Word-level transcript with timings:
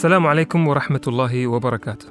السلام 0.00 0.26
عليكم 0.26 0.68
ورحمة 0.68 1.00
الله 1.06 1.46
وبركاته. 1.46 2.06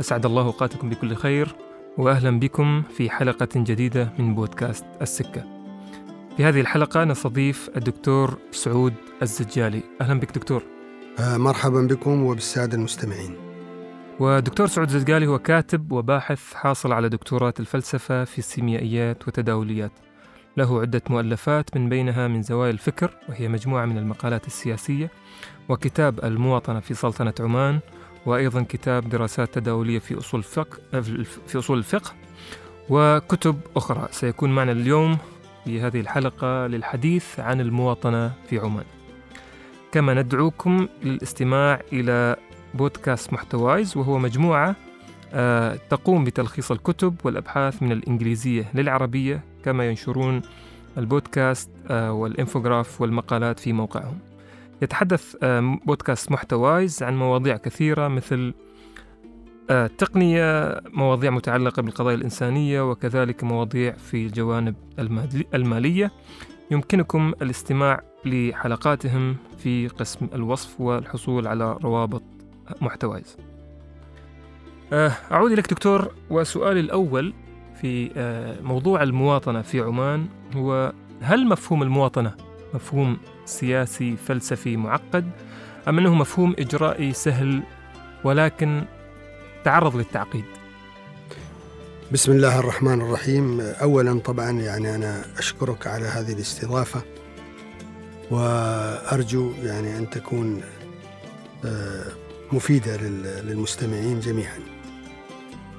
أسعد 0.00 0.26
الله 0.26 0.42
أوقاتكم 0.42 0.90
بكل 0.90 1.14
خير 1.14 1.56
وأهلا 1.98 2.38
بكم 2.40 2.82
في 2.82 3.10
حلقة 3.10 3.48
جديدة 3.56 4.12
من 4.18 4.34
بودكاست 4.34 4.84
السكة. 5.02 5.44
في 6.36 6.44
هذه 6.44 6.60
الحلقة 6.60 7.04
نستضيف 7.04 7.70
الدكتور 7.76 8.38
سعود 8.50 8.94
الزجالي. 9.22 9.82
أهلا 10.00 10.20
بك 10.20 10.34
دكتور. 10.34 10.62
آه، 11.18 11.36
مرحبا 11.36 11.80
بكم 11.80 12.22
وبالسادة 12.22 12.76
المستمعين. 12.76 13.36
ودكتور 14.20 14.66
سعود 14.66 14.90
الزجالي 14.90 15.26
هو 15.26 15.38
كاتب 15.38 15.92
وباحث 15.92 16.54
حاصل 16.54 16.92
على 16.92 17.08
دكتوراه 17.08 17.54
الفلسفة 17.60 18.24
في 18.24 18.38
السيميائيات 18.38 19.28
وتداوليات. 19.28 19.92
له 20.56 20.80
عدة 20.80 21.02
مؤلفات 21.10 21.76
من 21.76 21.88
بينها 21.88 22.28
من 22.28 22.42
زوايا 22.42 22.70
الفكر 22.70 23.10
وهي 23.28 23.48
مجموعة 23.48 23.84
من 23.84 23.98
المقالات 23.98 24.46
السياسية 24.46 25.10
وكتاب 25.68 26.24
المواطنة 26.24 26.80
في 26.80 26.94
سلطنة 26.94 27.34
عمان 27.40 27.80
وأيضا 28.26 28.62
كتاب 28.68 29.08
دراسات 29.08 29.54
تداولية 29.54 29.98
في 29.98 30.18
أصول 30.18 30.40
الفقه 30.40 31.00
في 31.46 31.58
أصول 31.58 31.78
الفقه 31.78 32.12
وكتب 32.90 33.60
أخرى. 33.76 34.08
سيكون 34.10 34.50
معنا 34.50 34.72
اليوم 34.72 35.18
في 35.64 35.80
هذه 35.80 36.00
الحلقة 36.00 36.66
للحديث 36.66 37.40
عن 37.40 37.60
المواطنة 37.60 38.32
في 38.48 38.58
عمان. 38.58 38.84
كما 39.92 40.14
ندعوكم 40.14 40.88
للاستماع 41.02 41.80
إلى 41.92 42.36
بودكاست 42.74 43.32
محتوايز 43.32 43.96
وهو 43.96 44.18
مجموعة 44.18 44.76
تقوم 45.90 46.24
بتلخيص 46.24 46.70
الكتب 46.70 47.14
والأبحاث 47.24 47.82
من 47.82 47.92
الإنجليزية 47.92 48.70
للعربية 48.74 49.44
كما 49.64 49.88
ينشرون 49.88 50.42
البودكاست 50.98 51.70
آه، 51.90 52.12
والإنفوغراف 52.12 53.00
والمقالات 53.00 53.60
في 53.60 53.72
موقعهم. 53.72 54.18
يتحدث 54.82 55.36
آه، 55.42 55.78
بودكاست 55.86 56.32
محتوايز 56.32 57.02
عن 57.02 57.16
مواضيع 57.16 57.56
كثيرة 57.56 58.08
مثل 58.08 58.54
التقنية 59.70 60.80
مواضيع 60.92 61.30
متعلقة 61.30 61.82
بالقضايا 61.82 62.16
الإنسانية 62.16 62.90
وكذلك 62.90 63.44
مواضيع 63.44 63.92
في 63.92 64.26
الجوانب 64.26 64.74
المالية. 65.54 66.12
يمكنكم 66.70 67.32
الاستماع 67.42 68.02
لحلقاتهم 68.24 69.36
في 69.58 69.88
قسم 69.88 70.26
الوصف 70.34 70.80
والحصول 70.80 71.46
على 71.46 71.78
روابط 71.82 72.22
محتوايز. 72.80 73.36
آه، 73.38 73.53
أعود 74.92 75.52
إليك 75.52 75.70
دكتور 75.70 76.14
وسؤالي 76.30 76.80
الأول 76.80 77.34
في 77.80 78.10
آه، 78.16 78.60
موضوع 78.60 79.02
المواطنة 79.02 79.62
في 79.62 79.80
عمان 79.80 80.26
هو 80.54 80.92
هل 81.20 81.46
مفهوم 81.46 81.82
المواطنة 81.82 82.34
مفهوم 82.74 83.16
سياسي 83.44 84.16
فلسفي 84.16 84.76
معقد 84.76 85.30
أم 85.88 85.98
أنه 85.98 86.14
مفهوم 86.14 86.54
إجرائي 86.58 87.12
سهل 87.12 87.62
ولكن 88.24 88.84
تعرض 89.64 89.96
للتعقيد؟ 89.96 90.44
بسم 92.12 92.32
الله 92.32 92.58
الرحمن 92.58 93.00
الرحيم. 93.00 93.60
أولا 93.60 94.20
طبعا 94.20 94.50
يعني 94.50 94.94
أنا 94.94 95.24
أشكرك 95.38 95.86
على 95.86 96.06
هذه 96.06 96.32
الاستضافة 96.32 97.02
وأرجو 98.30 99.52
يعني 99.62 99.98
أن 99.98 100.10
تكون 100.10 100.62
آه، 101.64 102.04
مفيدة 102.52 102.96
للمستمعين 103.42 104.20
جميعا. 104.20 104.58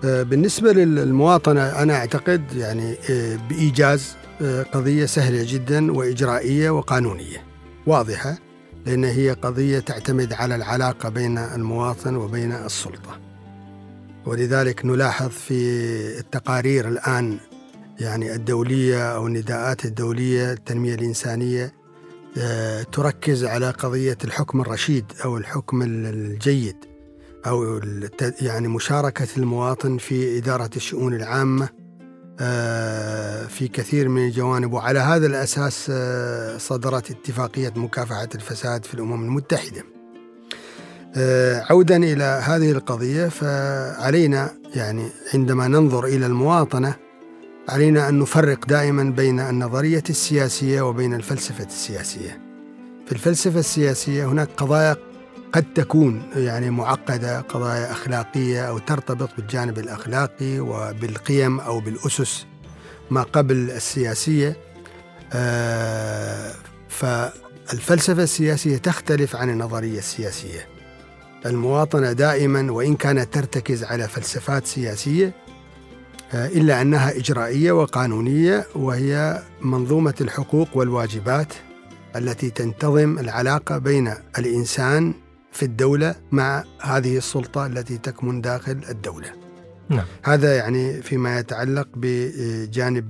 آه، 0.04 0.24
بالنسبة 0.24 0.74
للمواطنة 0.74 1.62
أنا 1.62 1.96
أعتقد 1.96 2.54
يعني 2.54 2.96
آه، 3.10 3.40
بإيجاز 3.50 4.16
آه، 4.42 4.64
قضية 4.64 5.06
سهلة 5.06 5.44
جدا 5.48 5.92
وإجرائية 5.92 6.70
وقانونية. 6.70 7.44
واضحة 7.88 8.38
لأن 8.86 9.04
هي 9.04 9.32
قضية 9.32 9.80
تعتمد 9.80 10.34
على 10.34 10.56
العلاقة 10.56 11.10
بين 11.10 11.38
المواطن 11.38 12.16
وبين 12.16 12.52
السلطة. 12.52 13.20
ولذلك 14.26 14.86
نلاحظ 14.86 15.30
في 15.30 15.54
التقارير 16.20 16.88
الآن 16.88 17.38
يعني 18.00 18.36
الدولية 18.36 19.16
أو 19.16 19.28
النداءات 19.28 19.86
الدولية 19.86 20.52
التنمية 20.52 20.96
الإنسانية 20.96 21.74
تركز 22.92 23.46
على 23.46 23.70
قضية 23.70 24.18
الحكم 24.24 24.62
الرشيد 24.62 25.06
أو 25.26 25.38
الحكم 25.38 25.82
الجيد 25.82 26.76
أو 27.48 27.82
يعني 28.42 28.68
مشاركة 28.68 29.28
المواطن 29.38 29.98
في 29.98 30.38
إدارة 30.38 30.70
الشؤون 30.76 31.14
العامة 31.14 31.70
آه، 32.40 33.46
في 33.46 33.68
كثير 33.68 34.10
من 34.10 34.26
الجوانب. 34.26 34.74
وعلى 34.74 35.00
هذا 35.00 35.28
الأساس 35.28 35.88
آه، 35.94 36.58
صدرت 36.58 37.12
اتفاقية 37.12 37.74
مكافحة 37.76 38.30
الفساد 38.36 38.86
في 38.86 38.94
الأمم 38.94 39.24
المتحدة. 39.24 39.84
آه، 41.16 41.64
عودا 41.70 41.98
إلى 41.98 42.24
هذه 42.24 42.72
القضية 42.72 43.28
فعلينا 43.28 44.52
يعني 44.76 45.08
عندما 45.34 45.68
ننظر 45.68 46.06
إلى 46.06 46.26
المواطنة 46.26 46.96
علينا 47.70 48.10
أن 48.10 48.20
نفرق 48.20 48.66
دائما 48.66 49.04
بين 49.04 49.40
النظرية 49.40 50.04
السياسية 50.10 50.82
وبين 50.82 51.14
الفلسفة 51.14 51.66
السياسية. 51.66 52.42
في 53.06 53.12
الفلسفة 53.12 53.60
السياسية 53.60 54.26
هناك 54.26 54.50
قضايا 54.58 54.96
قد 55.54 55.66
تكون 55.76 56.24
يعني 56.36 56.70
معقدة 56.70 57.42
قضايا 57.42 57.92
أخلاقية 57.92 58.70
أو 58.70 58.78
ترتبط 58.78 59.30
بالجانب 59.38 59.80
الأخلاقي 59.80 60.60
وبالقيم 60.60 61.60
أو 61.60 61.80
بالأسس. 61.80 62.46
ما 63.12 63.24
قبل 63.24 63.72
السياسية 63.72 64.58
آه، 65.34 66.52
فالفلسفة 66.90 68.24
السياسية 68.24 68.78
تختلف 68.78 69.36
عن 69.36 69.50
النظرية 69.50 69.98
السياسية. 70.00 70.68
المواطنة 71.46 72.12
دائما 72.12 72.72
وإن 72.72 72.96
كانت 72.96 73.34
ترتكز 73.34 73.84
على 73.84 74.08
فلسفات 74.08 74.68
سياسية 74.68 75.45
إلا 76.34 76.82
أنها 76.82 77.18
إجرائية 77.18 77.72
وقانونية 77.72 78.66
وهي 78.76 79.42
منظومة 79.62 80.14
الحقوق 80.22 80.68
والواجبات 80.78 81.54
التي 82.16 82.50
تنتظم 82.50 83.20
العلاقة 83.20 83.78
بين 83.78 84.14
الإنسان 84.38 85.14
في 85.52 85.64
الدولة 85.64 86.16
مع 86.32 86.64
هذه 86.82 87.18
السلطة 87.18 87.66
التي 87.66 87.98
تكمن 87.98 88.42
داخل 88.42 88.82
الدولة 88.90 89.32
نعم. 89.90 90.06
هذا 90.24 90.56
يعني 90.56 91.02
فيما 91.02 91.40
يتعلق 91.40 91.88
بجانب 91.96 93.10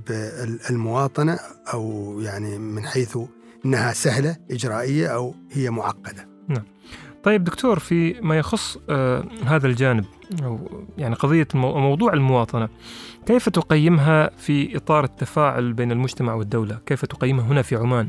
المواطنة 0.70 1.38
أو 1.72 2.16
يعني 2.20 2.58
من 2.58 2.86
حيث 2.86 3.18
أنها 3.64 3.92
سهلة 3.92 4.36
إجرائية 4.50 5.06
أو 5.06 5.34
هي 5.52 5.70
معقدة. 5.70 6.35
طيب 7.24 7.44
دكتور 7.44 7.78
في 7.78 8.20
ما 8.20 8.38
يخص 8.38 8.78
آه 8.90 9.24
هذا 9.46 9.66
الجانب 9.66 10.04
يعني 10.98 11.14
قضية 11.14 11.48
موضوع 11.54 12.12
المواطنة 12.12 12.68
كيف 13.26 13.48
تقيمها 13.48 14.30
في 14.36 14.76
إطار 14.76 15.04
التفاعل 15.04 15.72
بين 15.72 15.92
المجتمع 15.92 16.34
والدولة؟ 16.34 16.78
كيف 16.86 17.04
تقيمها 17.04 17.46
هنا 17.46 17.62
في 17.62 17.76
عمان؟ 17.76 18.08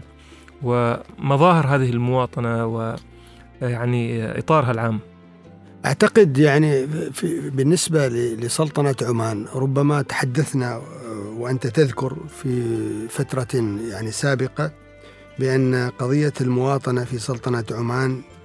ومظاهر 0.63 1.67
هذه 1.67 1.90
المواطنة 1.90 2.66
و 2.66 2.96
يعني 3.62 4.25
إطارها 4.40 4.72
العام. 4.72 5.00
أعتقد 5.85 6.38
يعني 6.38 6.88
في 7.12 7.50
بالنسبة 7.50 8.07
لسلطنة 8.07 8.96
عمان 9.01 9.46
ربما 9.56 10.01
تحدثنا 10.01 10.81
وأنت 11.38 11.67
تذكر 11.67 12.17
في 12.41 13.07
فترة 13.07 13.47
يعني 13.90 14.12
سابقة 14.12 14.72
بأن 15.40 15.91
قضية 16.00 16.34
المواطنة 16.41 17.03
في 17.03 17.19
سلطنة 17.19 17.63
عمان 17.72 18.12
آه، 18.12 18.36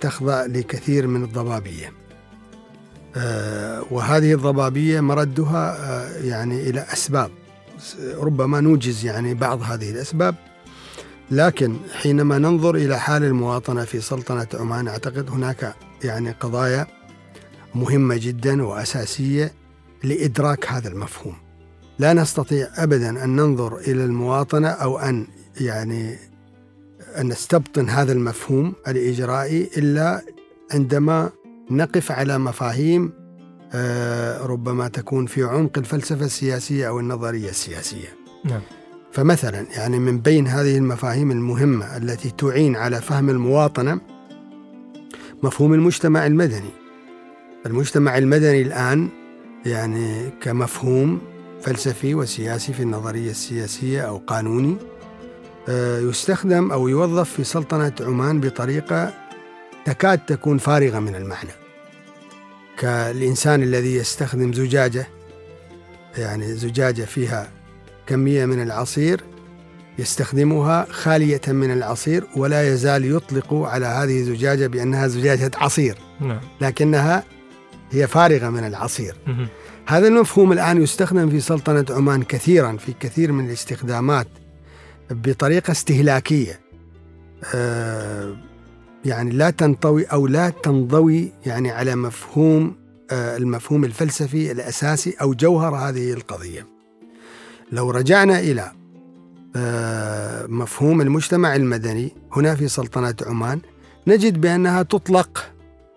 تخضع 0.00 0.46
لكثير 0.46 1.06
من 1.06 1.24
الضبابية. 1.24 1.92
آه، 3.16 3.84
وهذه 3.90 4.34
الضبابية 4.34 5.00
مردها 5.00 5.76
آه، 5.78 6.24
يعني 6.24 6.70
إلى 6.70 6.80
أسباب. 6.80 7.30
ربما 8.14 8.60
نوجز 8.60 9.04
يعني 9.04 9.34
بعض 9.34 9.62
هذه 9.62 9.90
الأسباب. 9.90 10.34
لكن 11.30 11.76
حينما 11.92 12.38
ننظر 12.38 12.74
إلى 12.74 13.00
حال 13.00 13.24
المواطنة 13.24 13.84
في 13.84 14.00
سلطنة 14.00 14.46
عمان 14.54 14.88
أعتقد 14.88 15.30
هناك 15.30 15.74
يعني 16.04 16.30
قضايا 16.30 16.86
مهمة 17.74 18.16
جدا 18.16 18.62
وأساسية 18.62 19.52
لإدراك 20.04 20.66
هذا 20.72 20.88
المفهوم. 20.88 21.34
لا 21.98 22.12
نستطيع 22.12 22.68
أبدا 22.74 23.24
أن 23.24 23.36
ننظر 23.36 23.76
إلى 23.76 24.04
المواطنة 24.04 24.68
أو 24.68 24.98
أن 24.98 25.26
يعني 25.60 26.18
نستبطن 27.22 27.88
هذا 27.88 28.12
المفهوم 28.12 28.72
الإجرائي 28.88 29.70
إلا 29.76 30.22
عندما 30.72 31.30
نقف 31.70 32.12
على 32.12 32.38
مفاهيم 32.38 33.12
آه، 33.72 34.46
ربما 34.46 34.88
تكون 34.88 35.26
في 35.26 35.42
عمق 35.42 35.78
الفلسفة 35.78 36.24
السياسية 36.24 36.88
أو 36.88 37.00
النظرية 37.00 37.50
السياسية 37.50 38.08
نعم. 38.44 38.60
فمثلا 39.12 39.66
يعني 39.76 39.98
من 39.98 40.18
بين 40.18 40.46
هذه 40.46 40.76
المفاهيم 40.78 41.30
المهمة 41.30 41.96
التي 41.96 42.30
تعين 42.30 42.76
على 42.76 43.00
فهم 43.00 43.30
المواطنة 43.30 44.00
مفهوم 45.42 45.74
المجتمع 45.74 46.26
المدني 46.26 46.70
المجتمع 47.66 48.18
المدني 48.18 48.62
الآن 48.62 49.08
يعني 49.66 50.30
كمفهوم 50.40 51.20
فلسفي 51.60 52.14
وسياسي 52.14 52.72
في 52.72 52.82
النظرية 52.82 53.30
السياسية 53.30 54.00
أو 54.00 54.16
قانوني 54.16 54.76
يستخدم 56.08 56.72
أو 56.72 56.88
يوظف 56.88 57.30
في 57.30 57.44
سلطنة 57.44 57.92
عمان 58.00 58.40
بطريقة 58.40 59.14
تكاد 59.84 60.18
تكون 60.18 60.58
فارغة 60.58 60.98
من 60.98 61.14
المعنى 61.14 61.50
كالإنسان 62.78 63.62
الذي 63.62 63.94
يستخدم 63.94 64.52
زجاجة 64.52 65.08
يعني 66.18 66.54
زجاجة 66.54 67.02
فيها 67.02 67.50
كمية 68.06 68.46
من 68.46 68.62
العصير 68.62 69.24
يستخدمها 69.98 70.86
خالية 70.90 71.40
من 71.48 71.72
العصير 71.72 72.24
ولا 72.36 72.68
يزال 72.68 73.16
يطلق 73.16 73.54
على 73.54 73.86
هذه 73.86 74.20
الزجاجة 74.20 74.66
بأنها 74.66 75.06
زجاجة 75.06 75.50
عصير. 75.56 75.98
نعم. 76.20 76.40
لكنها 76.60 77.24
هي 77.90 78.06
فارغة 78.06 78.50
من 78.50 78.64
العصير. 78.64 79.16
هذا 79.86 80.08
المفهوم 80.08 80.52
الآن 80.52 80.82
يستخدم 80.82 81.30
في 81.30 81.40
سلطنة 81.40 81.84
عمان 81.90 82.22
كثيرا 82.22 82.76
في 82.76 82.92
كثير 83.00 83.32
من 83.32 83.46
الاستخدامات. 83.46 84.26
بطريقة 85.10 85.70
استهلاكية. 85.70 86.60
آه، 87.54 88.36
يعني 89.04 89.30
لا 89.30 89.50
تنطوي 89.50 90.04
أو 90.04 90.26
لا 90.26 90.50
تنضوي 90.50 91.32
يعني 91.46 91.70
على 91.70 91.96
مفهوم 91.96 92.76
آه، 93.10 93.36
المفهوم 93.36 93.84
الفلسفي 93.84 94.52
الأساسي 94.52 95.16
أو 95.20 95.34
جوهر 95.34 95.74
هذه 95.74 96.12
القضية. 96.12 96.66
لو 97.72 97.90
رجعنا 97.90 98.40
إلى 98.40 98.72
آه، 99.56 100.46
مفهوم 100.46 101.00
المجتمع 101.00 101.56
المدني 101.56 102.12
هنا 102.32 102.54
في 102.54 102.68
سلطنة 102.68 103.14
عمان 103.26 103.60
نجد 104.06 104.40
بأنها 104.40 104.82
تطلق 104.82 105.52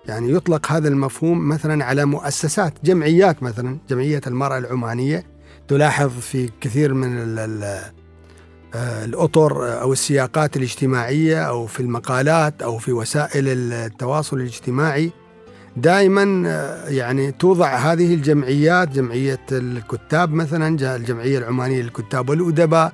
يعني 0.08 0.32
يطلق 0.32 0.72
هذا 0.72 0.88
المفهوم 0.88 1.50
مثلا 1.50 1.86
على 1.86 2.06
مؤسسات 2.06 2.74
جمعيات 2.84 3.44
مثلا 3.44 3.78
جمعية 3.90 4.22
المرأة 4.28 4.58
العمانية 4.58 5.24
تلاحظ 5.68 6.20
في 6.20 6.50
كثير 6.62 6.94
من 6.94 7.18
ال 7.18 7.40
ال 7.40 7.82
آه، 8.75 9.06
الأطر 9.06 9.81
أو 9.81 9.94
السياقات 9.94 10.57
الاجتماعية 10.57 11.44
أو 11.44 11.66
في 11.66 11.80
المقالات 11.80 12.62
أو 12.62 12.77
في 12.77 12.92
وسائل 12.92 13.48
التواصل 13.48 14.38
الاجتماعي 14.38 15.12
دائما 15.77 16.44
آه، 16.48 16.89
يعني 16.89 17.31
توضع 17.31 17.75
هذه 17.75 18.13
الجمعيات 18.13 18.89
جمعية 18.89 19.39
الكتاب 19.51 20.33
مثلا 20.33 20.95
الجمعية 20.95 21.38
العمانية 21.38 21.81
للكتاب 21.81 22.30
والأدباء 22.30 22.94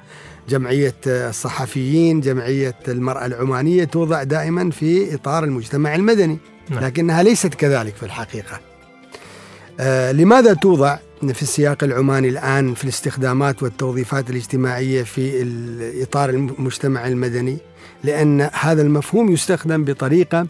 جمعية 0.50 0.95
آه، 1.07 1.30
الصحفيين 1.30 2.21
جمعية 2.21 2.75
المرأة 2.88 3.25
العمانية 3.25 3.83
توضع 3.83 4.24
دائما 4.24 4.71
في 4.71 5.16
إطار 5.16 5.44
المجتمع 5.44 5.95
المدني. 5.95 6.38
نعم. 6.69 6.83
لكنها 6.83 7.24
ليست 7.24 7.54
كذلك 7.54 7.95
في 7.95 8.04
الحقيقة. 8.04 8.60
آه 9.80 10.12
لماذا 10.12 10.54
توضع؟ 10.54 10.98
في 11.33 11.42
السياق 11.42 11.83
العماني 11.83 12.30
الآن 12.30 12.74
في 12.74 12.83
الاستخدامات 12.83 13.63
والتوظيفات 13.63 14.30
الاجتماعية 14.30 15.04
في 15.04 15.44
إطار 16.04 16.30
المجتمع 16.30 17.07
المدني 17.07 17.57
لأن 18.04 18.50
هذا 18.54 18.81
المفهوم 18.81 19.31
يستخدم 19.31 19.83
بطريقة 19.83 20.48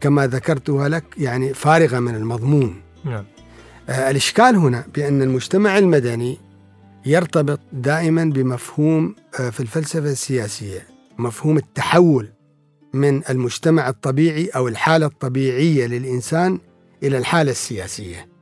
كما 0.00 0.26
ذكرتها 0.26 0.88
لك 0.88 1.04
يعني 1.18 1.54
فارغة 1.54 1.98
من 1.98 2.14
المضمون. 2.14 2.80
نعم. 3.04 3.24
آه، 3.88 4.10
الإشكال 4.10 4.56
هنا 4.56 4.84
بأن 4.94 5.22
المجتمع 5.22 5.78
المدني 5.78 6.38
يرتبط 7.06 7.60
دائما 7.72 8.24
بمفهوم 8.24 9.14
آه، 9.40 9.50
في 9.50 9.60
الفلسفة 9.60 10.10
السياسية 10.10 10.86
مفهوم 11.18 11.56
التحول 11.56 12.28
من 12.92 13.22
المجتمع 13.30 13.88
الطبيعي 13.88 14.46
أو 14.46 14.68
الحالة 14.68 15.06
الطبيعية 15.06 15.86
للإنسان 15.86 16.58
إلى 17.02 17.18
الحالة 17.18 17.50
السياسية. 17.50 18.35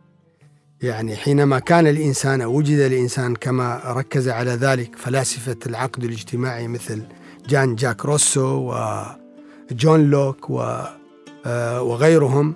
يعني 0.85 1.17
حينما 1.17 1.59
كان 1.59 1.87
الإنسان 1.87 2.41
أو 2.41 2.57
وجد 2.57 2.79
الإنسان 2.79 3.35
كما 3.35 3.81
ركز 3.87 4.29
على 4.29 4.51
ذلك 4.51 4.97
فلاسفة 4.97 5.57
العقد 5.67 6.05
الاجتماعي 6.05 6.69
مثل 6.69 7.03
جان 7.49 7.75
جاك 7.75 8.05
روسو 8.05 8.75
وجون 9.71 10.11
لوك 10.11 10.51
و 10.51 10.83
آه، 11.47 11.83
وغيرهم 11.83 12.55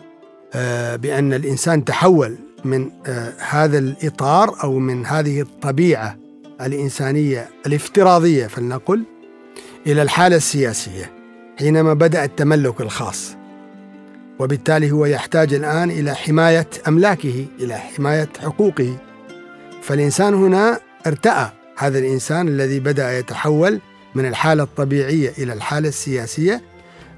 آه، 0.54 0.96
بأن 0.96 1.32
الإنسان 1.32 1.84
تحول 1.84 2.38
من 2.64 2.90
آه، 3.06 3.32
هذا 3.38 3.78
الإطار 3.78 4.62
أو 4.64 4.78
من 4.78 5.06
هذه 5.06 5.40
الطبيعة 5.40 6.16
الإنسانية 6.60 7.48
الافتراضية 7.66 8.46
فلنقل 8.46 9.02
إلى 9.86 10.02
الحالة 10.02 10.36
السياسية 10.36 11.12
حينما 11.58 11.94
بدأ 11.94 12.24
التملك 12.24 12.80
الخاص. 12.80 13.37
وبالتالي 14.38 14.90
هو 14.90 15.06
يحتاج 15.06 15.54
الآن 15.54 15.90
إلى 15.90 16.14
حماية 16.14 16.68
أملاكه 16.88 17.46
إلى 17.60 17.78
حماية 17.78 18.28
حقوقه. 18.40 18.96
فالإنسان 19.82 20.34
هنا 20.34 20.80
ارتأى 21.06 21.50
هذا 21.76 21.98
الإنسان 21.98 22.48
الذي 22.48 22.80
بدأ 22.80 23.18
يتحول 23.18 23.80
من 24.14 24.26
الحالة 24.26 24.62
الطبيعية 24.62 25.32
إلى 25.38 25.52
الحالة 25.52 25.88
السياسية 25.88 26.62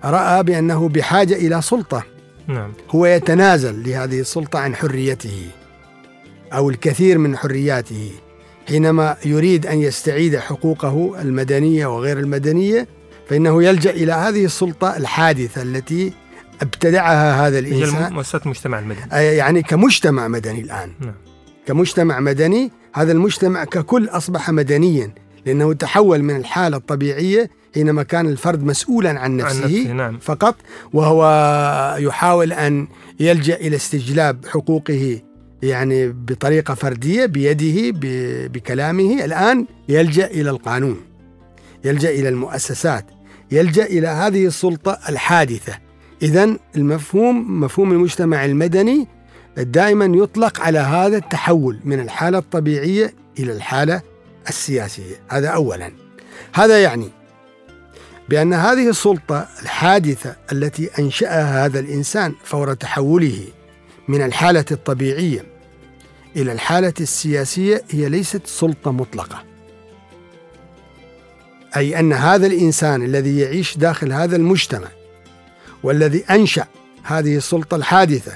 رأى 0.05 0.43
بأنه 0.43 0.89
بحاجة 0.89 1.35
إلى 1.35 1.63
سلطة. 1.63 2.05
نعم. 2.47 2.73
هو 2.91 3.07
يتنازل 3.07 3.89
لهذه 3.89 4.21
السلطة 4.21 4.59
عن 4.59 4.75
حريته 4.75 5.47
أو 6.53 6.71
الكثير 6.71 7.19
من 7.19 7.37
حرياته. 7.37 8.11
حينما 8.69 9.17
يريد 9.25 9.67
أن 9.67 9.79
يستعيد 9.79 10.37
حقوقه 10.37 11.23
المدنية 11.23 11.87
وغير 11.87 12.19
المدنية 12.19 12.89
فإنه 13.29 13.63
يلجأ 13.63 13.91
إلى 13.91 14.13
هذه 14.13 14.45
السلطة 14.45 14.97
الحادثة 14.97 15.63
التي 15.63 16.13
أبتدعها 16.63 17.47
هذا 17.47 17.57
هي 17.57 17.61
الإنسان. 17.61 18.13
مؤسسات 18.13 18.45
المجتمع 18.45 18.79
المدني. 18.79 19.07
يعني 19.13 19.63
كمجتمع 19.63 20.29
مدني 20.29 20.61
الآن. 20.61 20.93
نعم. 21.01 21.15
كمجتمع 21.67 22.21
مدني 22.21 22.71
هذا 22.95 23.13
المجتمع 23.13 23.65
ككل 23.65 24.09
أصبح 24.09 24.51
مدنيا 24.51 25.15
لأنه 25.47 25.73
تحول 25.73 26.23
من 26.23 26.37
الحالة 26.37 26.77
الطبيعية 26.77 27.51
حينما 27.75 28.03
كان 28.03 28.27
الفرد 28.27 28.65
مسؤولا 28.65 29.11
عن 29.11 29.19
عن 29.19 29.37
نفسه, 29.37 29.65
نفسه 29.65 29.93
نعم. 29.93 30.19
فقط 30.19 30.57
وهو 30.93 31.97
يحاول 32.01 32.53
أن 32.53 32.89
يلجأ 33.21 33.55
إلى 33.55 33.77
استجلاب 33.77 34.47
حقوقه 34.47 35.21
يعني 35.63 36.09
بطريقة 36.09 36.75
فردية 36.75 37.27
بيده 37.27 37.99
بكلامه. 38.49 39.25
الآن 39.25 39.67
يلجأ 39.89 40.27
إلى 40.27 40.51
القانون 40.51 41.01
يلجأ 41.85 42.11
إلى 42.11 42.29
المؤسسات 42.29 43.07
يلجأ 43.51 43.85
إلى 43.85 44.09
هذه 44.09 44.47
السلطة 44.47 44.99
الحادثة. 45.09 45.90
اذا 46.23 46.57
المفهوم 46.77 47.61
مفهوم 47.61 47.93
المجتمع 47.93 48.45
المدني 48.45 49.07
دائما 49.57 50.05
يطلق 50.05 50.61
على 50.61 50.79
هذا 50.79 51.17
التحول 51.17 51.81
من 51.85 52.01
الحالة 52.01 52.39
الطبيعية 52.39 53.15
إلى 53.39 53.53
الحالة 53.53 54.03
السياسية. 54.49 55.17
هذا 55.29 55.49
اولا. 55.49 55.93
هذا 56.53 56.83
يعني 56.83 57.09
بأن 58.29 58.53
هذه 58.53 58.89
السلطة 58.89 59.49
الحادثة 59.63 60.37
التي 60.53 60.91
أنشأها 60.99 61.67
هذا 61.67 61.81
الإنسان 61.81 62.35
فور 62.45 62.75
تحوله 62.75 63.45
من 64.09 64.23
الحالة 64.23 64.65
الطبيعية 64.71 65.45
إلى 66.37 66.53
الحالة 66.53 66.95
السياسية 67.01 67.83
هي 67.91 68.09
ليست 68.09 68.47
سلطة 68.47 68.93
مطلقة. 68.93 69.45
أي 71.77 71.99
أن 71.99 72.13
هذا 72.13 72.47
الإنسان 72.47 73.03
الذي 73.03 73.39
يعيش 73.39 73.77
داخل 73.79 74.13
هذا 74.13 74.37
المجتمع 74.37 74.89
والذي 75.83 76.25
أنشأ 76.25 76.67
هذه 77.03 77.37
السلطة 77.37 77.77
الحادثة 77.77 78.33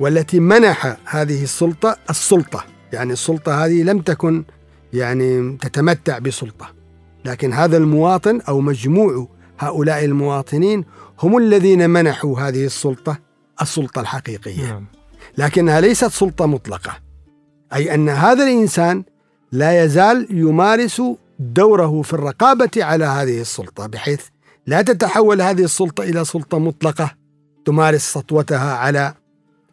والتي 0.00 0.40
منح 0.40 0.96
هذه 1.04 1.42
السلطة 1.42 1.96
السلطة. 2.10 2.64
يعني 2.92 3.12
السلطة 3.12 3.64
هذه 3.64 3.82
لم 3.82 3.98
تكن 3.98 4.44
يعني 4.92 5.56
تتمتع 5.56 6.18
بسلطة. 6.18 6.74
لكن 7.24 7.52
هذا 7.52 7.76
المواطن 7.76 8.40
أو 8.40 8.60
مجموع 8.60 9.28
هؤلاء 9.58 10.04
المواطنين 10.04 10.84
هم 11.20 11.36
الذين 11.36 11.90
منحوا 11.90 12.40
هذه 12.40 12.64
السلطة 12.64 13.18
السلطة 13.62 14.00
الحقيقية، 14.00 14.66
نعم. 14.66 14.86
لكنها 15.38 15.80
ليست 15.80 16.06
سلطة 16.06 16.46
مطلقة. 16.46 16.92
أي 17.74 17.94
أن 17.94 18.08
هذا 18.08 18.44
الإنسان 18.44 19.04
لا 19.52 19.84
يزال 19.84 20.26
يمارس 20.30 21.02
دوره 21.38 22.02
في 22.02 22.12
الرقابة 22.12 22.70
على 22.76 23.04
هذه 23.04 23.40
السلطة 23.40 23.86
بحيث 23.86 24.20
لا 24.68 24.82
تتحول 24.82 25.42
هذه 25.42 25.64
السلطة 25.64 26.02
إلى 26.04 26.24
سلطة 26.24 26.58
مطلقة 26.58 27.14
تمارس 27.64 28.12
سطوتها 28.12 28.74
على 28.74 29.14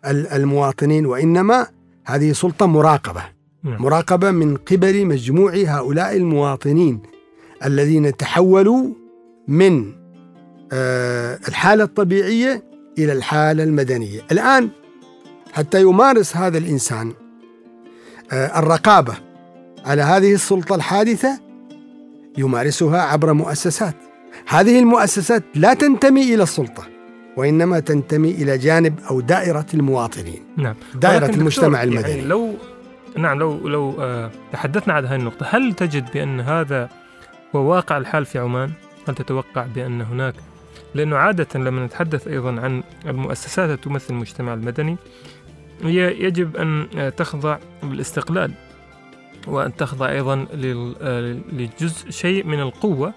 ال- 0.07 0.27
المواطنين 0.27 1.05
وإنما 1.05 1.67
هذه 2.05 2.31
سلطة 2.31 2.65
مراقبة. 2.65 3.23
نعم. 3.63 3.81
مراقبة 3.81 4.31
من 4.31 4.57
قبل 4.57 5.05
مجموع 5.05 5.53
هؤلاء 5.55 6.15
المواطنين 6.17 6.99
الذين 7.65 8.17
تحولوا 8.17 8.87
من 9.47 9.93
آه، 10.71 11.39
الحالة 11.47 11.83
الطبيعية 11.83 12.63
إلى 12.97 13.13
الحالة 13.13 13.63
المدنية. 13.63 14.21
الآن 14.31 14.69
حتى 15.53 15.81
يمارس 15.81 16.37
هذا 16.37 16.57
الإنسان 16.57 17.13
آه، 18.31 18.59
الرقابة 18.59 19.13
على 19.85 20.01
هذه 20.01 20.33
السلطة 20.33 20.75
الحادثة 20.75 21.39
يمارسها 22.37 23.01
عبر 23.01 23.33
مؤسسات. 23.33 23.95
هذه 24.47 24.79
المؤسسات 24.79 25.43
لا 25.55 25.73
تنتمي 25.73 26.33
إلى 26.33 26.43
السلطة 26.43 26.87
وإنما 27.37 27.79
تنتمي 27.79 28.31
إلى 28.31 28.57
جانب 28.57 28.99
أو 29.09 29.21
دائرة 29.21 29.65
المواطنين 29.73 30.43
نعم. 30.57 30.75
دائرة 30.95 31.25
المجتمع 31.25 31.83
دكتور، 31.83 31.99
المدني 31.99 32.15
يعني 32.15 32.27
لو 32.27 32.53
نعم 33.17 33.39
لو 33.39 33.67
لو 33.67 33.95
آه، 33.99 34.31
تحدثنا 34.51 34.93
عن 34.93 35.05
هذه 35.05 35.15
النقطة 35.15 35.45
هل 35.49 35.73
تجد 35.73 36.11
بأن 36.13 36.39
هذا 36.39 36.89
هو 37.55 37.59
واقع 37.59 37.97
الحال 37.97 38.25
في 38.25 38.39
عمان؟ 38.39 38.71
هل 39.07 39.15
تتوقع 39.15 39.65
بأن 39.75 40.01
هناك؟ 40.01 40.33
لأنه 40.95 41.15
عادة 41.15 41.47
لما 41.55 41.85
نتحدث 41.85 42.27
أيضا 42.27 42.61
عن 42.61 42.83
المؤسسات 43.05 43.69
التي 43.69 43.89
تمثل 43.89 44.13
المجتمع 44.13 44.53
المدني 44.53 44.97
هي 45.83 46.23
يجب 46.23 46.55
أن 46.57 46.87
تخضع 47.17 47.57
بالاستقلال 47.83 48.51
وأن 49.47 49.75
تخضع 49.75 50.09
أيضا 50.09 50.35
لجزء 51.51 52.09
شيء 52.09 52.45
من 52.45 52.59
القوة 52.59 53.13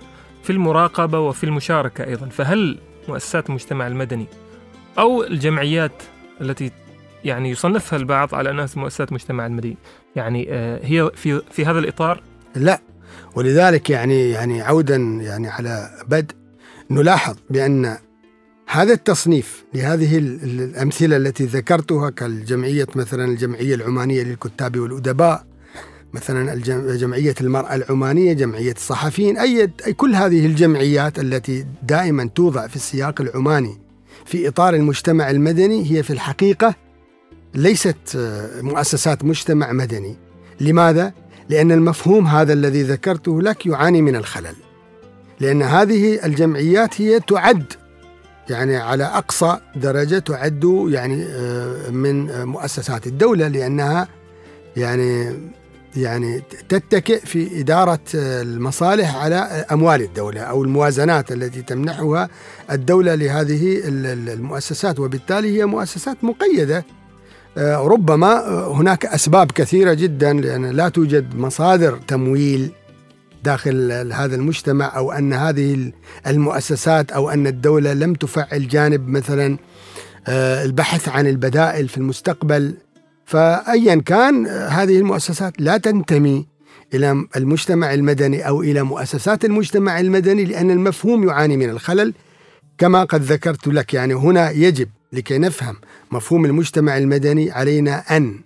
في 0.49 0.55
المراقبة 0.55 1.21
وفي 1.21 1.45
المشاركة 1.45 2.05
أيضا. 2.05 2.26
فهل 2.26 2.78
مؤسسات 3.09 3.49
المجتمع 3.49 3.87
المدني 3.87 4.26
أو 4.99 5.25
الجمعيات 5.25 5.93
التي 6.40 6.71
يعني 7.25 7.50
يصنفها 7.50 7.97
البعض 7.97 8.35
على 8.35 8.50
أنها 8.50 8.69
مؤسسات 8.76 9.09
المجتمع 9.09 9.47
المدني 9.47 9.76
يعني 10.17 10.47
آه، 10.50 10.81
هي 10.83 11.11
في 11.14 11.43
في 11.50 11.64
هذا 11.64 11.78
الإطار؟ 11.78 12.23
لا. 12.57 12.81
ولذلك 13.35 13.90
يعني 13.90 14.31
يعني 14.31 14.62
عودا 14.62 14.97
يعني 14.97 15.49
على 15.49 15.90
بدء 16.07 16.35
نلاحظ 16.90 17.37
بأن 17.50 17.97
هذا 18.69 18.93
التصنيف 18.93 19.64
لهذه 19.75 20.19
الأمثلة 20.19 21.17
التي 21.17 21.45
ذكرتها 21.45 22.11
كالجمعية 22.11 22.87
مثلا 22.97 23.25
الجمعية 23.25 23.75
العمانية 23.75 24.23
للكتاب 24.23 24.78
والأدباء 24.78 25.45
مثلا 26.12 26.54
جمعية 26.96 27.34
المرأة 27.40 27.74
العمانية 27.74 28.32
جمعية 28.32 28.72
الصحفيين 28.72 29.38
أي 29.38 29.70
كل 29.96 30.14
هذه 30.14 30.46
الجمعيات 30.46 31.18
التي 31.18 31.66
دائما 31.82 32.30
توضع 32.34 32.66
في 32.66 32.76
السياق 32.76 33.20
العماني 33.20 33.78
في 34.24 34.48
إطار 34.48 34.74
المجتمع 34.74 35.30
المدني 35.30 35.92
هي 35.92 36.02
في 36.02 36.12
الحقيقة 36.12 36.74
ليست 37.54 37.96
آه، 38.16 38.60
مؤسسات 38.60 39.24
مجتمع 39.24 39.72
مدني 39.72 40.16
لماذا؟ 40.60 41.12
لأن 41.48 41.72
المفهوم 41.72 42.26
هذا 42.26 42.52
الذي 42.52 42.82
ذكرته 42.82 43.42
لك 43.42 43.66
يعاني 43.66 44.02
من 44.02 44.16
الخلل 44.16 44.54
لأن 45.40 45.62
هذه 45.62 46.26
الجمعيات 46.26 47.00
هي 47.00 47.20
تعد 47.20 47.72
يعني 48.50 48.76
على 48.76 49.04
أقصى 49.04 49.58
درجة 49.76 50.18
تعد 50.18 50.86
يعني 50.88 51.24
آه، 51.24 51.90
من 51.90 52.44
مؤسسات 52.44 53.06
الدولة 53.06 53.48
لأنها 53.48 54.08
يعني 54.76 55.32
يعني 55.99 56.43
تتكئ 56.69 57.21
في 57.21 57.61
إدارة 57.61 58.00
المصالح 58.14 59.17
على 59.17 59.37
أموال 59.73 60.02
الدولة 60.02 60.40
أو 60.40 60.64
الموازنات 60.64 61.33
التي 61.33 61.62
تمنحها 61.62 62.28
الدولة 62.71 63.14
لهذه 63.14 63.81
المؤسسات. 63.85 64.99
وبالتالي 65.00 65.59
هي 65.59 65.67
مؤسسات 65.67 66.17
مقيدة. 66.23 66.85
آه، 67.59 67.76
ربما 67.76 68.49
هناك 68.67 69.07
أسباب 69.07 69.52
كثيرة 69.52 69.95
جدا 69.95 70.33
لأن 70.33 70.67
لا 70.67 70.88
توجد 70.88 71.37
مصادر 71.37 71.99
تمويل 72.09 72.71
داخل 73.45 73.93
هذا 74.12 74.37
المجتمع 74.37 74.97
أو 74.97 75.12
أن 75.12 75.33
هذه 75.33 75.93
المؤسسات 76.26 77.12
أو 77.12 77.31
أن 77.31 77.47
الدولة 77.47 77.93
لم 77.93 78.14
تفعل 78.14 78.69
جانب 78.69 79.09
مثلا 79.09 79.59
آه، 80.28 80.64
البحث 80.64 81.09
عن 81.09 81.26
البدائل 81.26 81.88
في 81.88 81.97
المستقبل. 81.97 82.75
فأيا 83.28 83.94
كان 83.94 84.47
هذه 84.47 84.99
المؤسسات 84.99 85.61
لا 85.61 85.76
تنتمي 85.76 86.47
إلى 86.94 87.26
المجتمع 87.37 87.94
المدني 87.94 88.49
أو 88.49 88.62
إلى 88.62 88.82
مؤسسات 88.82 89.44
المجتمع 89.44 90.00
المدني 90.00 90.44
لأن 90.44 90.70
المفهوم 90.70 91.28
يعاني 91.28 91.56
من 91.56 91.70
الخلل. 91.70 92.14
كما 92.78 93.04
قد 93.04 93.23
ذكرت 93.23 93.68
لك 93.68 93.94
يعني 93.94 94.14
هنا 94.14 94.50
يجب 94.50 94.88
لكي 95.12 95.38
نفهم 95.38 95.76
مفهوم 96.11 96.44
المجتمع 96.44 96.99
المدني 96.99 97.50
علينا 97.50 98.16
أن 98.16 98.40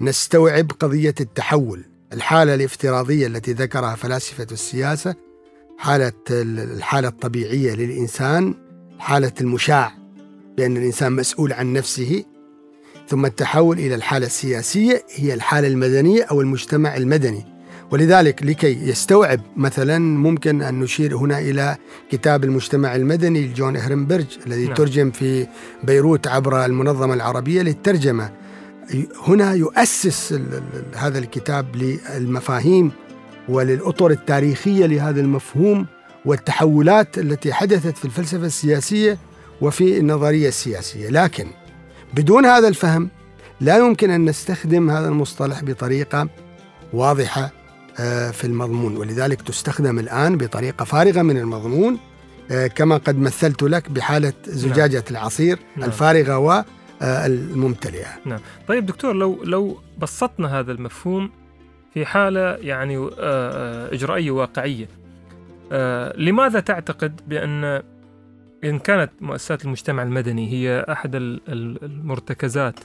نستوعب 0.00 0.70
قضية 0.80 1.14
التحول 1.20 1.84
الحالة 2.12 2.54
الافتراضية 2.54 3.26
التي 3.26 3.52
ذكرها 3.52 3.94
فلاسفة 3.94 4.46
السياسة 4.52 5.14
حالة 5.78 6.12
الحالة 6.30 7.08
الطبيعية 7.08 7.74
للإنسان 7.74 8.54
حالة 8.98 9.32
المشاع 9.40 9.92
بأن 10.56 10.76
الإنسان 10.76 11.12
مسؤول 11.12 11.52
عن 11.52 11.72
نفسه. 11.72 12.24
ثم 13.08 13.26
التحول 13.26 13.78
إلى 13.78 13.94
الحالة 13.94 14.26
السياسية 14.26 15.02
هي 15.14 15.34
الحالة 15.34 15.68
المدنية 15.68 16.22
أو 16.22 16.40
المجتمع 16.40 16.96
المدني. 16.96 17.44
ولذلك 17.90 18.42
لكي 18.42 18.88
يستوعب 18.88 19.40
مثلا 19.56 19.98
ممكن 19.98 20.62
أن 20.62 20.80
نشير 20.80 21.16
هنا 21.16 21.38
إلى 21.38 21.76
كتاب 22.10 22.44
المجتمع 22.44 22.96
المدني 22.96 23.46
لجون 23.46 23.76
إهرنبرج 23.76 24.26
الذي 24.46 24.64
نعم. 24.64 24.74
ترجم 24.74 25.10
في 25.10 25.46
بيروت 25.84 26.26
عبر 26.26 26.64
المنظمة 26.64 27.14
العربية 27.14 27.62
للترجمة. 27.62 28.30
هنا 29.26 29.54
يؤسس 29.54 30.40
هذا 30.94 31.18
الكتاب 31.18 31.76
للمفاهيم 31.76 32.92
وللأطر 33.48 34.10
التاريخية 34.10 34.86
لهذا 34.86 35.20
المفهوم 35.20 35.86
والتحولات 36.24 37.18
التي 37.18 37.52
حدثت 37.52 37.98
في 37.98 38.04
الفلسفة 38.04 38.46
السياسية 38.46 39.18
وفي 39.60 39.98
النظرية 39.98 40.48
السياسية. 40.48 41.10
لكن 41.10 41.46
بدون 42.14 42.46
هذا 42.46 42.68
الفهم 42.68 43.08
لا 43.60 43.76
يمكن 43.78 44.10
أن 44.10 44.24
نستخدم 44.24 44.90
هذا 44.90 45.08
المصطلح 45.08 45.64
بطريقة 45.64 46.28
واضحة 46.92 47.50
آه، 48.00 48.30
في 48.30 48.44
المضمون 48.44 48.96
ولذلك 48.96 49.42
تستخدم 49.42 49.98
الآن 49.98 50.36
بطريقة 50.36 50.84
فارغة 50.84 51.22
من 51.22 51.36
المضمون 51.36 51.98
آه، 52.50 52.66
كما 52.66 52.96
قد 52.96 53.18
مثلت 53.18 53.62
لك 53.62 53.90
بحالة 53.90 54.32
زجاجة 54.44 54.96
نعم. 54.96 55.04
العصير 55.10 55.58
نعم. 55.76 55.88
الفارغة 55.88 56.38
والممتلئه. 56.38 58.08
نعم، 58.24 58.40
طيب 58.68 58.86
دكتور 58.86 59.12
لو 59.12 59.44
لو 59.44 59.80
بسطنا 59.98 60.60
هذا 60.60 60.72
المفهوم 60.72 61.30
في 61.94 62.06
حالة 62.06 62.40
يعني 62.40 63.10
آه، 63.18 63.94
إجرائية 63.94 64.30
واقعية 64.30 64.88
لماذا 66.16 66.60
تعتقد 66.60 67.20
بأن 67.26 67.82
إن 68.64 68.78
كانت 68.78 69.10
مؤسسات 69.20 69.64
المجتمع 69.64 70.02
المدني 70.02 70.52
هي 70.52 70.86
أحد 70.88 71.10
المرتكزات 71.48 72.80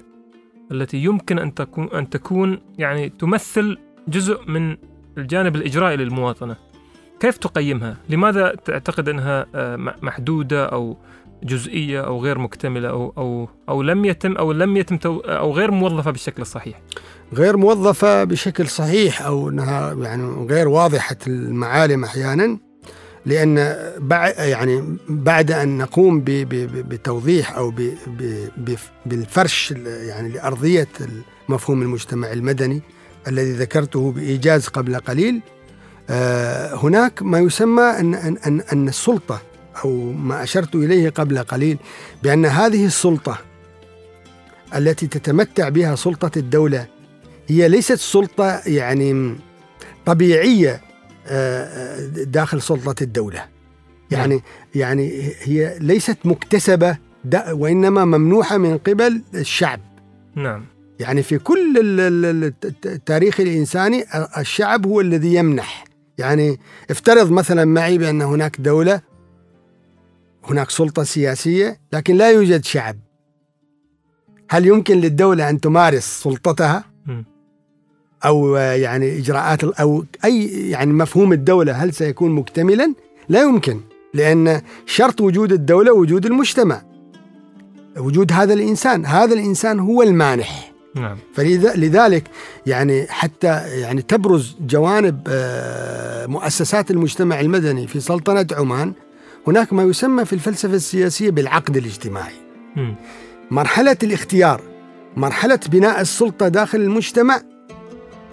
التي 0.72 0.98
يمكن 0.98 1.40
أن 1.40 1.54
تكون 1.54 1.90
أن 1.94 2.10
تكون 2.10 2.60
يعني 2.78 3.10
تمثل 3.10 3.78
جزء 4.08 4.40
من 4.48 4.78
الجانب 5.18 5.56
الإجرائي 5.56 5.98
للمواطنة 5.98 6.56
كيف 7.20 7.38
تقيمها؟ 7.38 7.98
لماذا 8.10 8.56
تعتقد 8.66 9.10
أنها 9.10 9.46
آه، 9.56 9.76
محدودة 9.76 10.66
أو 10.66 10.98
جزئية 11.44 12.02
أو 12.02 12.20
غير 12.20 12.40
مكتملة 12.40 12.90
أو 12.90 13.14
أو 13.18 13.50
أو 13.70 13.82
لم 13.82 14.06
يتم 14.06 14.38
أو 14.38 14.52
لم 14.52 14.78
يتم 14.78 15.00
أو 15.26 15.52
غير 15.52 15.72
موظفة 15.72 16.12
بالشكل 16.12 16.42
الصحيح؟ 16.42 16.82
غير 17.34 17.58
موظفة 17.58 18.24
بشكل 18.24 18.68
صحيح 18.68 19.22
أو 19.22 19.50
أنها 19.50 19.94
يعني 19.94 20.46
غير 20.46 20.68
واضحة 20.68 21.18
المعالم 21.28 22.04
أحيانا 22.04 22.58
لأن 23.26 23.78
بعد 23.98 24.34
يعني 24.38 24.98
بعد 25.10 25.52
أن 25.52 25.78
نقوم 25.78 26.24
بتوضيح 26.26 27.56
أو 27.56 27.74
بالفرش 29.06 29.72
يعني 29.86 30.30
لأرضية 30.30 30.88
مفهوم 31.50 31.82
المجتمع 31.82 32.32
المدني 32.32 32.82
الذي 33.28 33.52
ذكرته 33.52 34.12
بإيجاز 34.12 34.68
قبل 34.68 34.96
قليل 34.96 35.42
آه، 36.10 36.76
هناك 36.76 37.22
ما 37.22 37.40
يسمى 37.40 37.84
أن 37.84 38.16
أن 38.16 38.62
أن 38.74 38.88
السلطة 38.88 39.42
أو 39.86 40.12
ما 40.12 40.44
أشرت 40.44 40.76
إليه 40.76 41.10
قبل 41.10 41.40
قليل 41.40 41.78
بأن 42.24 42.46
هذه 42.46 42.86
السلطة 42.86 43.38
التي 44.76 45.08
تتمتع 45.08 45.70
بها 45.70 45.96
سلطة 45.96 46.32
الدولة 46.38 46.88
هي 47.48 47.68
ليست 47.68 47.94
سلطة 47.94 48.62
يعني 48.66 49.36
طبيعية 50.06 50.82
داخل 52.26 52.62
سلطة 52.62 53.04
الدولة 53.04 53.46
يعني. 54.12 54.42
يعني 54.76 55.34
هي 55.42 55.80
ليست 55.80 56.18
مكتسبة 56.26 56.98
وإنما 57.52 58.06
ممنوحة 58.06 58.58
من 58.58 58.78
قبل 58.78 59.22
الشعب 59.36 59.80
نعم 60.36 60.66
يعني 61.00 61.24
في 61.24 61.38
كل 61.38 61.76
التاريخ 62.86 63.40
الإنساني 63.40 64.06
الشعب 64.38 64.86
هو 64.86 65.02
الذي 65.02 65.34
يمنح 65.34 65.84
يعني 66.18 66.60
افترض 66.90 67.32
مثلا 67.32 67.66
معي 67.66 67.98
بأن 67.98 68.22
هناك 68.22 68.62
دولة 68.62 69.02
هناك 70.44 70.70
سلطة 70.70 71.04
سياسية 71.04 71.80
لكن 71.94 72.16
لا 72.16 72.32
يوجد 72.32 72.64
شعب 72.64 72.98
هل 74.50 74.66
يمكن 74.66 74.98
للدولة 74.98 75.50
أن 75.50 75.62
تمارس 75.62 76.04
سلطتها؟ 76.24 76.91
أو 78.26 78.56
يعني 78.56 79.18
إجراءات 79.20 79.64
أو 79.64 80.06
أي 80.26 80.46
يعني 80.70 80.94
مفهوم 80.94 81.34
الدولة 81.34 81.74
هل 81.74 81.94
سيكون 81.94 82.32
مكتملا؟ 82.32 82.94
لا 83.30 83.42
يمكن 83.42 83.80
لأن 84.14 84.62
شرط 84.86 85.22
وجود 85.22 85.52
الدولة 85.52 85.94
وجود 85.94 86.26
المجتمع 86.26 86.82
وجود 87.98 88.32
هذا 88.32 88.54
الإنسان، 88.54 89.06
هذا 89.06 89.34
الإنسان 89.34 89.80
هو 89.80 90.02
المانح 90.02 90.72
نعم 90.96 91.18
فلذلك 91.34 92.24
يعني 92.66 93.08
حتى 93.10 93.80
يعني 93.80 94.02
تبرز 94.02 94.56
جوانب 94.62 95.22
آه، 95.28 96.26
مؤسسات 96.26 96.92
المجتمع 96.92 97.40
المدني 97.40 97.88
في 97.88 98.00
سلطنة 98.00 98.48
عمان 98.52 98.94
هناك 99.48 99.74
ما 99.74 99.84
يسمى 99.84 100.26
في 100.26 100.34
الفلسفة 100.34 100.74
السياسية 100.74 101.30
بالعقد 101.30 101.78
الاجتماعي. 101.78 102.34
م. 102.76 102.94
مرحلة 103.52 103.98
الاختيار 104.04 104.62
مرحلة 105.18 105.60
بناء 105.72 106.02
السلطة 106.02 106.48
داخل 106.48 106.82
المجتمع 106.82 107.42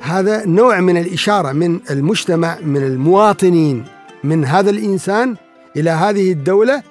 هذا 0.00 0.46
نوع 0.46 0.80
من 0.80 0.96
الإشارة 0.96 1.52
من 1.52 1.80
المجتمع 1.90 2.58
من 2.60 2.82
المواطنين 2.82 3.84
من 4.24 4.44
هذا 4.44 4.70
الإنسان 4.70 5.36
إلى 5.76 5.90
هذه 5.90 6.32
الدولة 6.32 6.82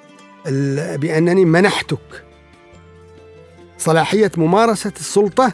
بأنني 0.96 1.44
منحتك. 1.44 2.24
صلاحية 3.78 4.32
ممارسة 4.36 4.92
السلطة 4.96 5.52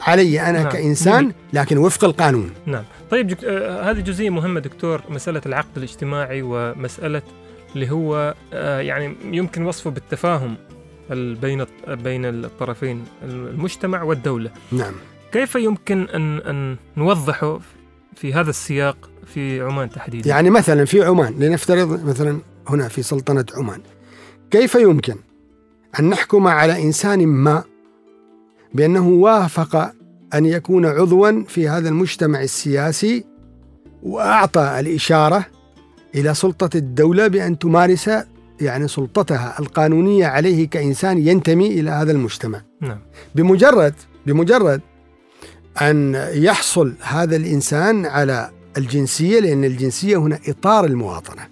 علي 0.00 0.40
أنا 0.40 0.62
نعم. 0.62 0.72
كإنسان 0.72 1.32
لكن 1.52 1.78
وفق 1.78 2.04
القانون. 2.04 2.50
نعم. 2.66 2.84
طيب 3.10 3.26
جك... 3.26 3.44
آه 3.44 3.90
هذه 3.90 4.00
جزئية 4.00 4.30
مهمة 4.30 4.60
دكتور 4.60 5.02
مسألة 5.08 5.40
العقد 5.46 5.76
الاجتماعي 5.76 6.42
ومسألة 6.42 7.22
اللي 7.74 7.90
هو 7.90 8.34
آه 8.52 8.80
يعني 8.80 9.16
يمكن 9.24 9.64
وصفه 9.64 9.90
بالتفاهم 9.90 10.56
بين 11.10 11.64
بين 11.88 12.24
الطرفين 12.24 13.04
المجتمع 13.22 14.02
والدولة. 14.02 14.50
نعم. 14.72 14.94
كيف 15.32 15.54
يمكن 15.54 16.08
أن 16.08 16.38
أن 16.38 16.76
نوضحه 16.96 17.60
في 18.16 18.34
هذا 18.34 18.50
السياق 18.50 19.10
في 19.26 19.60
عمان 19.60 19.90
تحديدا؟ 19.90 20.28
يعني 20.28 20.50
مثلا 20.50 20.84
في 20.84 21.04
عمان 21.04 21.34
لنفترض 21.38 22.04
مثلا 22.04 22.40
هنا 22.68 22.88
في 22.88 23.02
سلطنة 23.02 23.44
عمان. 23.54 23.80
كيف 24.50 24.74
يمكن 24.74 25.16
أن 26.00 26.08
نحكم 26.08 26.46
على 26.46 26.82
إنسان 26.82 27.26
ما 27.26 27.64
بأنه 28.74 29.08
وافق 29.08 29.92
أن 30.34 30.46
يكون 30.46 30.86
عضوا 30.86 31.44
في 31.48 31.68
هذا 31.68 31.88
المجتمع 31.88 32.42
السياسي 32.42 33.24
وأعطى 34.02 34.80
الإشارة 34.80 35.46
إلى 36.14 36.34
سلطة 36.34 36.76
الدولة 36.76 37.26
بأن 37.26 37.58
تمارس 37.58 38.10
يعني 38.60 38.88
سلطتها 38.88 39.60
القانونية 39.60 40.26
عليه 40.26 40.68
كإنسان 40.68 41.18
ينتمي 41.18 41.66
إلى 41.66 41.90
هذا 41.90 42.12
المجتمع؟ 42.12 42.62
نعم. 42.80 42.98
بمجرد 43.34 43.94
بمجرد 44.26 44.80
أن 45.82 46.28
يحصل 46.32 46.94
هذا 47.00 47.36
الإنسان 47.36 48.06
على 48.06 48.50
الجنسية 48.76 49.40
لأن 49.40 49.64
الجنسية 49.64 50.16
هنا 50.16 50.38
إطار 50.48 50.84
المواطنة. 50.84 51.42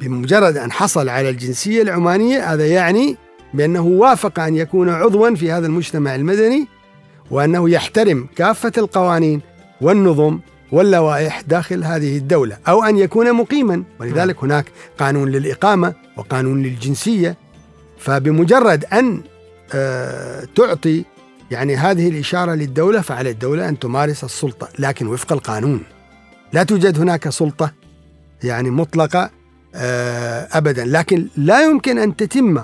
بمجرد 0.00 0.56
أن 0.56 0.72
حصل 0.72 1.08
على 1.08 1.30
الجنسية 1.30 1.82
العمانية 1.82 2.52
هذا 2.52 2.66
يعني 2.66 3.16
بأنه 3.54 3.82
وافق 3.82 4.40
أن 4.40 4.56
يكون 4.56 4.88
عضوا 4.88 5.34
في 5.34 5.52
هذا 5.52 5.66
المجتمع 5.66 6.14
المدني 6.14 6.66
وأنه 7.30 7.70
يحترم 7.70 8.28
كافة 8.36 8.72
القوانين 8.78 9.40
والنظم 9.80 10.38
واللوائح 10.72 11.40
داخل 11.40 11.84
هذه 11.84 12.16
الدولة 12.16 12.58
أو 12.68 12.82
أن 12.82 12.96
يكون 12.96 13.32
مقيما. 13.32 13.82
ولذلك 14.00 14.36
نعم. 14.36 14.44
هناك 14.44 14.72
قانون 14.98 15.28
للإقامة 15.28 15.94
وقانون 16.16 16.62
للجنسية. 16.62 17.36
فبمجرد 17.98 18.84
أن 18.84 19.22
آه، 19.74 20.48
تعطي 20.56 21.04
يعني 21.50 21.76
هذه 21.76 22.08
الإشارة 22.08 22.54
للدولة 22.54 23.00
فعلى 23.00 23.30
الدولة 23.30 23.68
أن 23.68 23.78
تمارس 23.78 24.24
السلطة. 24.24 24.68
لكن 24.78 25.06
وفق 25.06 25.32
القانون 25.32 25.82
لا 26.52 26.62
توجد 26.62 27.00
هناك 27.00 27.28
سلطة 27.28 27.72
يعني 28.44 28.70
مطلقة 28.70 29.30
آه، 29.74 30.48
أبدا. 30.52 30.84
لكن 30.84 31.28
لا 31.36 31.64
يمكن 31.64 31.98
أن 31.98 32.16
تتم 32.16 32.58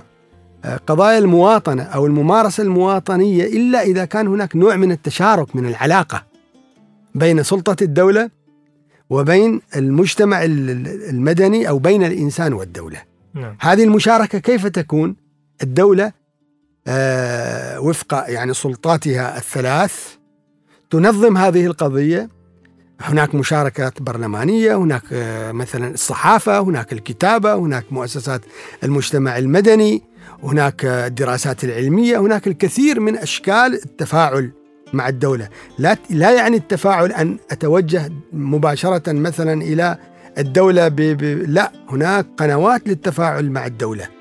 آه، 0.64 0.76
قضايا 0.86 1.18
المواطنة 1.18 1.82
أو 1.82 2.06
الممارسة 2.06 2.62
المواطنية 2.62 3.44
إلا 3.44 3.82
إذا 3.82 4.04
كان 4.04 4.26
هناك 4.26 4.56
نوع 4.56 4.76
من 4.76 4.92
التشارك 4.92 5.56
من 5.56 5.66
العلاقة 5.66 6.24
بين 7.14 7.42
سلطة 7.42 7.76
الدولة 7.82 8.30
وبين 9.10 9.60
المجتمع 9.76 10.44
المدني 10.44 11.68
أو 11.68 11.78
بين 11.78 12.04
الإنسان 12.04 12.52
والدولة. 12.52 13.02
نعم. 13.34 13.56
هذه 13.60 13.84
المشاركة 13.84 14.38
كيف 14.38 14.66
تكون؟ 14.66 15.16
الدولة 15.62 16.12
وفق 17.78 18.24
يعني 18.28 18.54
سلطاتها 18.54 19.36
الثلاث 19.36 20.14
تنظم 20.90 21.36
هذه 21.36 21.66
القضية. 21.66 22.36
هناك 23.00 23.34
مشاركات 23.34 24.02
برلمانية 24.02 24.76
هناك 24.76 25.02
آه 25.12 25.52
مثلا 25.52 25.94
الصحافة 25.94 26.60
هناك 26.60 26.92
الكتابة 26.92 27.54
هناك 27.54 27.84
مؤسسات 27.92 28.40
المجتمع 28.84 29.38
المدني 29.38 30.02
هناك 30.42 30.84
الدراسات 30.84 31.64
العلمية 31.64 32.18
هناك 32.18 32.46
الكثير 32.46 33.00
من 33.00 33.16
أشكال 33.16 33.74
التفاعل 33.84 34.52
مع 34.92 35.08
الدولة. 35.08 35.48
لا 35.78 35.96
لا 36.10 36.32
يعني 36.32 36.56
التفاعل 36.56 37.12
أن 37.12 37.38
أتوجه 37.50 38.12
مباشرة 38.32 39.12
مثلا 39.12 39.62
إلى 39.62 39.98
الدولة 40.38 40.88
ب... 40.88 40.96
ب... 40.96 41.22
لا 41.48 41.72
هناك 41.88 42.26
قنوات 42.36 42.88
للتفاعل 42.88 43.50
مع 43.50 43.66
الدولة. 43.66 44.15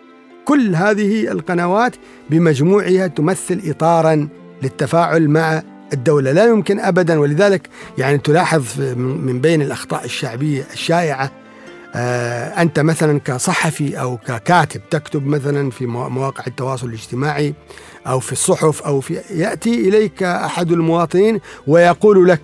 كل 0.46 0.76
هذه 0.76 1.32
القنوات 1.32 1.96
بمجموعها 2.30 3.08
تمثل 3.08 3.62
إطارا 3.66 4.28
للتفاعل 4.64 5.30
مع 5.30 5.64
الدولة. 5.94 6.32
لا 6.32 6.46
يمكن 6.46 6.80
أبدا 6.80 7.20
ولذلك 7.20 7.70
يعني 7.98 8.18
تلاحظ 8.18 8.82
من 8.98 9.42
بين 9.42 9.62
الأخطاء 9.62 10.06
الشعبية 10.06 10.64
الشائعة 10.74 11.32
آه، 11.98 12.62
أنت 12.62 12.80
مثلا 12.80 13.20
كصحفي 13.20 14.02
أو 14.02 14.18
ككاتب 14.18 14.82
تكتب 14.92 15.28
مثلا 15.28 15.70
في 15.70 15.86
مواقع 15.86 16.44
التواصل 16.48 16.88
الاجتماعي 16.88 17.54
أو 18.08 18.20
في 18.20 18.32
الصحف 18.32 18.82
أو 18.82 19.00
في 19.00 19.22
يأتي 19.30 19.90
إليك 19.90 20.24
أحد 20.24 20.72
المواطنين 20.72 21.40
ويقول 21.68 22.28
لك 22.28 22.42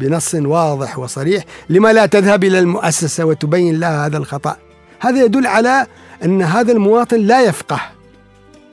بنص 0.00 0.34
واضح 0.34 0.98
وصريح 0.98 1.44
لما 1.68 1.92
لا 1.92 2.06
تذهب 2.06 2.44
إلى 2.44 2.58
المؤسسة 2.58 3.24
وتبين 3.24 3.80
لها 3.80 4.06
هذا 4.06 4.18
الخطأ؟ 4.18 4.56
هذا 5.00 5.24
يدل 5.24 5.46
على 5.46 5.86
أن 6.24 6.42
هذا 6.42 6.72
المواطن 6.72 7.20
لا 7.20 7.42
يفقه 7.42 7.80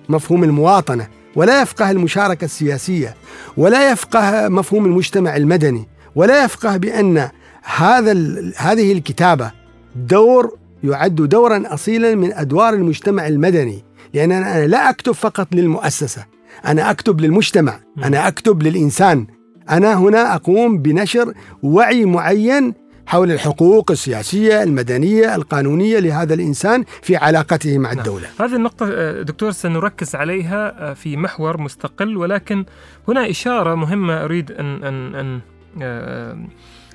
مفهوم 0.09 0.43
المواطنة 0.43 1.07
ولا 1.35 1.61
يفقه 1.61 1.91
المشاركة 1.91 2.45
السياسية 2.45 3.15
ولا 3.57 3.91
يفقه 3.91 4.47
مفهوم 4.49 4.85
المجتمع 4.85 5.35
المدني 5.35 5.87
ولا 6.15 6.43
يفقه 6.43 6.77
بأن 6.77 7.29
هذا 7.63 8.11
هذه 8.57 8.91
الكتابة 8.91 9.51
دور 9.95 10.57
يعد 10.83 11.15
دورا 11.15 11.63
أصيلا 11.73 12.15
من 12.15 12.33
أدوار 12.33 12.73
المجتمع 12.73 13.27
المدني. 13.27 13.83
لأن 14.13 14.31
أنا 14.31 14.67
لا 14.67 14.89
أكتب 14.89 15.11
فقط 15.11 15.47
للمؤسسة 15.51 16.25
أنا 16.65 16.91
أكتب 16.91 17.21
للمجتمع 17.21 17.79
أنا 18.03 18.27
أكتب 18.27 18.63
للإنسان. 18.63 19.27
أنا 19.69 19.93
هنا 19.93 20.35
أقوم 20.35 20.77
بنشر 20.77 21.33
وعي 21.63 22.05
معين 22.05 22.73
حول 23.07 23.31
الحقوق 23.31 23.91
السياسية 23.91 24.63
المدنية 24.63 25.35
القانونية 25.35 25.99
لهذا 25.99 26.33
الإنسان 26.33 26.83
في 27.01 27.15
علاقته 27.15 27.77
مع 27.77 27.89
نعم. 27.89 27.99
الدولة. 27.99 28.27
هذه 28.39 28.55
النقطة 28.55 28.89
آه، 28.91 29.21
دكتور 29.21 29.51
سنركز 29.51 30.15
عليها 30.15 30.89
آه، 30.91 30.93
في 30.93 31.17
محور 31.17 31.61
مستقل 31.61 32.17
ولكن 32.17 32.65
هنا 33.07 33.29
إشارة 33.29 33.75
مهمة 33.75 34.23
أريد 34.23 34.51
أن 34.51 34.83
أن 34.83 35.15
أن 35.15 35.39
آه، 35.81 36.37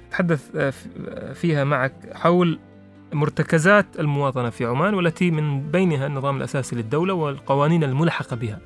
أتحدث 0.09 0.41
فيها 1.35 1.65
معك 1.65 1.95
حول 2.15 2.59
مرتكزات 3.13 3.87
المواطنة 3.99 4.51
في 4.51 4.65
عمان 4.65 4.95
والتي 4.95 5.31
من 5.31 5.71
بينها 5.71 6.07
النظام 6.07 6.37
الأساسي 6.37 6.77
للدولة 6.77 7.15
والقوانين 7.15 7.85
الملحقة 7.85 8.37
بها 8.37 8.59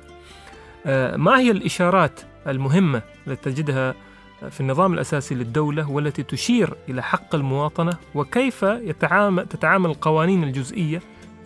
ما 1.17 1.39
هي 1.39 1.51
الإشارات 1.51 2.19
المهمة 2.47 3.01
التي 3.27 3.51
تجدها 3.51 3.95
في 4.51 4.61
النظام 4.61 4.93
الأساسي 4.93 5.35
للدولة 5.35 5.89
والتي 5.91 6.23
تشير 6.23 6.73
إلى 6.89 7.03
حق 7.03 7.35
المواطنة 7.35 7.97
وكيف 8.15 8.63
يتعامل 8.63 9.45
تتعامل 9.47 9.89
القوانين 9.89 10.43
الجزئية 10.43 11.01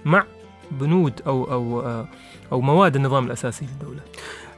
مع 0.05 0.23
بنود 0.71 1.21
أو 1.27 1.51
أو 1.51 1.81
أو 2.51 2.61
مواد 2.61 2.95
النظام 2.95 3.25
الأساسي 3.25 3.65
للدولة؟ 3.65 4.01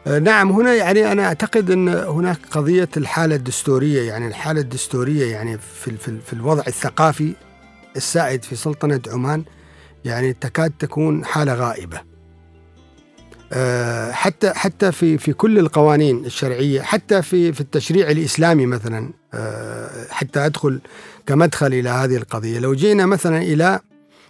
آه، 0.08 0.19
نعم 0.19 0.52
هنا 0.52 0.74
يعني 0.74 1.12
أنا 1.12 1.26
أعتقد 1.26 1.72
أن 1.72 1.88
هناك 1.88 2.38
قضية 2.52 2.89
الحالة 2.98 3.36
الدستورية 3.36 4.02
يعني 4.02 4.28
الحالة 4.28 4.62
الدستورية 4.62 5.32
يعني 5.32 5.58
في, 5.58 5.91
في, 5.98 6.19
في 6.19 6.34
الوضع 6.34 6.63
الثقافي 6.67 7.34
السائد 7.96 8.43
في 8.43 8.56
سلطنة 8.56 9.02
عمان 9.08 9.43
يعني 10.06 10.34
تكاد 10.34 10.74
تكون 10.80 11.26
حالة 11.26 11.54
غائبة. 11.54 11.98
آه، 11.98 12.12
حتى 14.11 14.53
حتى 14.53 14.91
في 14.91 15.17
في 15.17 15.33
كل 15.33 15.59
القوانين 15.59 16.25
الشرعية 16.25 16.81
حتى 16.81 17.21
في 17.21 17.53
في 17.53 17.61
التشريع 17.61 18.11
الإسلامي 18.11 18.65
مثلا 18.65 19.13
آه، 19.33 20.07
حتى 20.09 20.45
أدخل 20.45 20.81
كمدخل 21.25 21.67
إلى 21.67 21.89
هذه 21.89 22.15
القضية. 22.15 22.59
لو 22.59 22.73
جينا 22.73 23.05
مثلا 23.05 23.37
إلى 23.37 23.79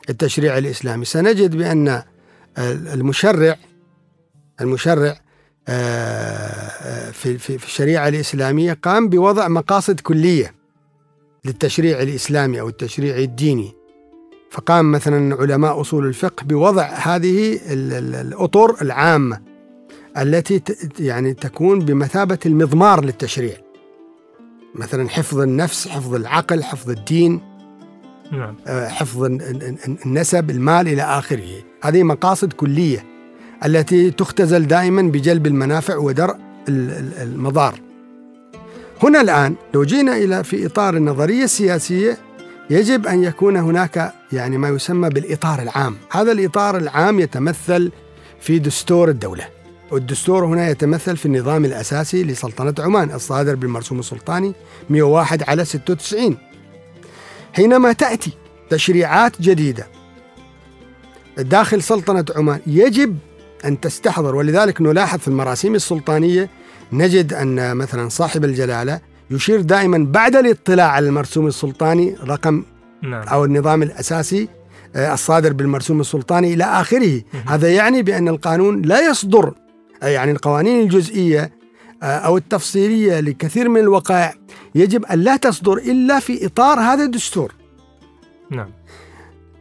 التشريع 0.10 0.58
الإسلامي 0.58 1.06
سنجد 1.06 1.56
بأن 1.56 2.04
المشرع 2.58 3.58
المشرع 4.62 5.20
آه، 5.68 7.12
في 7.12 7.38
في 7.38 7.66
الشريعة 7.66 8.08
الإسلامية 8.08 8.74
قام 8.74 9.10
بوضع 9.10 9.48
مقاصد 9.48 10.00
كلية 10.00 10.54
للتشريع 11.46 12.02
الإسلامي 12.02 12.60
أو 12.60 12.70
التشريع 12.70 13.18
الديني. 13.18 13.83
فقام 14.54 14.92
مثلا 14.92 15.36
علماء 15.36 15.82
أصول 15.82 16.06
الفقه 16.06 16.44
بوضع 16.44 16.84
هذه 16.84 17.60
الأطر 17.68 18.82
العامة 18.82 19.40
التي 20.18 20.62
يعني 21.00 21.34
تكون 21.34 21.80
بمثابة 21.80 22.38
المضمار 22.46 23.06
للتشريع. 23.06 23.56
مثلا 24.76 25.10
حفظ 25.10 25.40
النفس 25.40 25.88
حفظ 25.88 26.16
العقل 26.16 26.64
حفظ 26.64 26.90
الدين 26.90 27.42
نعم. 28.32 28.56
آه، 28.68 28.88
حفظ 28.88 29.24
النسب 30.06 30.50
المال 30.50 30.88
إلى 30.88 31.02
آخره. 31.02 31.64
هذه 31.82 32.04
مقاصد 32.04 32.54
كلية 32.54 33.06
التي 33.66 34.12
تختزل 34.12 34.68
دائما 34.68 35.02
بجلب 35.02 35.48
المنافع 35.48 35.98
ودرء 35.98 36.36
المضار. 36.68 37.80
هنا 39.04 39.22
الآن 39.22 39.56
لو 39.74 39.84
جينا 39.84 40.18
إلى 40.18 40.44
في 40.44 40.66
إطار 40.66 40.98
النظرية 40.98 41.44
السياسية 41.44 42.18
يجب 42.70 43.08
أن 43.08 43.24
يكون 43.24 43.58
هناك 43.58 44.14
يعني 44.32 44.58
ما 44.58 44.70
يسمى 44.70 45.10
بالإطار 45.10 45.62
العام، 45.62 45.98
هذا 46.12 46.32
الإطار 46.32 46.78
العام 46.78 47.20
يتمثل 47.20 47.92
في 48.40 48.60
دستور 48.60 49.10
الدولة. 49.10 49.48
والدستور 49.92 50.46
هنا 50.46 50.70
يتمثل 50.70 51.18
في 51.18 51.26
النظام 51.26 51.66
الأساسي 51.66 52.24
لسلطنة 52.24 52.74
عمان 52.80 53.12
الصادر 53.12 53.56
بالمرسوم 53.56 54.00
السلطاني 54.00 54.54
101 54.90 55.44
على 55.44 55.66
96. 55.66 56.38
حينما 57.54 57.94
تأتي 57.94 58.32
تشريعات 58.70 59.42
جديدة 59.42 59.88
داخل 61.38 61.84
سلطنة 61.84 62.26
عمان 62.36 62.60
يجب 62.68 63.18
أن 63.66 63.80
تستحضر 63.80 64.36
ولذلك 64.36 64.82
نلاحظ 64.82 65.20
في 65.20 65.28
المراسيم 65.28 65.76
السلطانية 65.76 66.50
نجد 66.92 67.34
أن 67.34 67.78
مثلا 67.78 68.10
صاحب 68.10 68.46
الجلالة 68.46 69.00
يشير 69.34 69.62
دائما 69.62 70.08
بعد 70.12 70.36
الاطلاع 70.36 70.92
على 70.92 71.08
المرسوم 71.08 71.48
السلطاني 71.48 72.16
رقم 72.28 72.64
نعم. 73.02 73.28
أو 73.28 73.46
النظام 73.46 73.84
الأساسي 73.84 74.48
آه، 74.96 75.14
الصادر 75.14 75.54
بالمرسوم 75.54 76.02
السلطاني 76.02 76.54
إلى 76.54 76.64
آخره، 76.64 77.22
هذا 77.48 77.70
يعني 77.70 78.02
بأن 78.02 78.28
القانون 78.28 78.82
لا 78.82 79.10
يصدر 79.10 79.54
يعني 80.02 80.32
القوانين 80.32 80.82
الجزئية 80.82 81.52
آه، 82.04 82.06
أو 82.06 82.38
التفصيلية 82.38 83.20
لكثير 83.20 83.70
من 83.70 83.80
الوقائع 83.80 84.34
يجب 84.76 85.06
أن 85.06 85.20
لا 85.20 85.36
تصدر 85.36 85.74
إلا 85.74 86.20
في 86.20 86.46
إطار 86.46 86.80
هذا 86.80 87.04
الدستور. 87.04 87.54
نعم. 88.52 88.70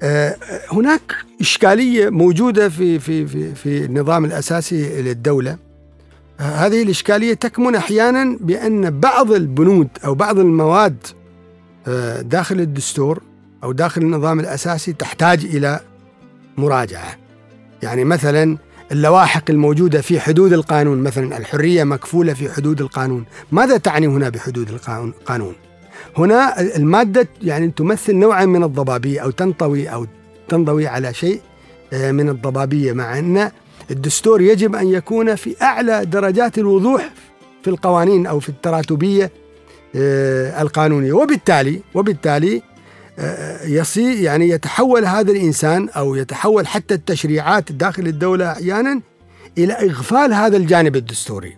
آه، 0.02 0.36
هناك 0.72 1.16
إشكالية 1.40 2.10
موجودة 2.10 2.68
في 2.68 2.98
في 2.98 3.26
في 3.26 3.54
في 3.54 3.84
النظام 3.84 4.24
الأساسي 4.24 5.02
للدولة 5.02 5.58
هذه 6.38 6.82
الإشكالية 6.82 7.34
تكمن 7.34 7.74
أحيانا 7.74 8.36
بأن 8.40 9.00
بعض 9.00 9.32
البنود 9.32 9.88
أو 10.04 10.14
بعض 10.14 10.38
المواد 10.38 10.96
آه، 11.88 12.20
داخل 12.20 12.60
الدستور 12.60 13.22
أو 13.64 13.72
داخل 13.72 14.02
النظام 14.02 14.40
الأساسي 14.40 14.92
تحتاج 14.92 15.44
إلى 15.44 15.80
مراجعة. 16.56 17.16
يعني 17.82 18.04
مثلا 18.04 18.58
اللواحق 18.92 19.42
الموجودة 19.50 20.00
في 20.00 20.20
حدود 20.20 20.52
القانون 20.52 20.98
مثلا 20.98 21.36
الحرية 21.36 21.84
مكفولة 21.84 22.34
في 22.34 22.50
حدود 22.52 22.80
القانون. 22.80 23.24
ماذا 23.52 23.76
تعني 23.76 24.06
هنا 24.06 24.28
بحدود 24.28 24.68
القانون؟ 24.68 25.54
هنا 26.18 26.60
المادة 26.76 27.28
يعني 27.42 27.70
تمثل 27.70 28.16
نوعا 28.16 28.44
من 28.44 28.64
الضبابية 28.64 29.20
أو 29.20 29.30
تنطوي 29.30 29.88
أو 29.88 30.06
تنضوي 30.48 30.86
على 30.86 31.14
شيء 31.14 31.40
آه، 31.92 32.12
من 32.12 32.28
الضبابية 32.28 32.92
مع 32.92 33.18
أن 33.18 33.50
الدستور 33.90 34.40
يجب 34.40 34.74
أن 34.74 34.88
يكون 34.88 35.34
في 35.34 35.62
أعلى 35.62 36.04
درجات 36.04 36.58
الوضوح 36.58 37.10
في 37.62 37.70
القوانين 37.70 38.26
أو 38.26 38.40
في 38.40 38.48
التراتبية 38.48 39.30
آه، 39.96 40.62
القانونية 40.62 41.12
وبالتالي 41.12 41.82
وبالتالي 41.94 42.62
آه، 43.18 43.64
يصير 43.66 44.20
يعني 44.20 44.48
يتحول 44.48 45.04
هذا 45.04 45.32
الإنسان 45.32 45.88
أو 45.88 46.14
يتحول 46.14 46.66
حتى 46.66 46.94
التشريعات 46.94 47.72
داخل 47.72 48.06
الدولة 48.06 48.52
أحيانا 48.52 49.00
إلى 49.58 49.72
إغفال 49.72 50.32
هذا 50.32 50.56
الجانب 50.56 50.96
الدستوري. 50.96 51.56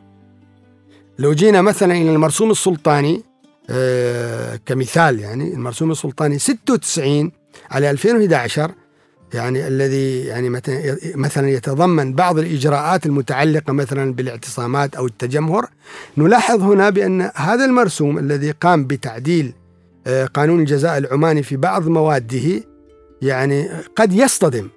لو 1.18 1.32
جينا 1.32 1.62
مثلا 1.62 1.94
إلى 1.94 2.12
المرسوم 2.12 2.50
السلطاني 2.50 3.22
آه، 3.70 4.60
كمثال 4.66 5.20
يعني 5.20 5.54
المرسوم 5.54 5.90
السلطاني 5.90 6.38
96 6.38 7.32
على 7.70 7.90
2011 7.90 8.70
يعني 9.34 9.68
الذي 9.68 10.20
يعني 10.20 10.50
مثلا 11.14 11.50
يتضمن 11.50 12.12
بعض 12.14 12.38
الإجراءات 12.38 13.06
المتعلقة 13.06 13.72
مثلا 13.72 14.14
بالاعتصامات 14.14 14.94
أو 14.94 15.06
التجمهر 15.06 15.68
نلاحظ 16.16 16.62
هنا 16.62 16.90
بأن 16.90 17.30
هذا 17.34 17.64
المرسوم 17.64 18.18
الذي 18.18 18.50
قام 18.50 18.84
بتعديل 18.86 19.52
آه، 20.06 20.24
قانون 20.24 20.60
الجزاء 20.60 20.98
العماني 20.98 21.42
في 21.42 21.56
بعض 21.56 21.88
مواده 21.88 22.62
يعني 23.22 23.68
قد 23.96 24.12
يصطدم 24.12 24.68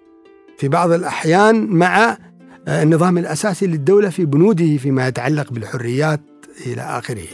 في 0.57 0.67
بعض 0.67 0.91
الأحيان 0.91 1.67
مع 1.67 2.17
آه، 2.67 2.83
النظام 2.83 3.17
الأساسي 3.17 3.67
للدولة 3.67 4.09
في 4.09 4.25
بنوده 4.25 4.77
فيما 4.77 5.07
يتعلق 5.07 5.51
بالحريات 5.51 6.21
إلى 6.65 6.81
آخره. 6.81 7.27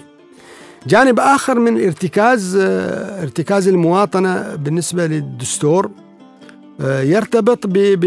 جانب 0.87 1.19
آخر 1.19 1.59
من 1.59 1.77
الارتكاز 1.77 2.55
آه، 2.55 3.23
ارتكاز 3.23 3.67
المواطنة 3.67 4.55
بالنسبة 4.55 5.07
للدستور 5.07 5.91
يرتبط 6.79 7.67
ب 7.67 7.73
ب 7.73 8.05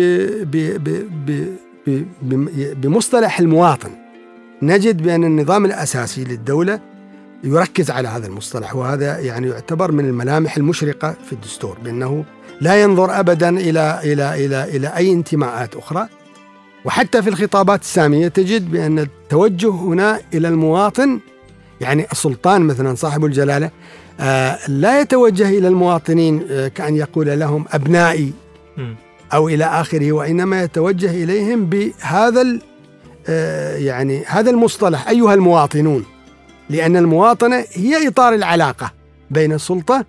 ب 0.50 0.84
ب 1.26 1.56
ب 1.86 2.80
بمصطلح 2.80 3.40
المواطن. 3.40 3.90
نجد 4.62 5.02
بأن 5.02 5.24
النظام 5.24 5.64
الأساسي 5.64 6.24
للدولة 6.24 6.80
يركز 7.44 7.90
على 7.90 8.08
هذا 8.08 8.26
المصطلح 8.26 8.76
وهذا 8.76 9.18
يعني 9.18 9.48
يعتبر 9.48 9.92
من 9.92 10.04
الملامح 10.04 10.56
المشرقة 10.56 11.16
في 11.26 11.32
الدستور 11.32 11.78
بأنه 11.84 12.24
لا 12.60 12.82
ينظر 12.82 13.20
أبدا 13.20 13.48
إلى 13.48 14.00
إلى 14.04 14.46
إلى 14.46 14.76
إلى 14.76 14.88
أي 14.88 15.12
انتماءات 15.12 15.74
أخرى. 15.76 16.08
وحتى 16.84 17.22
في 17.22 17.28
الخطابات 17.28 17.80
السامية 17.80 18.28
تجد 18.28 18.70
بأن 18.70 18.98
التوجه 18.98 19.70
هنا 19.70 20.20
إلى 20.34 20.48
المواطن 20.48 21.20
يعني 21.80 22.06
السلطان 22.12 22.62
مثلا 22.62 22.94
صاحب 22.94 23.24
الجلالة 23.24 23.70
آه 24.20 24.58
لا 24.68 25.00
يتوجه 25.00 25.48
إلى 25.48 25.68
المواطنين 25.68 26.46
آه 26.50 26.68
كأن 26.68 26.96
يقول 26.96 27.38
لهم 27.40 27.64
أبنائي. 27.72 28.32
أو 29.34 29.48
إلى 29.48 29.64
آخره 29.64 30.12
وإنما 30.12 30.62
يتوجه 30.62 31.10
إليهم 31.10 31.66
بهذا 31.66 32.58
آه، 33.28 33.76
يعني 33.76 34.24
هذا 34.26 34.50
المصطلح 34.50 35.08
أيها 35.08 35.34
المواطنون 35.34 36.04
لأن 36.70 36.96
المواطنة 36.96 37.64
هي 37.72 38.08
إطار 38.08 38.34
العلاقة 38.34 38.92
بين 39.30 39.52
السلطة 39.52 40.04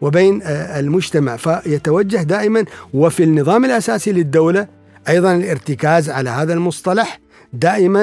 وبين 0.00 0.42
آه، 0.42 0.80
المجتمع 0.80 1.36
فيتوجه 1.36 2.22
دائما 2.22 2.64
وفي 2.94 3.24
النظام 3.24 3.64
الأساسي 3.64 4.12
للدولة 4.12 4.68
أيضا 5.08 5.34
الارتكاز 5.34 6.10
على 6.10 6.30
هذا 6.30 6.52
المصطلح. 6.54 7.20
دائما 7.52 8.02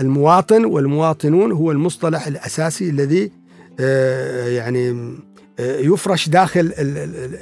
المواطن 0.00 0.64
والمواطنون 0.64 1.52
هو 1.52 1.72
المصطلح 1.72 2.26
الأساسي 2.26 2.90
الذي 2.90 3.32
آه، 3.80 4.48
يعني 4.48 5.14
يفرش 5.58 6.28
داخل 6.28 6.72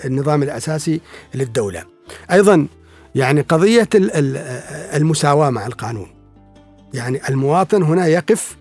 النظام 0.04 0.42
الأساسي 0.42 1.00
للدولة. 1.34 1.95
أيضا 2.32 2.66
يعني 3.14 3.40
قضية 3.40 3.88
المساواة 4.94 5.50
مع 5.50 5.66
القانون. 5.66 6.06
يعني 6.94 7.20
المواطن 7.28 7.82
هنا 7.82 8.06
يقف 8.06 8.56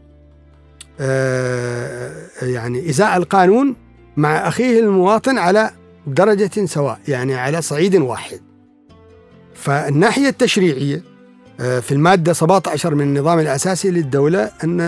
آه، 0.99 2.11
يعني 2.41 2.89
إزاء 2.89 3.17
القانون 3.17 3.75
مع 4.17 4.47
أخيه 4.47 4.79
المواطن 4.79 5.37
على 5.37 5.71
درجة 6.07 6.65
سواء 6.65 6.99
يعني 7.07 7.35
على 7.35 7.61
صعيد 7.61 7.95
واحد. 7.95 8.39
فالناحية 9.53 10.29
التشريعية 10.29 11.03
آه، 11.59 11.79
في 11.79 11.91
المادة 11.91 12.33
17 12.33 12.95
من 12.95 13.01
النظام 13.01 13.39
الأساسي 13.39 13.91
للدولة 13.91 14.51
أن 14.63 14.81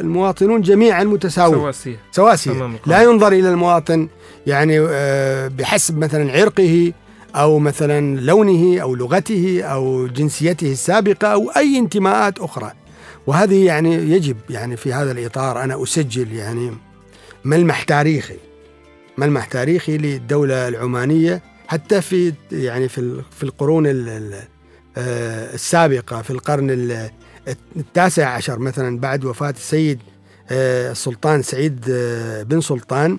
المواطنون 0.00 0.60
جميعا 0.60 1.04
متساوون 1.04 1.58
سواسية. 1.58 1.96
سواسية. 2.12 2.78
لا 2.86 3.02
ينظر 3.02 3.32
إلى 3.32 3.48
المواطن 3.48 4.08
يعني 4.46 4.80
آه، 4.80 5.48
بحسب 5.48 5.98
مثلا 5.98 6.32
عرقه 6.32 6.92
أو 7.34 7.58
مثلا 7.58 8.20
لونه 8.20 8.82
أو 8.82 8.94
لغته 8.94 9.62
أو 9.62 10.06
جنسيته 10.06 10.72
السابقة 10.72 11.28
أو 11.28 11.50
أي 11.50 11.78
انتماءات 11.78 12.38
أخرى. 12.38 12.72
وهذه 13.26 13.66
يعني 13.66 13.94
يجب 13.94 14.36
يعني 14.50 14.76
في 14.76 14.92
هذا 14.92 15.12
الإطار 15.12 15.62
أنا 15.64 15.82
أسجل 15.82 16.32
يعني 16.32 16.70
ملمح 17.44 17.82
تاريخي 17.82 18.36
ملمح 19.18 19.44
تاريخي 19.44 19.98
للدولة 19.98 20.68
العمانية 20.68 21.42
حتى 21.68 22.00
في 22.00 22.32
يعني 22.52 22.88
في 22.88 23.22
في 23.30 23.42
القرون 23.42 23.86
آه، 23.86 25.54
السابقة 25.54 26.22
في 26.22 26.30
القرن 26.30 26.70
التاسع 27.76 28.28
عشر 28.28 28.58
مثلا 28.58 28.98
بعد 28.98 29.24
وفاة 29.24 29.50
السيد 29.50 29.98
آه، 30.50 30.90
السلطان 30.92 31.42
سعيد 31.42 31.84
آه، 31.90 32.42
بن 32.42 32.60
سلطان. 32.60 33.18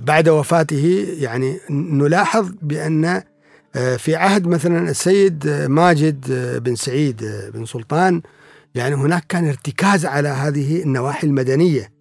بعد 0.00 0.28
وفاته 0.28 1.06
يعني 1.18 1.58
نلاحظ 1.70 2.50
بأن 2.62 3.22
آه، 3.76 3.96
في 3.96 4.16
عهد 4.16 4.46
مثلا 4.46 4.90
السيد 4.90 5.48
ماجد 5.68 6.26
آه، 6.30 6.58
بن 6.58 6.74
سعيد 6.74 7.24
بن 7.54 7.64
سلطان 7.64 8.22
يعني 8.74 8.94
هناك 8.94 9.24
كان 9.28 9.48
ارتكاز 9.48 10.06
على 10.06 10.28
هذه 10.28 10.82
النواحي 10.82 11.26
المدنية 11.26 11.92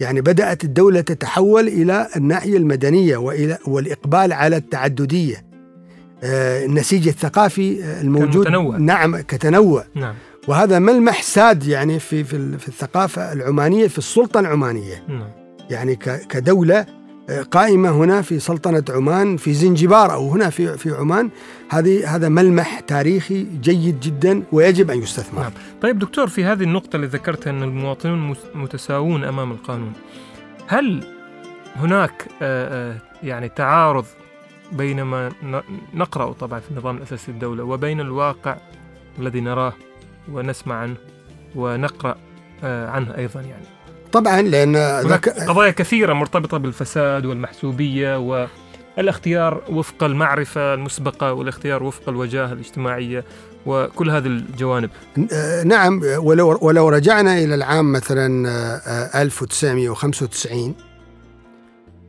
يعني 0.00 0.20
بدأت 0.20 0.64
الدولة 0.64 1.00
تتحول 1.00 1.68
إلى 1.68 2.08
الناحية 2.16 2.56
المدنية 2.56 3.16
وإلى 3.16 3.58
والإقبال 3.66 4.32
على 4.32 4.56
التعددية 4.56 5.46
النسيج 6.22 7.08
الثقافي 7.08 8.00
الموجود 8.00 8.44
كمتنوع. 8.44 8.76
نعم 8.76 9.20
كتنوع 9.20 9.84
نعم. 9.94 10.14
وهذا 10.48 10.78
ملمح 10.78 11.22
ساد 11.22 11.66
يعني 11.66 11.98
في 11.98 12.24
في, 12.24 12.58
في 12.58 12.68
الثقافة 12.68 13.32
العمانية 13.32 13.86
في 13.86 13.98
السلطة 13.98 14.40
العمانية 14.40 15.04
نعم. 15.08 15.45
يعني 15.70 15.96
كدولة 16.28 16.86
آه، 17.30 17.42
قائمة 17.42 17.90
هنا 17.90 18.22
في 18.22 18.38
سلطنة 18.38 18.84
عمان 18.88 19.36
في 19.36 19.54
زنجبار 19.54 20.12
أو 20.12 20.30
هنا 20.30 20.50
في 20.50 20.78
في 20.78 20.90
عمان. 20.90 21.30
هذه 21.70 22.16
هذا 22.16 22.28
ملمح 22.28 22.80
تاريخي 22.80 23.46
جيد 23.60 24.00
جدا 24.00 24.42
ويجب 24.52 24.90
أن 24.90 24.98
يستثمر. 24.98 25.42
نعم. 25.42 25.52
طيب 25.82 25.98
دكتور 25.98 26.28
في 26.28 26.44
هذه 26.44 26.62
النقطة 26.62 26.96
اللي 26.96 27.06
ذكرتها 27.06 27.50
أن 27.50 27.62
المواطنون 27.62 28.36
متساوون 28.54 29.24
أمام 29.24 29.52
القانون 29.52 29.92
هل 30.66 31.04
هناك 31.76 32.28
آه، 32.42 32.92
آه، 32.92 32.96
يعني 33.22 33.48
تعارض 33.48 34.04
بين 34.72 35.02
ما 35.02 35.32
نقرأ 35.94 36.32
طبعا 36.32 36.60
في 36.60 36.70
النظام 36.70 36.96
الأساسي 36.96 37.32
للدولة 37.32 37.64
وبين 37.64 38.00
الواقع 38.00 38.56
الذي 39.18 39.40
نراه 39.40 39.72
ونسمع 40.32 40.74
عنه 40.74 40.96
ونقرأ 41.54 42.16
عنه 42.62 43.16
أيضا 43.16 43.40
يعني؟ 43.40 43.75
طبعا 44.20 44.42
لأن 44.42 44.76
هناك 44.76 45.28
قضايا 45.28 45.70
كثيرة 45.70 46.12
مرتبطة 46.12 46.58
بالفساد 46.58 47.26
والمحسوبية 47.26 48.18
والاختيار 48.96 49.62
وفق 49.68 50.04
المعرفة 50.04 50.74
المسبقة 50.74 51.32
والاختيار 51.32 51.82
وفق 51.82 52.08
الوجاهة 52.08 52.52
الاجتماعية 52.52 53.24
وكل 53.66 54.10
هذه 54.10 54.26
الجوانب. 54.26 54.90
آه، 55.32 55.62
نعم 55.62 56.00
ولو, 56.18 56.58
ولو 56.62 56.88
رجعنا 56.88 57.38
إلى 57.38 57.54
العام 57.54 57.92
مثلا 57.92 58.50
1995 59.22 60.74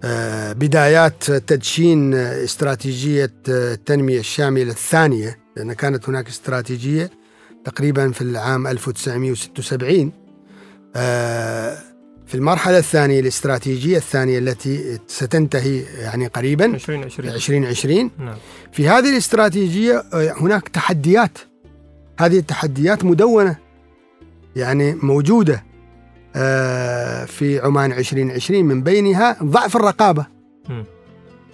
آه، 0.04 0.54
بدايات 0.54 1.24
تدشين 1.24 2.13
استراتيجية 2.13 3.32
التنمية 3.48 4.20
الشاملة 4.20 4.72
الثانية 4.72 5.39
لأن 5.58 5.74
كانت 5.74 6.10
هناك 6.10 6.28
استراتيجية 6.28 7.12
تقريبا 7.65 8.12
في 8.12 8.22
العام 8.22 8.67
1976 8.67 10.12
آه، 10.96 11.78
في 12.28 12.36
المرحلة 12.36 12.78
الثانية 12.78 13.20
الاستراتيجية 13.20 13.98
الثانية 13.98 14.40
التي 14.40 15.00
ستنتهي 15.08 15.80
يعني 15.80 16.28
قريبا 16.28 16.66
2020 16.66 17.30
2020 17.30 18.12
نعم. 18.20 18.36
في 18.72 18.90
هذه 18.90 19.10
الاستراتيجية 19.10 20.04
آه، 20.13 20.34
هناك 20.38 20.70
تحديات. 20.70 21.38
هذه 22.20 22.38
التحديات 22.38 23.06
مدونة 23.06 23.56
يعني 24.56 24.96
موجودة 24.96 25.63
آه، 26.36 27.26
في 27.26 27.60
عمان 27.60 27.92
2020 27.92 28.66
من 28.66 28.84
بينها 28.84 29.38
ضعف 29.44 29.76
الرقابة. 29.76 30.26
م. 30.70 30.84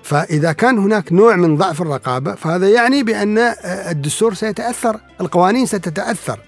فإذا 0.04 0.52
كان 0.52 0.78
هناك 0.78 1.14
نوع 1.14 1.36
من 1.36 1.58
ضعف 1.58 1.82
الرقابة 1.82 2.36
فهذا 2.36 2.70
يعني 2.70 3.04
بأن 3.04 3.38
الدستور 3.64 4.34
سيتأثر 4.34 5.00
القوانين 5.22 5.66
ستتأثر. 5.66 6.40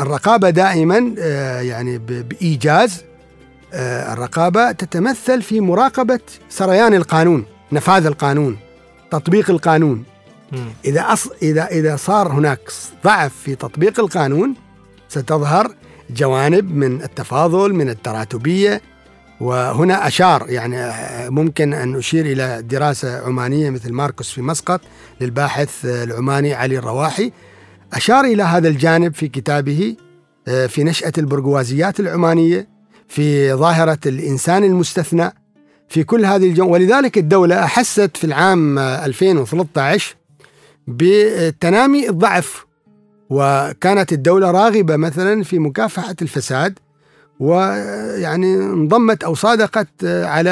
الرقابة 0.00 0.50
دائما 0.50 1.14
آه، 1.18 1.60
يعني 1.60 1.98
بإيجاز 1.98 3.04
آه، 3.72 4.12
الرقابة 4.12 4.72
تتمثل 4.72 5.42
في 5.42 5.60
مراقبة 5.60 6.20
سريان 6.48 6.94
القانون 6.94 7.44
نفاذ 7.72 8.06
القانون 8.06 8.58
تطبيق 9.10 9.50
القانون. 9.50 10.04
إذا 10.84 11.00
أص... 11.00 11.28
إذا 11.42 11.66
إذا 11.66 11.96
صار 11.96 12.32
هناك 12.32 12.60
ضعف 13.04 13.32
في 13.44 13.54
تطبيق 13.54 14.00
القانون 14.00 14.54
ستظهر 15.08 15.74
جوانب 16.10 16.76
من 16.76 17.02
التفاضل 17.02 17.74
من 17.74 17.88
التراتبية. 17.88 18.80
وهنا 19.40 20.06
أشار 20.06 20.46
يعني 20.48 20.78
آه، 20.78 21.28
ممكن 21.28 21.74
أن 21.74 21.96
أشير 21.96 22.26
إلى 22.26 22.62
دراسة 22.62 23.26
عمانية 23.26 23.70
مثل 23.70 23.92
ماركوس 23.92 24.30
في 24.30 24.42
مسقط 24.42 24.80
للباحث 25.20 25.84
العماني 25.84 26.54
علي 26.54 26.78
الرواحي. 26.78 27.32
أشار 27.92 28.24
إلى 28.24 28.42
هذا 28.42 28.68
الجانب 28.68 29.14
في 29.14 29.28
كتابه 29.28 29.96
آه، 30.48 30.66
في 30.66 30.84
نشأة 30.84 31.12
البرجوازيات 31.18 32.00
العمانية 32.00 32.68
في 33.08 33.52
ظاهرة 33.54 33.98
الإنسان 34.06 34.64
المستثنى 34.64 35.34
في 35.88 36.04
كل 36.04 36.24
هذه 36.24 36.46
الجو 36.46 36.68
ولذلك 36.72 37.18
الدولة 37.18 37.64
أحست 37.64 38.16
في 38.16 38.24
العام 38.24 38.78
2013 38.78 40.16
بتنامي 40.88 42.08
الضعف 42.08 42.66
وكانت 43.30 44.12
الدولة 44.12 44.50
راغبة 44.50 44.96
مثلا 44.96 45.42
في 45.42 45.58
مكافحة 45.58 46.16
الفساد 46.22 46.78
ويعني 47.40 48.54
انضمت 48.54 49.24
أو 49.24 49.34
صادقت 49.34 49.88
على 50.04 50.50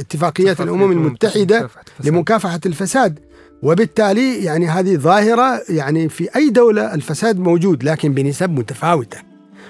اتفاقية 0.00 0.56
الأمم 0.60 0.92
المتحدة 0.92 1.68
لمكافحة 2.04 2.60
الفساد. 2.66 3.18
وبالتالي 3.62 4.44
يعني 4.44 4.66
هذه 4.66 4.96
ظاهرة 4.96 5.62
يعني 5.68 6.08
في 6.08 6.28
أي 6.36 6.50
دولة 6.50 6.94
الفساد 6.94 7.38
موجود 7.38 7.84
لكن 7.84 8.14
بنسب 8.14 8.50
متفاوتة. 8.50 9.18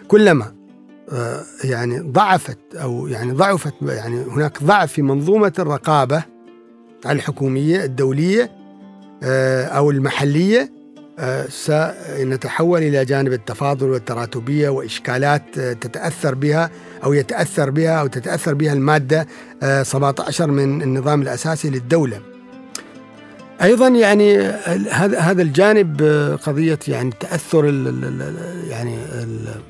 كلما 0.09 0.53
آه، 1.13 1.43
يعني 1.65 1.99
ضعفت 1.99 2.59
أو 2.75 3.07
يعني 3.07 3.33
ضعفت 3.33 3.75
يعني 3.83 4.23
هناك 4.23 4.63
ضعف 4.63 4.93
في 4.93 5.03
منظومة 5.03 5.53
الرقابة 5.59 6.25
الحكومية 7.07 7.85
الدولية 7.85 8.51
آه، 9.23 9.65
أو 9.65 9.91
المحلية 9.91 10.73
آه، 11.19 11.47
سنتحول 11.49 12.83
إلى 12.83 13.05
جانب 13.05 13.33
التفاضل 13.33 13.91
والتراتبية 13.91 14.69
وإشكالات 14.69 15.61
تتأثر 15.61 16.35
بها 16.35 16.71
أو 17.05 17.13
يتأثر 17.13 17.71
بها 17.71 18.01
أو 18.01 18.07
تتأثر 18.07 18.55
بها 18.55 18.73
المادة 18.73 19.27
17 19.83 20.51
من 20.51 20.83
النظام 20.83 21.23
الأساسي 21.23 21.71
للدولة. 21.71 22.30
أيضا 23.63 23.89
يعني 23.89 24.39
هذا 24.91 25.19
هذا 25.19 25.43
الجانب 25.43 26.03
آه، 26.03 26.37
قضية 26.37 26.79
يعني 26.89 27.11
تأثر 27.21 27.69
ال 27.69 28.21
يعني 28.69 28.95
ال 28.95 29.61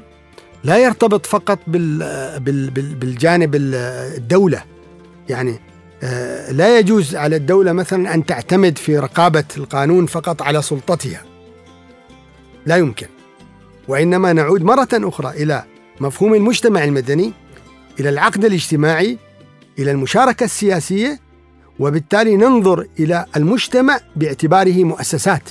لا 0.64 0.78
يرتبط 0.78 1.26
فقط 1.26 1.58
بال 1.66 2.70
بالجانب 2.70 3.54
الدولة. 3.54 4.62
يعني 5.28 5.60
آه، 6.02 6.52
لا 6.52 6.78
يجوز 6.78 7.16
على 7.16 7.36
الدولة 7.36 7.72
مثلا 7.72 8.14
أن 8.14 8.26
تعتمد 8.26 8.78
في 8.78 8.98
رقابة 8.98 9.44
القانون 9.56 10.06
فقط 10.06 10.42
على 10.42 10.62
سلطتها. 10.62 11.22
لا 12.66 12.76
يمكن. 12.76 13.06
وإنما 13.88 14.32
نعود 14.32 14.62
مرة 14.62 14.88
أخرى 14.92 15.42
إلى 15.42 15.64
مفهوم 16.00 16.34
المجتمع 16.34 16.84
المدني 16.84 17.32
إلى 18.00 18.08
العقد 18.08 18.44
الاجتماعي 18.44 19.18
إلى 19.78 19.90
المشاركة 19.90 20.44
السياسية 20.44 21.20
وبالتالي 21.80 22.36
ننظر 22.36 22.86
إلى 22.98 23.26
المجتمع 23.36 24.00
باعتباره 24.16 24.84
مؤسسات. 24.84 25.50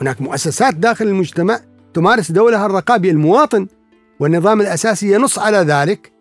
هناك 0.00 0.20
مؤسسات 0.20 0.74
داخل 0.74 1.06
المجتمع 1.06 1.60
تمارس 1.94 2.32
دورها 2.32 2.66
الرقابي 2.66 3.10
المواطن 3.10 3.66
والنظام 4.20 4.60
الأساسي 4.60 5.12
ينص 5.14 5.38
على 5.38 5.58
ذلك 5.58 6.12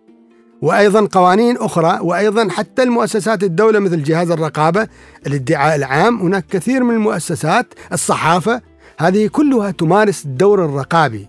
وأيضا 0.62 1.08
قوانين 1.12 1.58
أخرى 1.58 2.00
وأيضا 2.02 2.50
حتى 2.50 2.84
المؤسسات 2.84 3.44
الدولة 3.44 3.80
مثل 3.80 4.04
جهاز 4.04 4.32
الرقابة 4.32 4.88
الادعاء 5.28 5.76
العام. 5.76 6.20
هناك 6.20 6.46
كثير 6.46 6.84
من 6.84 6.94
المؤسسات 6.94 7.74
الصحافة 7.94 8.62
هذه 9.00 9.28
كلها 9.28 9.72
تمارس 9.72 10.26
الدور 10.26 10.66
الرقابي. 10.66 11.28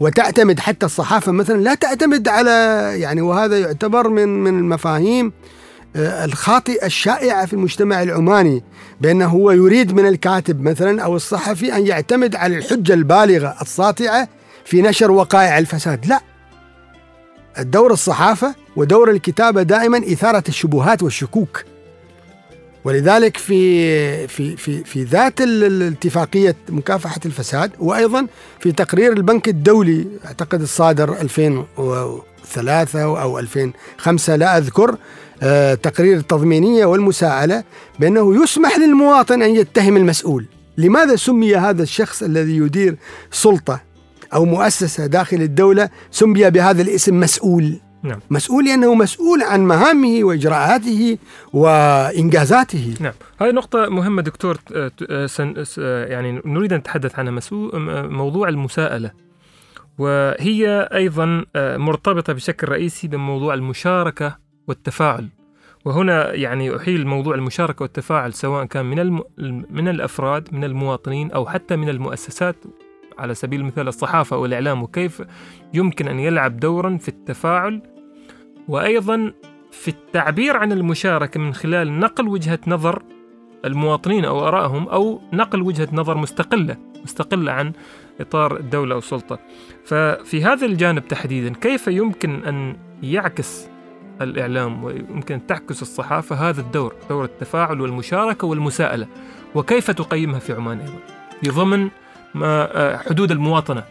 وتعتمد 0.00 0.60
حتى 0.60 0.86
الصحافة 0.86 1.32
مثلا 1.32 1.56
لا 1.62 1.74
تعتمد 1.74 2.28
على 2.28 2.50
يعني 2.94 3.20
وهذا 3.20 3.58
يعتبر 3.58 4.08
من 4.08 4.28
من 4.28 4.58
المفاهيم 4.58 5.32
الخاطئة 5.96 6.86
الشائعة 6.86 7.46
في 7.46 7.52
المجتمع 7.52 8.02
العماني 8.02 8.62
بأنه 9.00 9.26
هو 9.26 9.50
يريد 9.50 9.92
من 9.94 10.06
الكاتب 10.06 10.62
مثلا 10.62 11.02
أو 11.02 11.16
الصحفي 11.16 11.76
أن 11.76 11.86
يعتمد 11.86 12.36
على 12.36 12.56
الحجة 12.56 12.94
البالغة 12.94 13.56
الساطعة 13.62 14.28
في 14.64 14.82
نشر 14.82 15.10
وقائع 15.10 15.58
الفساد. 15.58 16.06
لا 16.06 16.20
الدور 17.58 17.92
الصحافة 17.92 18.54
ودور 18.76 19.10
الكتابة 19.10 19.62
دائما 19.62 19.98
إثارة 19.98 20.44
الشبهات 20.48 21.02
والشكوك. 21.02 21.64
ولذلك 22.84 23.36
في 23.36 24.28
في 24.28 24.56
في 24.56 24.84
في 24.84 25.02
ذات 25.04 25.40
الاتفاقية 25.40 26.56
مكافحة 26.68 27.20
الفساد 27.26 27.70
وأيضا 27.78 28.26
في 28.60 28.72
تقرير 28.72 29.12
البنك 29.12 29.48
الدولي 29.48 30.06
أعتقد 30.24 30.60
الصادر 30.62 31.20
2003 31.20 33.02
أو 33.02 33.38
2005 33.38 34.36
لا 34.36 34.58
أذكر 34.58 34.90
آه، 34.90 34.96
تقرير 35.82 36.16
التضمينية 36.16 36.84
والمساءلة 36.84 37.64
بأنه 37.98 38.42
يسمح 38.42 38.78
للمواطن 38.78 39.42
أن 39.42 39.50
يتهم 39.50 39.96
المسؤول. 39.96 40.46
لماذا 40.78 41.16
سمي 41.16 41.56
هذا 41.56 41.82
الشخص 41.82 42.22
الذي 42.22 42.56
يدير 42.56 42.96
سلطة 43.30 43.80
أو 44.34 44.44
مؤسسة 44.44 45.06
داخل 45.06 45.36
الدولة 45.36 45.88
سمي 46.10 46.50
بهذا 46.50 46.82
الاسم 46.82 47.20
مسؤول؟ 47.20 47.80
نعم. 48.02 48.20
مسؤول 48.30 48.64
لأنه 48.64 48.94
مسؤول 48.94 49.42
عن 49.42 49.60
مهامه 49.60 50.24
وإجراءاته 50.24 51.18
وإنجازاته. 51.52 52.94
نعم. 53.00 53.12
هذه 53.40 53.50
نقطة 53.50 53.88
مهمة 53.88 54.22
دكتور 54.22 54.58
آه، 54.74 54.90
آه، 55.78 56.06
يعني 56.06 56.42
نريد 56.44 56.72
أن 56.72 56.78
نتحدث 56.78 57.18
عنها 57.18 57.40
موضوع 58.08 58.48
المساءلة. 58.48 59.10
وهي 59.98 60.88
أيضا 60.94 61.44
مرتبطة 61.56 62.32
بشكل 62.32 62.68
رئيسي 62.68 63.08
بموضوع 63.08 63.54
المشاركة 63.54 64.41
والتفاعل. 64.68 65.28
وهنا 65.84 66.34
يعني 66.34 66.76
أحيل 66.76 67.06
موضوع 67.06 67.34
المشاركة 67.34 67.82
والتفاعل 67.82 68.32
سواء 68.32 68.64
كان 68.64 68.86
من 68.86 68.98
الم... 68.98 69.22
من 69.70 69.88
الأفراد 69.88 70.48
من 70.54 70.64
المواطنين 70.64 71.30
أو 71.32 71.46
حتى 71.46 71.76
من 71.76 71.88
المؤسسات. 71.88 72.56
على 73.18 73.34
سبيل 73.34 73.60
المثال 73.60 73.88
الصحافة 73.88 74.36
والإعلام 74.36 74.82
وكيف 74.82 75.22
يمكن 75.74 76.08
أن 76.08 76.18
يلعب 76.18 76.56
دورا 76.56 76.96
في 76.96 77.08
التفاعل. 77.08 77.82
وأيضا 78.68 79.32
في 79.70 79.88
التعبير 79.88 80.56
عن 80.56 80.72
المشاركة 80.72 81.40
من 81.40 81.54
خلال 81.54 81.98
نقل 81.98 82.28
وجهة 82.28 82.58
نظر 82.66 83.02
المواطنين 83.64 84.24
أو 84.24 84.48
آرائهم 84.48 84.88
أو 84.88 85.20
نقل 85.32 85.62
وجهة 85.62 85.88
نظر 85.92 86.16
مستقلة 86.16 86.76
مستقلة 87.04 87.52
عن 87.52 87.72
إطار 88.20 88.56
الدولة 88.56 88.94
أو 88.94 88.98
السلطة. 88.98 89.38
ففي 89.84 90.44
هذا 90.44 90.66
الجانب 90.66 91.08
تحديدا 91.08 91.54
كيف 91.54 91.88
يمكن 91.88 92.44
أن 92.44 92.76
يعكس 93.02 93.71
الإعلام 94.20 94.84
ويمكن 94.84 95.46
تعكس 95.46 95.82
الصحافة 95.82 96.48
هذا 96.48 96.60
الدور 96.60 96.94
دور 97.08 97.24
التفاعل 97.24 97.80
والمشاركة 97.80 98.46
والمساءلة. 98.46 99.06
وكيف 99.54 99.90
تقيمها 99.90 100.38
في 100.38 100.52
عمان 100.52 100.80
أيضا؟ 100.80 100.98
في 101.42 101.50
ضمن 101.50 101.88
ما 102.34 102.76
آه، 102.76 102.96
حدود 102.96 103.30
المواطنة. 103.30 103.84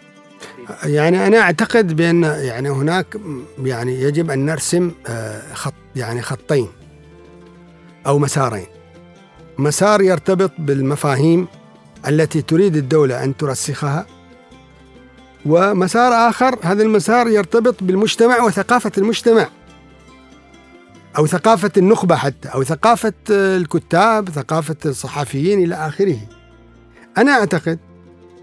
يعني 0.84 1.28
أنا 1.28 1.40
أعتقد 1.40 1.96
بأن 1.96 2.24
يعني 2.24 2.70
هناك 2.70 3.18
يعني 3.64 4.02
يجب 4.02 4.32
أن 4.32 4.46
نرسم 4.46 4.92
آه، 5.08 5.54
خط 5.54 5.74
يعني 5.96 6.22
خطين 6.22 6.68
أو 8.08 8.20
مسارين. 8.20 8.66
مسار 9.58 10.02
يرتبط 10.02 10.52
بالمفاهيم 10.58 11.48
التي 12.08 12.42
تريد 12.42 12.76
الدولة 12.76 13.24
أن 13.24 13.38
ترسخها 13.38 14.06
ومسار 15.46 16.30
آخر 16.30 16.58
هذا 16.62 16.84
المسار 16.84 17.28
يرتبط 17.28 17.84
بالمجتمع 17.84 18.42
وثقافة 18.44 18.92
المجتمع. 18.98 19.50
أو 21.18 21.28
ثقافة 21.28 21.72
النخبة 21.78 22.16
حتى 22.16 22.50
أو 22.50 22.64
ثقافة 22.64 23.14
الكتاب 23.30 24.30
ثقافة 24.30 24.76
الصحفيين 24.86 25.64
إلى 25.64 25.76
آخره. 25.76 26.18
أنا 27.18 27.32
أعتقد 27.32 27.80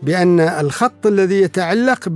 بأن 0.02 0.40
الخط 0.40 1.06
الذي 1.06 1.42
يتعلق 1.42 2.08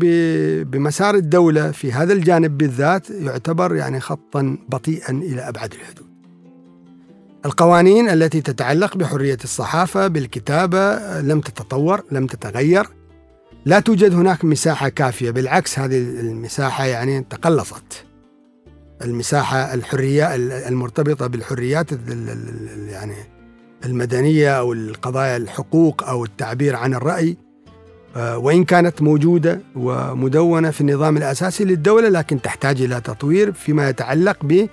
بمسار 0.63 1.15
الدولة 1.15 1.71
في 1.71 1.93
هذا 1.93 2.13
الجانب 2.13 2.59
بالذات 2.59 3.11
يعتبر 3.11 3.75
يعني 3.75 4.01
خطا 4.01 4.59
بطيئا 4.69 5.11
إلى 5.11 5.49
أبعد 5.49 5.73
الحدود. 5.75 6.07
القوانين 7.47 8.09
التي 8.09 8.41
تتعلق 8.41 8.97
بحرية 8.97 9.39
الصحافة 9.45 10.09
بالكتابة 10.09 11.21
لم 11.21 11.41
تتطور 11.41 12.03
لم 12.11 12.27
تتغير. 12.27 12.87
لا 13.65 13.81
توجد 13.81 14.15
هناك 14.15 14.45
مساحة 14.45 14.89
كافية 14.89 15.31
بالعكس 15.31 15.79
هذه 15.79 15.99
المساحة 15.99 16.85
يعني 16.85 17.27
تقلصت. 17.31 18.05
المساحة 19.05 19.75
الحرية 19.75 20.35
المرتبطة 20.69 21.27
بالحريات 21.27 21.87
يعني 22.89 23.15
المدنية 23.85 24.59
أو 24.59 24.73
القضايا 24.73 25.37
الحقوق 25.37 26.09
أو 26.09 26.25
التعبير 26.25 26.77
عن 26.77 26.95
الرأي 26.95 27.37
آه، 28.17 28.39
وإن 28.39 28.65
كانت 28.65 29.03
موجودة 29.03 29.61
ومدونة 29.77 30.71
في 30.71 30.81
النظام 30.81 31.17
الأساسي 31.17 31.65
للدولة 31.65 32.09
لكن 32.09 32.43
تحتاج 32.43 32.83
إلى 32.83 33.01
تطوير 33.01 33.53
فيما 33.53 33.89
يتعلق 33.89 34.67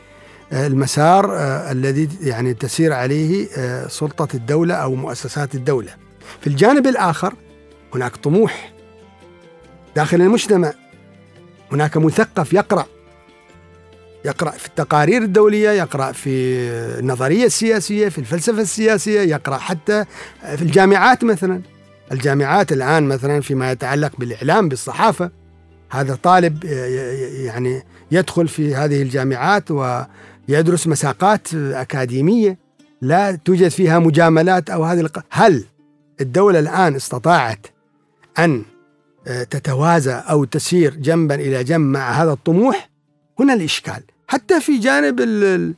بالمسار 0.52 1.36
آه، 1.36 1.72
الذي 1.72 2.10
يعني 2.22 2.54
تسير 2.54 2.94
عليه 2.94 3.48
آه، 3.58 3.88
سلطة 3.88 4.28
الدولة 4.34 4.76
أو 4.76 4.96
مؤسسات 4.96 5.56
الدولة. 5.56 5.92
في 6.42 6.48
الجانب 6.48 6.88
الآخر 6.88 7.34
هناك 7.96 8.15
طموح 8.15 8.74
داخل 9.96 10.22
المجتمع. 10.22 10.74
هناك 11.72 11.98
مثقف 11.98 12.54
يقرأ. 12.54 12.86
يقرأ 14.25 14.51
في 14.51 14.67
التقارير 14.67 15.21
الدولية 15.21 15.69
يقرأ 15.69 16.12
في 16.12 16.29
النظرية 16.99 17.45
السياسية 17.45 18.10
في 18.10 18.17
الفلسفة 18.17 18.62
السياسية 18.62 19.21
يقرأ 19.21 19.58
حتى 19.58 20.05
في 20.55 20.62
الجامعات 20.62 21.23
مثلا. 21.23 21.62
الجامعات 22.12 22.71
الآن 22.71 23.03
مثلا 23.03 23.41
فيما 23.41 23.71
يتعلق 23.71 24.12
بالإعلام 24.17 24.69
بالصحافة 24.69 25.32
هذا 25.89 26.15
طالب 26.23 26.63
يعني 27.45 27.84
يدخل 28.12 28.47
في 28.47 28.75
هذه 28.75 29.01
الجامعات 29.01 29.71
ويدرس 29.71 30.88
مساقات 30.88 31.53
أكاديمية. 31.53 32.58
لا 33.01 33.39
توجد 33.45 33.67
فيها 33.67 33.99
مجاملات 33.99 34.69
أو 34.69 34.84
هذه 34.84 34.99
الق... 34.99 35.23
هل 35.29 35.65
الدولة 36.21 36.60
الآن 36.60 36.95
استطاعت 36.95 37.67
أن 38.39 38.63
تتوازى 39.25 40.13
أو 40.13 40.43
تسير 40.43 40.95
جنبا 40.95 41.36
إلى 41.36 41.63
جنب 41.63 41.86
مع 41.86 42.12
هذا 42.12 42.32
الطموح؟ 42.32 42.89
هنا 43.39 43.54
الإشكال. 43.54 44.04
حتى 44.28 44.62
في 44.62 44.78
جانب 44.78 45.19
ال 45.19 45.73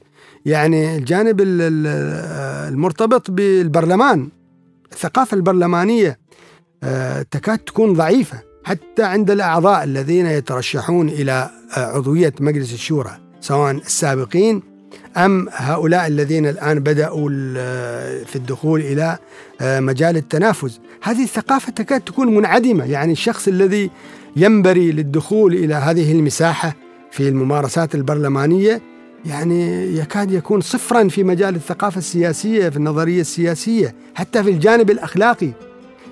يعني 0.46 0.98
الجانب 0.98 1.42
المرتبط 1.42 3.32
بالبرلمان 3.32 4.30
الثقافة 4.92 5.36
البرلمانية 5.36 6.20
آه، 6.84 7.22
تكاد 7.22 7.58
تكون 7.60 7.94
ضعيفة 7.94 8.42
حتى 8.64 9.04
عند 9.04 9.32
الأعضاء 9.32 9.84
الذين 9.84 10.26
يترشحون 10.26 11.10
إلى 11.10 11.50
عضوية 11.78 12.34
مجلس 12.40 12.74
الشورى 12.74 13.18
سواء 13.40 13.72
السابقين 13.72 14.64
أم 15.18 15.48
هؤلاء 15.52 16.08
الذين 16.08 16.46
الآن 16.46 16.80
بدأوا 16.80 17.30
في 18.24 18.36
الدخول 18.36 18.80
إلى 18.82 19.18
آه، 19.62 19.80
مجال 19.80 20.18
التنافس. 20.18 20.80
هذه 21.04 21.24
الثقافة 21.24 21.72
تكاد 21.72 22.02
تكون 22.02 22.36
منعدمة 22.36 22.86
يعني 22.86 23.12
الشخص 23.12 23.48
الذي 23.48 23.92
ينبري 24.36 24.92
للدخول 24.92 25.54
إلى 25.54 25.74
هذه 25.74 26.12
المساحة 26.12 26.76
في 27.12 27.30
الممارسات 27.30 27.96
البرلمانية 27.96 28.82
يعني 29.26 29.88
يكاد 29.98 30.32
يكون 30.32 30.62
صفرا 30.62 31.08
في 31.08 31.24
مجال 31.24 31.56
الثقافة 31.56 31.98
السياسية 31.98 32.70
في 32.70 32.78
النظرية 32.78 33.22
السياسية 33.22 33.96
حتى 34.16 34.44
في 34.44 34.50
الجانب 34.50 34.92
الأخلاقي. 34.92 35.52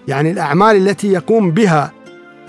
يعني 0.07 0.31
الأعمال 0.31 0.75
التي 0.87 1.07
يقوم 1.11 1.51
بها 1.51 1.91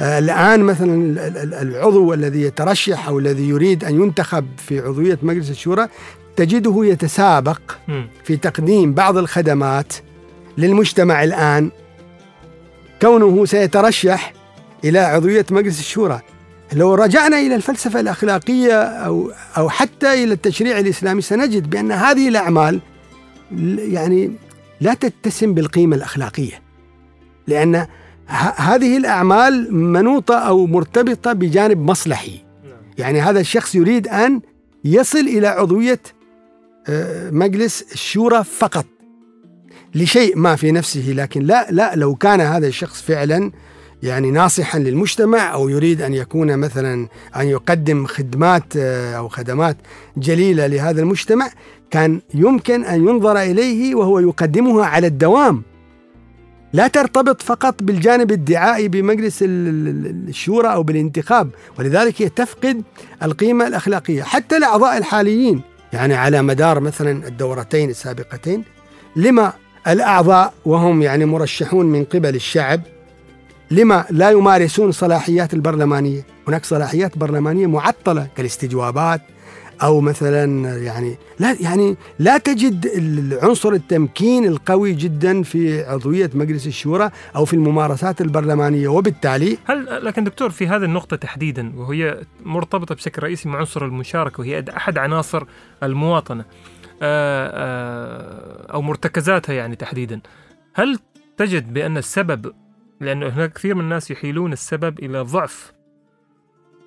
آه، 0.00 0.18
الآن 0.18 0.60
مثلا 0.60 1.28
العضو 1.62 2.14
الذي 2.14 2.42
يترشح 2.42 3.08
أو 3.08 3.18
الذي 3.18 3.48
يريد 3.48 3.84
أن 3.84 4.02
ينتخب 4.02 4.46
في 4.56 4.80
عضوية 4.80 5.18
مجلس 5.22 5.50
الشورى 5.50 5.88
تجده 6.36 6.84
يتسابق 6.84 7.60
في 8.24 8.36
تقديم 8.36 8.94
بعض 8.94 9.16
الخدمات 9.16 9.92
للمجتمع 10.58 11.24
الآن. 11.24 11.70
كونه 13.02 13.44
سيترشح 13.44 14.32
إلى 14.84 14.98
عضوية 14.98 15.46
مجلس 15.50 15.80
الشورى. 15.80 16.20
لو 16.72 16.94
رجعنا 16.94 17.38
إلى 17.38 17.54
الفلسفة 17.54 18.00
الأخلاقية 18.00 18.82
أو 18.82 19.32
أو 19.56 19.68
حتى 19.68 20.24
إلى 20.24 20.32
التشريع 20.32 20.78
الإسلامي 20.78 21.22
سنجد 21.22 21.70
بأن 21.70 21.92
هذه 21.92 22.28
الأعمال 22.28 22.80
يعني 23.78 24.32
لا 24.80 24.94
تتسم 24.94 25.54
بالقيمة 25.54 25.96
الأخلاقية. 25.96 26.62
لأن 27.46 27.86
هذه 28.56 28.96
الأعمال 28.96 29.74
منوطة 29.74 30.34
أو 30.34 30.66
مرتبطة 30.66 31.32
بجانب 31.32 31.78
مصلحي. 31.78 32.44
نعم. 32.64 32.72
يعني 32.98 33.20
هذا 33.20 33.40
الشخص 33.40 33.74
يريد 33.74 34.08
أن 34.08 34.40
يصل 34.84 35.18
إلى 35.18 35.46
عضوية 35.46 36.00
آه، 36.88 37.30
مجلس 37.30 37.84
الشورى 37.92 38.44
فقط. 38.44 38.86
لشيء 39.94 40.36
ما 40.36 40.56
في 40.56 40.72
نفسه 40.72 41.12
لكن 41.12 41.42
لا 41.42 41.66
لا 41.70 41.94
لو 41.94 42.14
كان 42.14 42.40
هذا 42.40 42.66
الشخص 42.66 43.02
فعلا 43.02 43.52
يعني 44.02 44.30
ناصحا 44.30 44.78
للمجتمع 44.78 45.52
أو 45.52 45.68
يريد 45.68 46.02
أن 46.02 46.14
يكون 46.14 46.56
مثلا 46.56 47.08
أن 47.36 47.46
يقدم 47.46 48.06
خدمات 48.06 48.64
آه، 48.76 49.14
أو 49.14 49.28
خدمات 49.28 49.76
جليلة 50.16 50.66
لهذا 50.66 51.00
المجتمع 51.00 51.50
كان 51.90 52.20
يمكن 52.34 52.84
أن 52.84 53.08
ينظر 53.08 53.42
إليه 53.42 53.94
وهو 53.94 54.18
يقدمها 54.18 54.86
على 54.86 55.06
الدوام. 55.06 55.62
لا 56.72 56.86
ترتبط 56.86 57.42
فقط 57.42 57.82
بالجانب 57.82 58.32
الدعائي 58.32 58.88
بمجلس 58.88 59.38
الشورى 59.42 60.68
أو 60.72 60.82
بالانتخاب 60.82 61.50
ولذلك 61.78 62.22
هي 62.22 62.28
تفقد 62.28 62.82
القيمة 63.22 63.66
الأخلاقية 63.66 64.22
حتى 64.22 64.56
الاعضاء 64.56 64.98
الحاليين. 64.98 65.62
يعني 65.92 66.14
على 66.14 66.42
مدار 66.42 66.80
مثلا 66.80 67.26
الدورتين 67.28 67.90
السابقتين 67.90 68.64
لما 69.16 69.52
الأعضاء 69.88 70.54
وهم 70.64 71.02
يعني 71.02 71.24
مرشحون 71.24 71.86
من 71.86 72.04
قبل 72.04 72.34
الشعب 72.34 72.80
لما 73.70 74.04
لا 74.10 74.30
يمارسون 74.30 74.92
صلاحيات 74.92 75.54
البرلمانية. 75.54 76.26
هناك 76.48 76.64
صلاحيات 76.64 77.18
برلمانية 77.18 77.66
معطلة 77.66 78.28
كالاستجوابات 78.36 79.20
أو 79.82 80.00
مثلا 80.00 80.76
يعني 80.76 81.16
لا 81.38 81.56
يعني 81.60 81.96
لا 82.18 82.38
تجد 82.38 82.90
العنصر 82.96 83.72
التمكين 83.72 84.44
القوي 84.44 84.92
جدا 84.92 85.42
في 85.42 85.82
عضوية 85.84 86.30
مجلس 86.34 86.66
الشورى 86.66 87.10
أو 87.36 87.44
في 87.44 87.54
الممارسات 87.54 88.20
البرلمانية. 88.20 88.88
وبالتالي 88.88 89.58
هل 89.64 90.04
لكن 90.04 90.24
دكتور 90.24 90.50
في 90.50 90.68
هذه 90.68 90.84
النقطة 90.84 91.16
تحديدا 91.16 91.72
وهي 91.76 92.20
مرتبطة 92.44 92.94
بشكل 92.94 93.22
رئيسي 93.22 93.48
مع 93.48 93.58
عنصر 93.58 93.84
المشاركة 93.84 94.40
وهي 94.40 94.64
أحد 94.76 94.98
عناصر 94.98 95.44
المواطنة 95.82 96.44
آه، 97.02 97.50
آه، 97.54 98.72
أو 98.72 98.82
مرتكزاتها 98.82 99.52
يعني 99.52 99.76
تحديدا 99.76 100.20
هل 100.74 100.98
تجد 101.36 101.72
بأن 101.72 101.96
السبب 101.96 102.52
لأنه 103.00 103.28
هناك 103.28 103.52
كثير 103.52 103.74
من 103.74 103.80
الناس 103.80 104.10
يحيلون 104.10 104.52
السبب 104.52 104.98
إلى 104.98 105.20
ضعف 105.20 105.72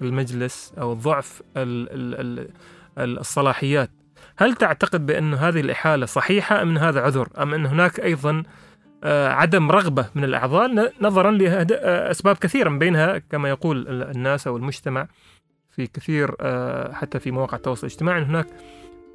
المجلس 0.02 0.74
أو 0.78 0.94
ضعف 0.94 1.42
ال 1.58 1.90
ال 1.92 2.50
ال 2.98 3.20
الصلاحيات. 3.20 3.90
هل 4.38 4.56
تعتقد 4.56 5.06
بأن 5.06 5.34
هذه 5.34 5.60
الإحالة 5.60 6.06
صحيحة 6.06 6.62
أم 6.62 6.70
أن 6.70 6.78
هذا 6.78 7.02
عذر؟ 7.02 7.30
أم 7.38 7.54
أن 7.54 7.66
هناك 7.66 8.00
أيضا 8.00 8.44
آه، 9.04 9.30
عدم 9.30 9.72
رغبة 9.72 10.06
من 10.16 10.24
الأعضاء؟ 10.24 10.94
نظرا 11.02 11.32
لأسباب 11.32 12.36
كثيرة 12.36 12.70
من 12.70 12.80
بينها 12.80 13.18
كما 13.18 13.50
يقول 13.50 14.04
الناس 14.04 14.48
أو 14.48 14.58
المجتمع 14.58 15.08
في 15.72 15.88
كثير 15.88 16.36
آه، 16.42 16.94
حتى 16.94 17.20
في 17.20 17.32
مواقع 17.32 17.58
التواصل 17.58 17.88
الاجتماعي 17.88 18.22
أن 18.22 18.26
هناك 18.26 18.48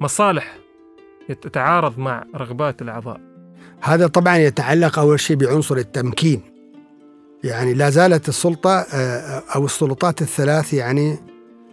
مصالح 0.01 0.57
تتعارض 1.27 1.99
مع 1.99 2.23
رغبات 2.35 2.81
الأعضاء. 2.81 3.21
هذا 3.81 4.07
طبعا 4.07 4.37
يتعلق 4.37 4.99
أول 4.99 5.19
شيء 5.19 5.37
بعنصر 5.37 5.77
التمكين. 5.77 6.41
يعني 7.43 7.73
لا 7.73 7.89
زالت 7.89 8.29
السلطة 8.29 8.71
آه، 8.79 9.43
أو 9.55 9.65
السلطات 9.65 10.21
الثلاث 10.21 10.73
يعني 10.73 11.17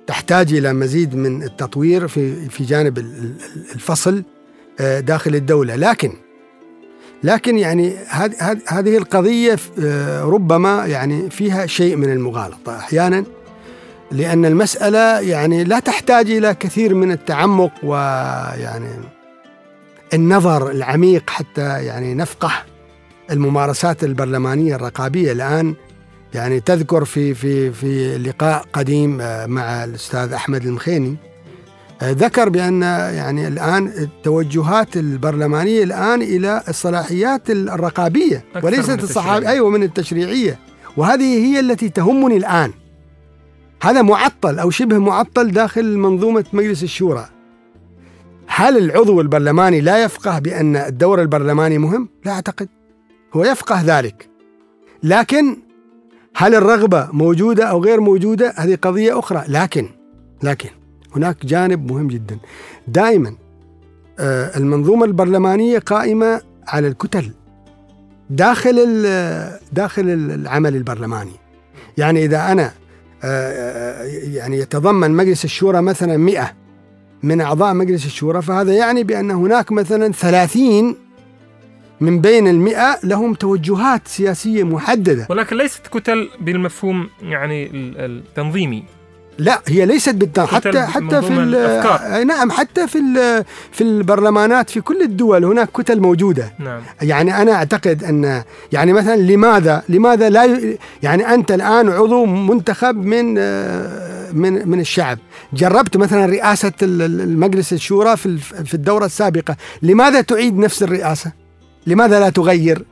تحتاج 0.07 0.53
إلى 0.55 0.73
مزيد 0.73 1.15
من 1.15 1.43
التطوير 1.43 2.09
في 2.09 2.49
في 2.49 2.65
جانب 2.65 2.99
الفصل 3.75 4.23
آه، 4.81 5.01
داخل 5.01 5.35
الدولة. 5.35 5.77
لكن 5.77 6.13
لكن 7.23 7.59
يعني 7.59 7.97
هذه 8.69 8.97
القضية 8.97 9.57
آه، 9.81 10.23
ربما 10.23 10.87
يعني 10.87 11.31
فيها 11.31 11.67
شيء 11.67 11.97
من 11.97 12.13
المغالطة. 12.13 12.77
أحيانا 12.77 13.25
لأن 14.11 14.45
المسألة 14.45 15.21
يعني 15.21 15.65
لا 15.65 15.79
تحتاج 15.79 16.31
إلى 16.31 16.55
كثير 16.55 16.95
من 16.95 17.13
التعمق 17.13 17.73
ويعني 17.83 18.89
النظر 20.15 20.71
العميق 20.71 21.31
حتى 21.31 21.85
يعني 21.85 22.15
نفقه 22.15 22.53
الممارسات 23.31 24.05
البرلمانية 24.05 24.75
الرقابية 24.75 25.33
الآن 25.33 25.75
يعني 26.35 26.61
تذكر 26.61 27.05
في 27.05 27.35
في 27.35 27.73
في 27.73 28.19
لقاء 28.19 28.65
قديم 28.73 29.21
آه، 29.21 29.47
مع 29.47 29.85
الأستاذ 29.85 30.33
أحمد 30.33 30.65
المخيني 30.65 31.17
آه، 32.03 32.11
ذكر 32.11 32.49
بأن 32.49 32.83
يعني 32.83 33.49
الآن 33.49 33.87
التوجهات 33.87 34.97
البرلمانية 34.97 35.85
الآن 35.85 36.23
إلى 36.23 36.63
الصلاحيات 36.69 37.51
الرقابية 37.51 38.45
وليست 38.63 39.03
الصحابيه 39.03 39.49
أيوه 39.49 39.71
من 39.71 39.83
التشريعية. 39.83 40.59
وهذه 40.97 41.47
هي 41.47 41.61
التي 41.61 41.89
تهمني 41.89 42.37
الآن. 42.37 42.73
هذا 43.83 44.03
معطل 44.03 44.59
أو 44.59 44.71
شبه 44.71 44.99
معطل 44.99 45.51
داخل 45.51 45.99
منظومة 45.99 46.45
مجلس 46.53 46.83
الشورى. 46.83 47.29
هل 48.47 48.79
العضو 48.79 49.21
البرلماني 49.21 49.81
لا 49.81 50.05
يفقه 50.05 50.39
بأن 50.39 50.77
الدور 50.77 51.23
البرلماني 51.23 51.79
مهم؟ 51.79 52.09
لا 52.25 52.33
أعتقد. 52.33 52.69
هو 53.35 53.45
يفقه 53.45 53.83
ذلك. 53.83 54.29
لكن 55.03 55.57
هل 56.37 56.55
الرغبة 56.55 57.09
موجودة 57.13 57.65
أو 57.65 57.85
غير 57.85 58.01
موجودة؟ 58.01 58.55
هذه 58.57 58.79
قضية 58.83 59.19
أخرى. 59.19 59.45
لكن 59.49 59.89
لكن 60.43 60.69
هناك 61.17 61.47
جانب 61.47 61.93
مهم 61.93 62.09
جدا. 62.09 62.39
دائما 62.89 63.35
آه، 64.19 64.59
المنظومة 64.59 65.05
البرلمانية 65.05 65.79
قائمة 65.79 66.41
على 66.67 66.89
الكتل 66.89 67.31
داخل 68.31 69.03
داخل 69.73 70.09
العمل 70.09 70.77
البرلماني. 70.77 71.33
يعني 71.99 72.25
إذا 72.25 72.53
أنا 72.53 72.73
آه، 73.25 73.51
آه، 73.53 74.05
يعني 74.35 74.59
يتضمن 74.59 75.11
مجلس 75.11 75.45
الشورى 75.45 75.83
مثلا 75.83 76.17
100 76.17 76.55
من 77.23 77.41
أعضاء 77.41 77.75
مجلس 77.75 78.07
الشورى 78.07 78.43
فهذا 78.43 78.73
يعني 78.73 79.05
بأن 79.05 79.31
هناك 79.31 79.73
مثلا 79.73 80.13
30 80.13 80.97
من 82.01 82.21
بين 82.21 82.49
المئة 82.49 82.99
لهم 83.05 83.35
توجهات 83.35 84.09
سياسية 84.09 84.65
محددة. 84.65 85.27
ولكن 85.31 85.57
ليست 85.57 85.87
كتل 85.87 86.29
بالمفهوم 86.41 87.09
يعني 87.23 87.71
التنظيمي. 87.75 88.85
لا 89.39 89.63
هي 89.67 89.87
ليست 89.87 90.15
بالتالي 90.15 90.47
حتى 90.47 90.83
حتى 90.83 91.23
في 91.23 91.33
الأفكار. 91.33 92.25
نعم 92.25 92.51
حتى 92.51 92.89
في 92.89 92.99
في 93.73 93.81
البرلمانات 93.81 94.71
في 94.71 94.81
كل 94.81 95.03
الدول 95.03 95.45
هناك 95.45 95.69
كتل 95.73 96.01
موجودة. 96.01 96.53
نعم. 96.59 96.81
يعني 97.03 97.43
أنا 97.43 97.53
أعتقد 97.53 98.05
ان 98.05 98.43
يعني 98.73 98.93
مثلا 98.93 99.17
لماذا 99.17 99.83
لماذا 99.89 100.29
لا 100.29 100.61
يعني 101.03 101.35
أنت 101.35 101.53
الآن 101.53 101.89
عضو 101.89 102.27
منتخب 102.27 102.97
من 102.97 103.35
من 104.33 104.69
من 104.69 104.81
الشعب. 104.81 105.19
جربت 105.53 105.97
مثلا 105.97 106.27
رئاسة 106.27 106.73
المجلس 106.83 107.73
الشورى 107.73 108.17
في 108.17 108.39
في 108.39 108.75
الدورة 108.75 109.07
السابقة. 109.07 109.57
لماذا 109.83 110.21
تعيد 110.21 110.59
نفس 110.59 110.83
الرئاسة؟ 110.83 111.46
لماذا 111.87 112.21
لا 112.21 112.31
تغير؟ 112.31 112.85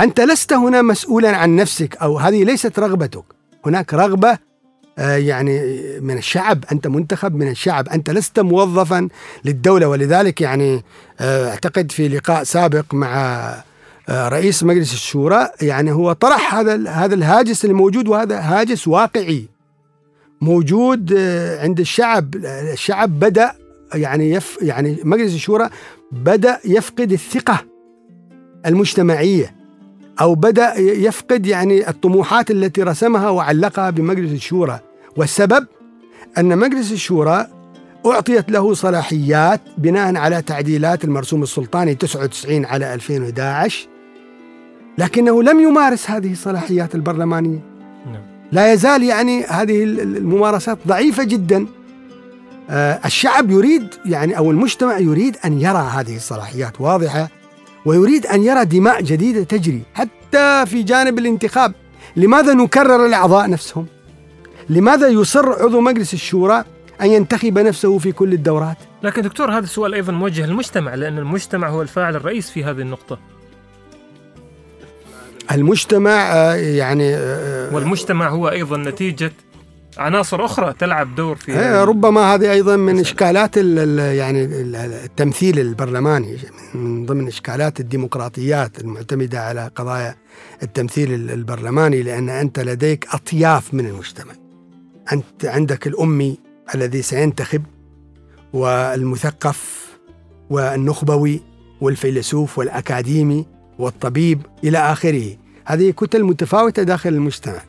أنت 0.00 0.20
لست 0.20 0.52
هنا 0.52 0.82
مسؤولا 0.82 1.36
عن 1.36 1.56
نفسك 1.56 1.96
أو 1.96 2.18
هذه 2.18 2.44
ليست 2.44 2.78
رغبتك. 2.78 3.24
هناك 3.66 3.94
رغبة 3.94 4.38
آه، 4.98 5.16
يعني 5.16 5.60
من 6.00 6.18
الشعب 6.18 6.64
أنت 6.72 6.86
منتخب 6.86 7.34
من 7.34 7.48
الشعب. 7.48 7.88
أنت 7.88 8.10
لست 8.10 8.40
موظفا 8.40 9.08
للدولة 9.44 9.88
ولذلك 9.88 10.40
يعني 10.40 10.84
آه، 11.20 11.48
أعتقد 11.48 11.92
في 11.92 12.08
لقاء 12.08 12.44
سابق 12.44 12.94
مع 12.94 13.54
آه، 14.08 14.28
رئيس 14.28 14.62
مجلس 14.64 14.92
الشورى 14.92 15.48
يعني 15.62 15.92
هو 15.92 16.12
طرح 16.12 16.54
هذا 16.54 16.90
هذا 16.90 17.14
الهاجس 17.14 17.64
الموجود 17.64 18.08
وهذا 18.08 18.38
هاجس 18.38 18.88
واقعي 18.88 19.48
موجود 20.40 21.12
عند 21.60 21.80
الشعب. 21.80 22.34
الشعب 22.72 23.20
بدأ 23.20 23.52
يعني 23.94 24.30
يف 24.30 24.58
يعني 24.62 24.98
مجلس 25.04 25.34
الشورى 25.34 25.70
بدأ 26.12 26.60
يفقد 26.64 27.12
الثقة 27.12 27.64
المجتمعية 28.66 29.54
أو 30.20 30.34
بدأ 30.34 30.74
يفقد 30.78 31.46
يعني 31.46 31.88
الطموحات 31.88 32.50
التي 32.50 32.82
رسمها 32.82 33.30
وعلقها 33.30 33.90
بمجلس 33.90 34.32
الشورى. 34.32 34.80
والسبب؟ 35.16 35.66
أن 36.38 36.58
مجلس 36.58 36.92
الشورى 36.92 37.46
أعطيت 38.06 38.50
له 38.50 38.74
صلاحيات 38.74 39.60
بناء 39.78 40.16
على 40.16 40.42
تعديلات 40.42 41.04
المرسوم 41.04 41.42
السلطاني 41.42 41.94
99 41.94 42.64
على 42.64 42.94
2011 42.94 43.88
لكنه 44.98 45.42
لم 45.42 45.60
يمارس 45.60 46.10
هذه 46.10 46.32
الصلاحيات 46.32 46.94
البرلمانية. 46.94 47.60
نعم. 48.06 48.22
لا 48.52 48.72
يزال 48.72 49.02
يعني 49.02 49.44
هذه 49.44 49.84
الممارسات 49.84 50.78
ضعيفة 50.86 51.24
جدا. 51.24 51.66
الشعب 52.70 53.50
يريد 53.50 53.94
يعني 54.04 54.38
أو 54.38 54.50
المجتمع 54.50 54.98
يريد 54.98 55.36
أن 55.44 55.60
يرى 55.60 55.90
هذه 55.94 56.16
الصلاحيات 56.16 56.80
واضحة 56.80 57.28
ويريد 57.84 58.26
أن 58.26 58.42
يرى 58.42 58.64
دماء 58.64 59.02
جديدة 59.02 59.42
تجري 59.42 59.82
حتى 59.94 60.64
في 60.66 60.82
جانب 60.82 61.18
الانتخاب. 61.18 61.72
لماذا 62.16 62.54
نكرر 62.54 63.06
الأعضاء 63.06 63.50
نفسهم؟ 63.50 63.86
لماذا 64.68 65.08
يصر 65.08 65.62
عضو 65.62 65.80
مجلس 65.80 66.14
الشورى 66.14 66.64
أن 67.00 67.06
ينتخب 67.06 67.58
نفسه 67.58 67.98
في 67.98 68.12
كل 68.12 68.32
الدورات؟ 68.32 68.76
لكن 69.02 69.22
دكتور 69.22 69.50
هذا 69.50 69.64
السؤال 69.64 69.94
أيضا 69.94 70.12
موجه 70.12 70.46
للمجتمع 70.46 70.94
لأن 70.94 71.18
المجتمع 71.18 71.68
هو 71.68 71.82
الفاعل 71.82 72.16
الرئيس 72.16 72.50
في 72.50 72.64
هذه 72.64 72.80
النقطة. 72.80 73.18
المجتمع 75.52 76.32
آه، 76.32 76.54
يعني 76.54 77.14
آه، 77.14 77.74
والمجتمع 77.74 78.28
هو 78.28 78.48
أيضا 78.48 78.76
نتيجة 78.76 79.32
عناصر 79.98 80.44
أخرى 80.44 80.72
تلعب 80.78 81.14
دور 81.14 81.36
في 81.36 81.60
إيه، 81.60 81.84
ربما 81.84 82.34
هذه 82.34 82.52
أيضا 82.52 82.76
من 82.76 83.00
إشكالات 83.00 83.56
يعني 83.56 84.44
التمثيل 85.04 85.58
البرلماني 85.58 86.38
من 86.74 87.06
ضمن 87.06 87.26
إشكالات 87.26 87.80
الديمقراطيات 87.80 88.80
المعتمدة 88.80 89.40
على 89.40 89.70
قضايا 89.74 90.16
التمثيل 90.62 91.30
البرلماني 91.30 92.02
لأن 92.02 92.28
أنت 92.28 92.60
لديك 92.60 93.06
أطياف 93.14 93.74
من 93.74 93.86
المجتمع. 93.86 94.32
أنت 95.12 95.44
عندك 95.44 95.86
الأمي 95.86 96.38
الذي 96.74 97.02
سينتخب 97.02 97.62
والمثقف 98.52 99.86
والنخبوي 100.50 101.40
والفيلسوف 101.80 102.58
والأكاديمي 102.58 103.46
والطبيب 103.78 104.42
إلى 104.64 104.78
آخره. 104.78 105.36
هذه 105.64 105.90
كتل 105.90 106.24
متفاوتة 106.24 106.82
داخل 106.82 107.10
المجتمع. 107.10 107.60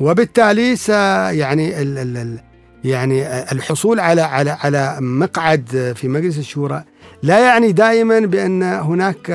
وبالتالي 0.00 0.76
س 0.76 0.88
يعني 0.88 1.82
ال 1.82 1.98
ال 1.98 2.38
يعني 2.84 3.42
الحصول 3.52 4.00
على 4.00 4.22
على 4.22 4.50
على 4.50 4.96
مقعد 5.00 5.92
في 5.96 6.08
مجلس 6.08 6.38
الشورى 6.38 6.84
لا 7.22 7.38
يعني 7.38 7.72
دائما 7.72 8.20
بأن 8.20 8.62
هناك 8.62 9.28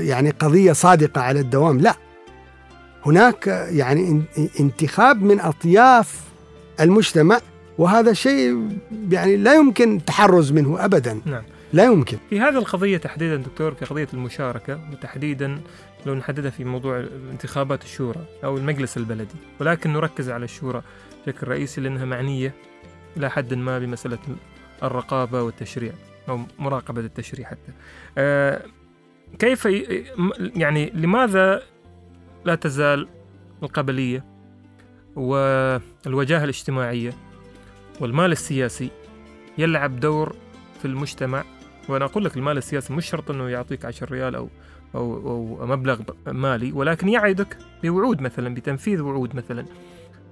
يعني 0.00 0.30
قضية 0.30 0.72
صادقة 0.72 1.20
على 1.20 1.40
الدوام 1.40 1.80
لا. 1.80 1.94
هناك 3.06 3.46
يعني 3.70 4.22
انتخاب 4.60 5.22
من 5.22 5.40
أطياف 5.40 6.20
المجتمع 6.80 7.40
وهذا 7.78 8.12
شيء 8.12 8.68
يعني 9.10 9.36
لا 9.36 9.54
يمكن 9.54 9.96
التحرز 9.96 10.52
منه 10.52 10.84
ابدا. 10.84 11.20
نعم. 11.24 11.42
لا 11.72 11.84
يمكن. 11.84 12.16
في 12.30 12.40
هذه 12.40 12.58
القضية 12.58 12.96
تحديدا 12.96 13.36
دكتور 13.36 13.74
في 13.74 13.84
قضية 13.84 14.08
المشاركة 14.14 14.80
وتحديدا 14.92 15.60
لو 16.06 16.14
نحددها 16.14 16.50
في 16.50 16.64
موضوع 16.64 17.04
انتخابات 17.32 17.84
الشورى 17.84 18.24
أو 18.44 18.56
المجلس 18.56 18.96
البلدي 18.96 19.34
ولكن 19.60 19.92
نركز 19.92 20.30
على 20.30 20.44
الشورى 20.44 20.82
بشكل 21.26 21.48
رئيسي 21.48 21.80
لأنها 21.80 22.04
معنية 22.04 22.54
إلى 23.16 23.30
حد 23.30 23.54
ما 23.54 23.78
بمسألة 23.78 24.18
الرقابة 24.82 25.42
والتشريع 25.42 25.92
أو 26.28 26.40
مراقبة 26.58 27.00
التشريع 27.00 27.48
حتى. 27.48 27.72
آه 28.18 28.62
كيف 29.38 29.68
يعني 30.38 30.90
لماذا 30.90 31.62
لا 32.44 32.54
تزال 32.54 33.08
القبلية 33.62 34.24
والوجاهة 35.16 36.44
الاجتماعية 36.44 37.12
والمال 38.00 38.32
السياسي 38.32 38.90
يلعب 39.58 40.00
دور 40.00 40.36
في 40.78 40.84
المجتمع؟ 40.84 41.44
وأنا 41.88 42.04
أقول 42.04 42.24
لك 42.24 42.36
المال 42.36 42.58
السياسي 42.58 42.92
مش 42.92 43.06
شرط 43.06 43.30
أنه 43.30 43.48
يعطيك 43.48 43.84
عشر 43.84 44.10
ريال 44.10 44.34
أو 44.34 44.48
أو, 44.94 45.14
أو 45.14 45.66
مبلغ 45.66 46.00
مالي 46.26 46.72
ولكن 46.72 47.08
يعدك 47.08 47.58
بوعود 47.82 48.20
مثلا 48.20 48.54
بتنفيذ 48.54 49.00
وعود 49.00 49.36
مثلا 49.36 49.64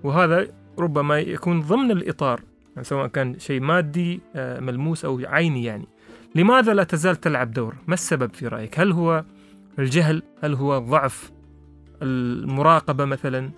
وهذا 0.05 0.47
ربما 0.79 1.19
يكون 1.19 1.61
ضمن 1.61 1.91
الإطار 1.91 2.41
يعني 2.77 2.85
سواء 2.85 3.07
كان 3.07 3.39
شيء 3.39 3.61
مادي 3.61 4.21
آه، 4.37 4.61
ملموس 4.61 5.05
أو 5.05 5.21
عيني 5.25 5.65
يعني 5.65 5.87
لماذا 6.35 6.75
لا 6.75 6.85
تزال 6.85 7.17
تلعب 7.17 7.51
دور؟ 7.51 7.75
ما 7.87 7.95
السبب 7.95 8.35
في 8.35 8.49
رأيك؟ 8.49 8.81
هل 8.81 8.93
هو 8.93 9.25
الجهل؟ 9.79 10.23
هل 10.43 10.55
هو 10.55 10.79
ضعف 10.79 11.33
المراقبة 12.03 13.05
مثلا؟ 13.05 13.51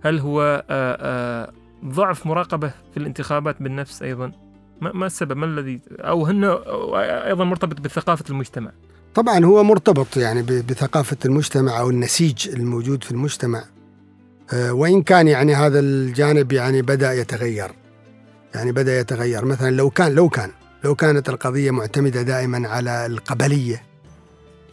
هل 0.00 0.18
هو 0.18 0.64
آه، 0.70 0.98
آه، 1.00 1.52
ضعف 1.84 2.26
مراقبة 2.26 2.68
في 2.68 2.96
الانتخابات 2.96 3.62
بالنفس 3.62 4.02
أيضا 4.02 4.32
ما, 4.80 5.06
السبب 5.06 5.36
ما 5.36 5.46
الذي 5.46 5.80
أو 5.90 6.26
هن 6.26 6.44
أيضا 7.26 7.44
مرتبط 7.44 7.80
بثقافة 7.80 8.24
المجتمع 8.30 8.70
طبعا 9.18 9.44
هو 9.44 9.64
مرتبط 9.64 10.16
يعني 10.16 10.42
بثقافة 10.42 11.16
المجتمع 11.24 11.80
أو 11.80 11.90
النسيج 11.90 12.48
الموجود 12.48 13.04
في 13.04 13.10
المجتمع. 13.10 13.64
آه، 14.52 14.72
وإن 14.72 15.02
كان 15.02 15.28
يعني 15.28 15.54
هذا 15.54 15.80
الجانب 15.80 16.52
يعني 16.52 16.82
بدأ 16.82 17.12
يتغير. 17.12 17.70
يعني 18.54 18.72
بدأ 18.72 19.00
يتغير. 19.00 19.44
مثلا 19.44 19.70
لو 19.70 19.90
كان 19.90 20.12
لو 20.12 20.28
كان 20.28 20.50
لو 20.84 20.94
كانت 20.94 21.28
القضية 21.28 21.70
معتمدة 21.70 22.22
دائما 22.22 22.68
على 22.68 23.06
القبلية. 23.06 23.82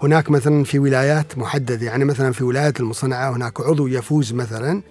هناك 0.04 0.30
مثلا 0.30 0.64
في 0.64 0.80
ولايات 0.80 1.38
محددة 1.38 1.86
يعني 1.86 2.06
مثلا 2.06 2.32
في 2.32 2.44
ولاية 2.44 2.74
المصنعة 2.80 3.36
هناك 3.36 3.62
عضو 3.62 3.88
يفوز 3.88 4.34
مثلا 4.34 4.82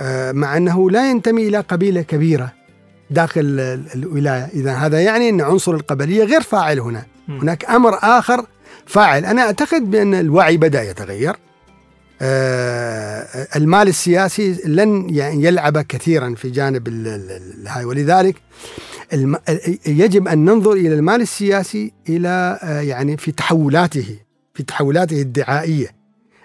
آه، 0.00 0.32
مع 0.32 0.56
أنه 0.56 0.90
لا 0.90 1.10
ينتمي 1.10 1.48
إلى 1.48 1.60
قبيلة 1.60 2.02
كبيرة 2.02 2.52
داخل 3.10 3.40
الولاية. 3.94 4.44
إذا 4.44 4.72
هذا 4.74 5.00
يعني 5.00 5.28
أن 5.28 5.40
عنصر 5.40 5.74
القبلية 5.74 6.24
غير 6.24 6.40
فاعل 6.40 6.80
هنا. 6.80 7.06
هناك 7.28 7.70
أمر 7.70 7.98
آخر 8.02 8.46
فاعل 8.86 9.24
أنا 9.24 9.42
أعتقد 9.42 9.90
بأن 9.90 10.14
الوعي 10.14 10.56
بدأ 10.56 10.82
يتغير 10.82 11.36
آه، 12.24 13.48
المال 13.56 13.88
السياسي 13.88 14.60
لن 14.64 15.06
يلعب 15.14 15.78
كثيرا 15.78 16.34
في 16.34 16.50
جانب 16.50 16.88
هاي 17.66 17.84
ولذلك 17.84 18.36
يجب 19.86 20.28
أن 20.28 20.44
ننظر 20.44 20.72
إلى 20.72 20.94
المال 20.94 21.20
السياسي 21.20 21.92
إلى 22.08 22.58
آه، 22.62 22.80
يعني 22.80 23.16
في 23.16 23.32
تحولاته 23.32 24.16
في 24.54 24.62
تحولاته 24.62 25.22
الدعائية 25.22 25.86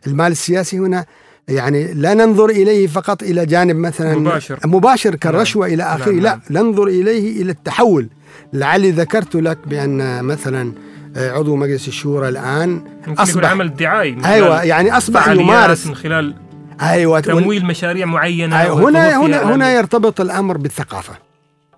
المال 0.07 0.31
السياسي 0.31 0.79
هنا 0.79 1.05
يعني 1.47 1.93
لا 1.93 2.13
ننظر 2.13 2.49
إليه 2.49 2.87
فقط 2.87 3.23
إلى 3.23 3.45
جانب 3.45 3.75
مثلا 3.75 4.15
مباشر 4.15 4.59
مباشر 4.65 5.15
كالرشوه 5.15 5.65
نعم. 5.67 5.73
إلى 5.73 5.83
آخره 5.83 6.11
نعم. 6.11 6.21
لا 6.21 6.39
نعم. 6.49 6.65
ننظر 6.65 6.87
إليه 6.87 7.41
إلى 7.41 7.51
التحول 7.51 8.09
لعلي 8.53 8.91
ذكرت 8.91 9.35
لك 9.35 9.57
بأن 9.67 10.23
مثلا 10.23 10.61
آه، 10.61 10.96
عضو 11.15 11.55
مجلس 11.55 11.87
الشورى 11.87 12.29
الآن. 12.29 12.81
اصبح 13.07 13.51
عمل 13.51 13.75
دعائي 13.75 14.17
أيوه 14.25 14.63
يعني 14.63 14.97
أصبح 14.97 15.27
يمارس 15.27 15.87
من 15.87 15.95
خلال 15.95 16.35
أيوه 16.81 17.19
تمويل 17.19 17.65
مشاريع 17.65 18.05
معينة 18.05 18.61
أيوة 18.61 18.89
هنا 18.89 19.21
هنا 19.21 19.55
هنا 19.55 19.73
يرتبط 19.73 20.21
الأمر 20.21 20.57
بالثقافة 20.57 21.13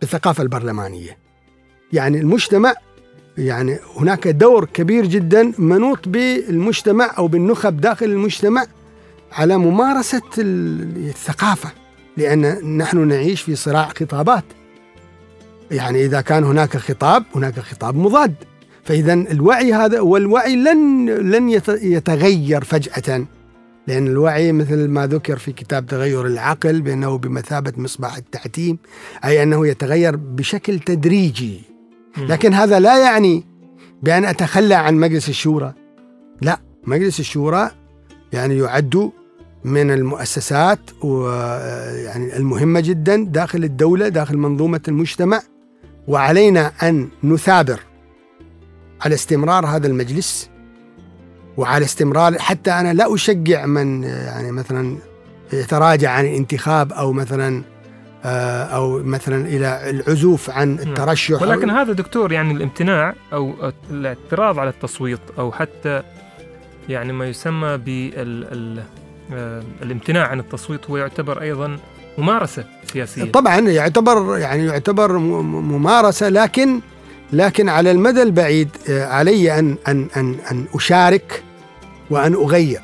بالثقافة 0.01 0.43
البرلمانية. 0.43 1.17
يعني 1.93 2.19
المجتمع 2.19 2.73
يعني 3.37 3.79
هناك 3.97 4.27
دور 4.27 4.65
كبير 4.65 5.05
جدا 5.05 5.53
منوط 5.57 6.07
بالمجتمع 6.07 7.11
أو 7.17 7.27
بالنخب 7.27 7.81
داخل 7.81 8.05
المجتمع 8.05 8.65
على 9.31 9.57
ممارسة 9.57 10.21
الثقافة 10.37 11.69
لأن 12.17 12.77
نحن 12.77 13.07
نعيش 13.07 13.41
في 13.41 13.55
صراع 13.55 13.89
خطابات. 13.99 14.43
يعني 15.71 16.05
إذا 16.05 16.21
كان 16.21 16.43
هناك 16.43 16.77
خطاب 16.77 17.23
هناك 17.35 17.59
خطاب 17.59 17.95
مضاد. 17.95 18.35
فإذا 18.83 19.13
الوعي 19.13 19.73
هذا 19.73 19.99
والوعي 19.99 20.55
لن 20.55 21.05
لن 21.09 21.49
يتغير 21.81 22.63
فجأة 22.63 23.25
لأن 23.87 24.07
الوعي 24.07 24.51
مثل 24.51 24.87
ما 24.87 25.07
ذكر 25.07 25.37
في 25.37 25.51
كتاب 25.51 25.85
تغير 25.85 26.25
العقل 26.25 26.81
بأنه 26.81 27.17
بمثابة 27.17 27.73
مصباح 27.77 28.17
التعتيم 28.17 28.77
أي 29.25 29.43
أنه 29.43 29.67
يتغير 29.67 30.15
بشكل 30.15 30.79
تدريجي. 30.79 31.61
لكن 32.17 32.53
هذا 32.53 32.79
لا 32.79 32.97
يعني 32.97 33.43
بأن 34.03 34.25
أتخلى 34.25 34.75
عن 34.75 34.95
مجلس 34.95 35.29
الشورى. 35.29 35.73
لا 36.41 36.59
مجلس 36.83 37.19
الشورى 37.19 37.71
يعني 38.33 38.57
يعد 38.57 39.11
من 39.63 39.91
المؤسسات 39.91 40.79
ويعني 41.03 42.37
المهمة 42.37 42.79
جدا 42.79 43.25
داخل 43.25 43.63
الدولة 43.63 44.07
داخل 44.07 44.37
منظومة 44.37 44.81
المجتمع 44.87 45.41
وعلينا 46.07 46.71
أن 46.83 47.07
نثابر. 47.23 47.79
على 49.01 49.15
استمرار 49.15 49.65
هذا 49.65 49.87
المجلس 49.87 50.49
وعلى 51.57 51.85
استمرار 51.85 52.39
حتى 52.39 52.71
أنا 52.71 52.93
لا 52.93 53.15
أشجع 53.15 53.65
من 53.65 54.03
يعني 54.03 54.51
مثلا 54.51 54.97
يتراجع 55.53 56.11
عن 56.11 56.25
الانتخاب 56.25 56.93
أو 56.93 57.13
مثلا 57.13 57.63
آه، 58.25 58.63
أو 58.63 59.03
مثلا 59.03 59.47
إلى 59.47 59.89
العزوف 59.89 60.49
عن 60.49 60.75
نعم. 60.75 60.87
الترشح 60.87 61.41
ولكن 61.41 61.69
هذا 61.69 61.93
دكتور 61.93 62.31
يعني 62.31 62.53
الامتناع 62.53 63.13
أو 63.33 63.71
الاعتراض 63.91 64.59
على 64.59 64.69
التصويت 64.69 65.19
أو 65.37 65.51
حتى 65.51 66.03
يعني 66.89 67.13
ما 67.13 67.27
يسمى 67.27 67.77
بالامتناع 69.29 70.25
آه، 70.25 70.27
عن 70.27 70.39
التصويت 70.39 70.89
هو 70.89 70.97
يعتبر 70.97 71.41
أيضا 71.41 71.77
ممارسة 72.17 72.63
سياسية 72.93 73.31
طبعا 73.31 73.59
يعتبر 73.59 74.37
يعني 74.37 74.65
يعتبر 74.65 75.17
ممارسة 75.17 76.29
لكن 76.29 76.81
لكن 77.33 77.69
على 77.69 77.91
المدى 77.91 78.21
البعيد 78.21 78.69
آه، 78.89 79.05
علي 79.05 79.59
أن 79.59 79.75
أن 79.87 80.07
أن 80.17 80.35
أن 80.51 80.65
أشارك 80.73 81.43
وأن 82.09 82.33
أغير. 82.33 82.81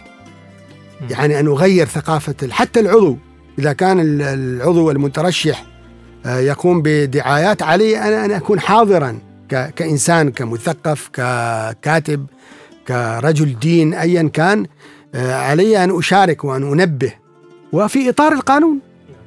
يعني 1.09 1.39
أن 1.39 1.47
أغير 1.47 1.85
ثقافة 1.85 2.35
حتى 2.51 2.79
العضو. 2.79 3.17
إذا 3.59 3.73
كان 3.73 3.97
العضو 4.21 4.91
المترشح 4.91 5.65
آه، 6.25 6.39
يقوم 6.39 6.81
بدعايات 6.81 7.63
علي 7.63 7.99
أنا 7.99 8.25
أن 8.25 8.31
أكون 8.31 8.59
حاضرا 8.59 9.19
كإنسان 9.49 10.31
كمثقف 10.31 11.09
ككاتب 11.13 12.25
كرجل 12.87 13.59
دين 13.59 13.93
أيا 13.93 14.29
كان 14.33 14.65
آه، 15.15 15.35
علي 15.35 15.83
أن 15.83 15.97
أشارك 15.97 16.43
وأن 16.43 16.63
أنبه. 16.63 17.13
وفي 17.71 18.09
إطار 18.09 18.33
القانون. 18.33 18.79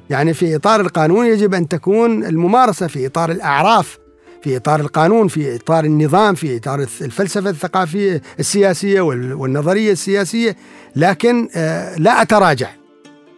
يعني 0.09 0.33
في 0.33 0.55
إطار 0.55 0.81
القانون 0.81 1.25
يجب 1.25 1.53
أن 1.53 1.67
تكون 1.67 2.25
الممارسة 2.25 2.87
في 2.87 3.05
إطار 3.05 3.31
الأعراف. 3.31 3.97
في 4.41 4.57
إطار 4.57 4.79
القانون 4.79 5.27
في 5.27 5.55
إطار 5.55 5.83
النظام 5.83 6.35
في 6.35 6.57
إطار 6.57 6.79
الفلسفة 6.79 7.49
الثقافية 7.49 8.21
السياسية 8.39 9.01
والنظرية 9.01 9.91
السياسية 9.91 10.55
لكن 10.95 11.49
آه، 11.55 11.95
لا 11.95 12.21
أتراجع 12.21 12.69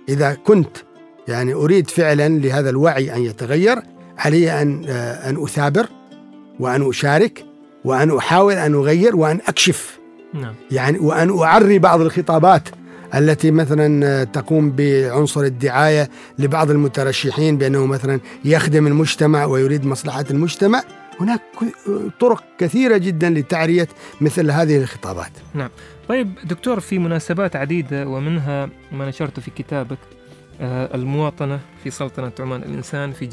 إذا 0.09 0.33
كنت 0.33 0.77
يعني 1.27 1.53
أريد 1.53 1.89
فعلا 1.89 2.29
لهذا 2.29 2.69
الوعي 2.69 3.15
أن 3.15 3.21
يتغير 3.21 3.79
علي 4.17 4.61
أن 4.61 4.85
آه، 4.87 5.29
أن 5.29 5.43
أثابر 5.43 5.87
وأن 6.59 6.89
أشارك 6.89 7.45
وأن 7.85 8.17
أحاول 8.17 8.53
أن 8.53 8.73
أغير 8.73 9.15
وأن 9.15 9.39
أكشف 9.47 9.99
نعم. 10.33 10.55
يعني 10.71 10.99
وأن 10.99 11.39
أعري 11.39 11.79
بعض 11.79 12.01
الخطابات 12.01 12.69
التي 13.15 13.51
مثلا 13.51 14.23
تقوم 14.23 14.71
بعنصر 14.71 15.41
الدعاية 15.41 16.09
لبعض 16.39 16.71
المترشحين 16.71 17.57
بأنه 17.57 17.85
مثلا 17.85 18.19
يخدم 18.45 18.87
المجتمع 18.87 19.45
ويريد 19.45 19.85
مصلحة 19.85 20.25
المجتمع 20.31 20.83
هناك 21.19 21.41
طرق 22.19 22.43
كثيرة 22.57 22.97
جدا 22.97 23.29
لتعرية 23.29 23.87
مثل 24.21 24.51
هذه 24.51 24.77
الخطابات. 24.77 25.31
نعم. 25.53 25.69
طيب 26.09 26.35
دكتور 26.43 26.79
في 26.79 26.99
مناسبات 26.99 27.55
عديدة 27.55 28.07
ومنها 28.07 28.69
ما 28.91 29.09
نشرته 29.09 29.41
في 29.41 29.51
كتابك 29.51 29.97
آه، 30.61 30.95
المواطنة 30.95 31.59
في 31.83 31.89
سلطنة 31.89 32.31
عمان 32.39 32.63
الإنسان 32.63 33.11
في 33.11 33.25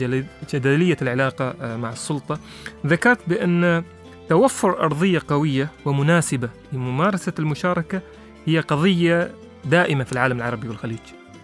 جدلية 0.52 0.96
العلاقة 1.02 1.54
آه، 1.60 1.76
مع 1.76 1.92
السلطة 1.92 2.38
ذكرت 2.86 3.18
بأن 3.26 3.82
توفر 4.28 4.80
أرضية 4.80 5.22
قوية 5.28 5.70
ومناسبة 5.84 6.48
لممارسة 6.72 7.32
المشاركة 7.38 8.00
هي 8.46 8.60
قضية 8.60 9.30
دائمة 9.64 10.04
في 10.04 10.12
العالم 10.12 10.36
العربي 10.36 10.68
والخليج. 10.68 10.98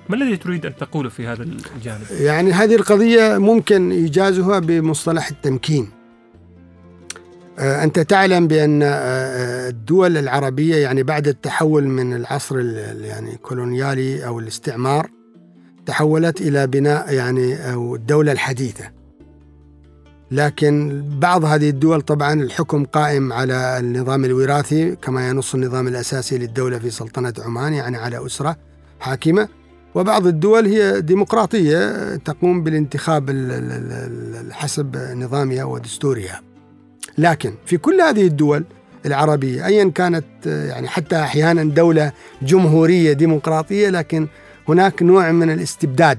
ما 0.08 0.16
الذي 0.16 0.36
تريد 0.36 0.66
أن 0.66 0.76
تقوله 0.76 1.08
في 1.08 1.26
هذا 1.26 1.42
الجانب؟ 1.76 2.06
يعني 2.10 2.52
هذه 2.52 2.74
القضية 2.74 3.38
ممكن 3.38 3.90
إيجازها 3.90 4.58
بمصطلح 4.58 5.28
التمكين. 5.28 5.90
آه، 7.58 7.84
أنت 7.84 7.98
تعلم 7.98 8.46
بأن 8.46 8.82
آه، 8.82 8.86
آه، 8.86 9.68
الدول 9.68 10.16
العربية 10.16 10.76
يعني 10.76 11.02
بعد 11.02 11.28
التحول 11.28 11.84
من 11.88 12.16
العصر 12.16 12.60
يعني 13.00 13.36
كولونيالي 13.36 14.26
أو 14.26 14.38
الاستعمار 14.38 15.10
تحولت 15.86 16.40
إلى 16.40 16.66
بناء 16.66 17.12
يعني 17.12 17.72
أو 17.72 17.94
الدولة 17.94 18.32
الحديثة. 18.32 18.90
لكن 20.30 21.02
بعض 21.18 21.44
هذه 21.44 21.68
الدول 21.70 22.00
طبعا 22.00 22.32
الحكم 22.32 22.84
قائم 22.84 23.32
على 23.32 23.78
النظام 23.78 24.24
الوراثي 24.24 24.96
كما 24.96 25.28
ينص 25.28 25.54
النظام 25.54 25.88
الأساسي 25.88 26.38
للدولة 26.38 26.78
في 26.78 26.90
سلطنة 26.90 27.34
عمان 27.38 27.74
يعني 27.74 27.96
على 27.96 28.26
أسرة 28.26 28.56
حاكمة 29.00 29.48
وبعض 29.94 30.26
الدول 30.26 30.66
هي 30.66 31.00
ديمقراطية 31.00 32.16
تقوم 32.16 32.62
بالانتخاب 32.62 33.30
حسب 34.50 34.96
نظامها 34.96 35.64
ودستورها. 35.64 36.40
لكن 37.18 37.54
في 37.66 37.76
كل 37.76 38.00
هذه 38.00 38.26
الدول 38.26 38.64
العربية 39.06 39.66
ايا 39.66 39.90
كانت 39.90 40.24
يعني 40.46 40.88
حتى 40.88 41.16
أحيانا 41.16 41.64
دولة 41.64 42.12
جمهورية 42.42 43.12
ديمقراطية 43.12 43.90
لكن 43.90 44.28
هناك 44.68 45.02
نوع 45.02 45.32
من 45.32 45.50
الاستبداد 45.50 46.18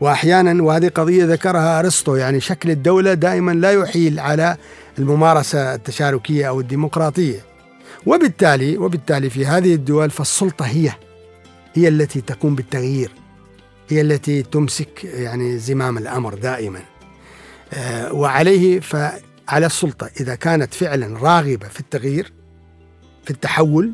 وأحيانا 0.00 0.62
وهذه 0.62 0.88
قضية 0.88 1.24
ذكرها 1.24 1.80
أرسطو 1.80 2.16
يعني 2.16 2.40
شكل 2.40 2.70
الدولة 2.70 3.14
دائما 3.14 3.52
لا 3.52 3.72
يحيل 3.72 4.20
على 4.20 4.56
الممارسة 4.98 5.74
التشاركية 5.74 6.48
أو 6.48 6.60
الديمقراطية. 6.60 7.40
وبالتالي 8.06 8.78
وبالتالي 8.78 9.30
في 9.30 9.46
هذه 9.46 9.74
الدول 9.74 10.10
فالسلطة 10.10 10.64
هي 10.64 10.92
هي 11.74 11.88
التي 11.88 12.20
تقوم 12.20 12.54
بالتغيير 12.54 13.10
هي 13.88 14.00
التي 14.00 14.42
تمسك 14.42 15.04
يعني 15.04 15.58
زمام 15.58 15.98
الأمر 15.98 16.34
دائما. 16.34 16.80
آه، 17.72 18.12
وعليه 18.12 18.80
فعلى 18.80 19.66
السلطة 19.66 20.10
إذا 20.20 20.34
كانت 20.34 20.74
فعلا 20.74 21.18
راغبة 21.18 21.68
في 21.68 21.80
التغيير 21.80 22.32
في 23.24 23.30
التحول 23.30 23.92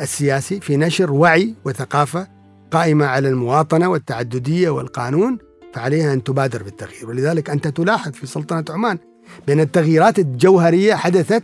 السياسي 0.00 0.60
في 0.60 0.76
نشر 0.76 1.12
وعي 1.12 1.54
وثقافة 1.64 2.39
قائمة 2.70 3.06
على 3.06 3.28
المواطنة 3.28 3.88
والتعددية 3.88 4.70
والقانون 4.70 5.38
فعليها 5.74 6.12
أن 6.12 6.24
تبادر 6.24 6.62
بالتغيير 6.62 7.08
ولذلك 7.08 7.50
أنت 7.50 7.68
تلاحظ 7.68 8.12
في 8.12 8.26
سلطنة 8.26 8.64
عمان 8.70 8.98
بأن 9.46 9.60
التغييرات 9.60 10.18
الجوهرية 10.18 10.94
حدثت 10.94 11.42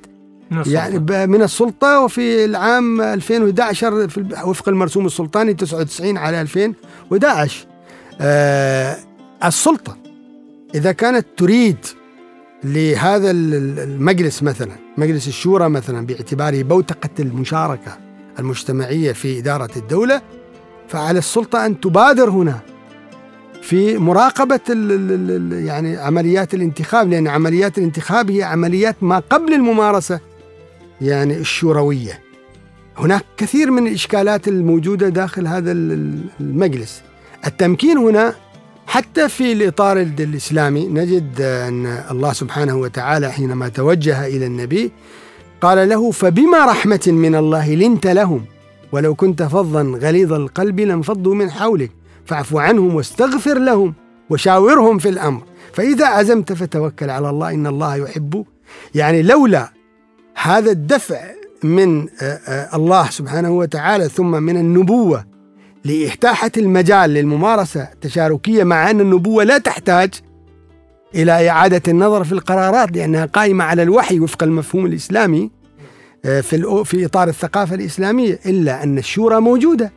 من 0.51 0.59
السلطة. 0.59 0.75
يعني 0.75 1.27
من 1.27 1.43
السلطة 1.43 2.01
وفي 2.01 2.45
العام 2.45 3.01
2011 3.01 4.09
في 4.09 4.29
وفق 4.45 4.69
المرسوم 4.69 5.07
السلطاني 5.07 5.55
99 5.55 6.17
على 6.17 6.41
2011 6.41 7.67
آه 8.21 8.97
السلطة 9.45 9.97
إذا 10.75 10.93
كانت 10.93 11.27
تريد 11.37 11.77
لهذا 12.65 13.31
المجلس 13.31 14.43
مثلا 14.43 14.73
مجلس 14.97 15.29
الشورى 15.29 15.69
مثلا 15.69 16.07
باعتباره 16.07 16.63
بوتقة 16.63 17.11
المشاركة 17.21 17.99
المجتمعية 18.39 19.13
في 19.13 19.39
إدارة 19.39 19.71
الدولة 19.77 20.23
فعلى 20.89 21.19
السلطة 21.19 21.67
أن 21.67 21.81
تبادر 21.81 22.31
هنا 22.31 22.61
في 23.63 23.99
مراقبة 23.99 24.61
ال 24.71 24.93
ال 25.31 25.65
يعني 25.67 25.97
عمليات 25.97 26.55
الانتخاب 26.55 27.11
لأن 27.11 27.29
عمليات 27.29 27.79
الانتخاب 27.79 28.31
هي 28.31 28.43
عمليات 28.43 28.97
ما 29.01 29.23
قبل 29.31 29.53
الممارسة 29.53 30.21
يعني 31.01 31.37
الشوروية. 31.37 32.21
هناك 32.99 33.25
كثير 33.37 33.71
من 33.71 33.87
الإشكالات 33.87 34.49
الموجودة 34.49 35.09
داخل 35.09 35.47
هذا 35.47 35.73
المجلس. 35.73 37.03
التمكين 37.47 37.99
هنا 37.99 38.35
حتى 38.87 39.29
في 39.29 39.53
الإطار 39.53 40.01
الإسلامي 40.01 40.87
نجد 40.87 41.41
أن 41.41 41.87
الله 42.11 42.33
سبحانه 42.33 42.77
وتعالى 42.77 43.33
حينما 43.33 43.69
توجه 43.69 44.27
إلى 44.27 44.47
النبي 44.47 44.93
قال 45.61 45.89
له 45.89 46.11
فبما 46.11 46.65
رحمة 46.65 47.01
من 47.07 47.35
الله 47.35 47.75
لنت 47.75 48.07
لهم 48.07 48.45
ولو 48.93 49.15
كنت 49.15 49.43
فظا 49.43 49.83
غليظ 49.83 50.33
القلب 50.33 50.81
لانفضوا 50.81 51.35
من 51.35 51.51
حولك 51.51 51.91
فاعف 52.25 52.57
عنهم 52.57 52.95
واستغفر 52.95 53.59
لهم 53.59 53.95
وشاورهم 54.31 54.99
في 54.99 55.09
الأمر. 55.09 55.43
فإذا 55.73 56.07
عزمت 56.07 56.53
فتوكل 56.53 57.11
على 57.11 57.31
الله 57.31 57.51
إن 57.51 57.67
الله 57.67 57.97
يحب. 57.97 58.45
يعني 58.95 59.23
لولا 59.23 59.73
هذا 60.43 60.71
الدفع 60.71 61.21
من 61.63 62.07
الله 62.75 63.11
سبحانه 63.11 63.51
وتعالى 63.51 64.09
ثم 64.09 64.43
من 64.43 64.57
النبوة 64.57 65.25
لإتاحة 65.85 66.51
المجال 66.57 67.11
للممارسة 67.11 67.83
التشاركية 67.83 68.65
مع 68.65 68.91
أن 68.91 69.01
النبوة 69.01 69.45
لا 69.45 69.59
تحتاج 69.59 70.15
إلى 71.15 71.51
إعادة 71.51 71.83
النظر 71.89 72.25
في 72.25 72.33
القرارات 72.33 72.97
لأنها 72.97 73.27
قائمة 73.27 73.65
على 73.65 73.83
الوحي 73.83 74.21
وفق 74.21 74.43
المفهوم 74.43 74.87
الإسلامي 74.87 75.51
في 76.23 76.83
في 76.85 77.07
إطار 77.07 77.29
الثقافة 77.29 77.75
الإسلامية 77.75 78.41
إلا 78.47 78.83
أن 78.83 78.99
الشورى 78.99 79.41
موجودة. 79.41 79.93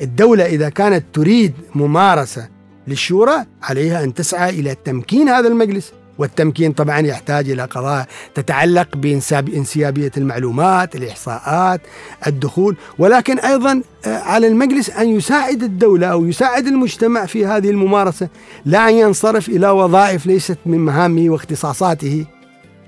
الدولة 0.00 0.46
إذا 0.46 0.68
كانت 0.68 1.04
تريد 1.12 1.52
ممارسة 1.74 2.48
للشورى 2.88 3.44
عليها 3.62 4.04
أن 4.04 4.14
تسعى 4.14 4.50
إلى 4.50 4.76
تمكين 4.84 5.28
هذا 5.28 5.48
المجلس. 5.48 5.92
والتمكين 6.18 6.72
طبعا 6.72 7.00
يحتاج 7.00 7.50
إلى 7.50 7.64
قضايا 7.64 8.06
تتعلق 8.34 8.96
بإنسيابية 8.96 10.12
المعلومات 10.16 10.96
الإحصاءات 10.96 11.80
الدخول. 12.26 12.76
ولكن 12.98 13.38
أيضا 13.38 13.82
آه، 14.06 14.18
على 14.18 14.46
المجلس 14.46 14.90
أن 14.90 15.08
يساعد 15.08 15.62
الدولة 15.62 16.06
أو 16.06 16.26
يساعد 16.26 16.66
المجتمع 16.66 17.26
في 17.26 17.46
هذه 17.46 17.70
الممارسة. 17.70 18.28
لا 18.64 18.88
أن 18.88 18.94
ينصرف 18.94 19.48
إلى 19.48 19.70
وظائف 19.70 20.26
ليست 20.26 20.58
من 20.66 20.78
مهامه 20.78 21.30
واختصاصاته. 21.30 22.26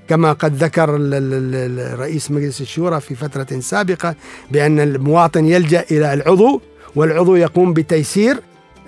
كما 0.07 0.33
قد 0.33 0.55
ذكر 0.55 0.89
رئيس 1.99 2.31
مجلس 2.31 2.61
الشورى 2.61 3.01
في 3.01 3.15
فترة 3.15 3.59
سابقة 3.59 4.15
بأن 4.51 4.79
المواطن 4.79 5.45
يلجأ 5.45 5.85
إلى 5.91 6.13
العضو 6.13 6.61
والعضو 6.95 7.35
يقوم 7.35 7.73
بتيسير 7.73 8.39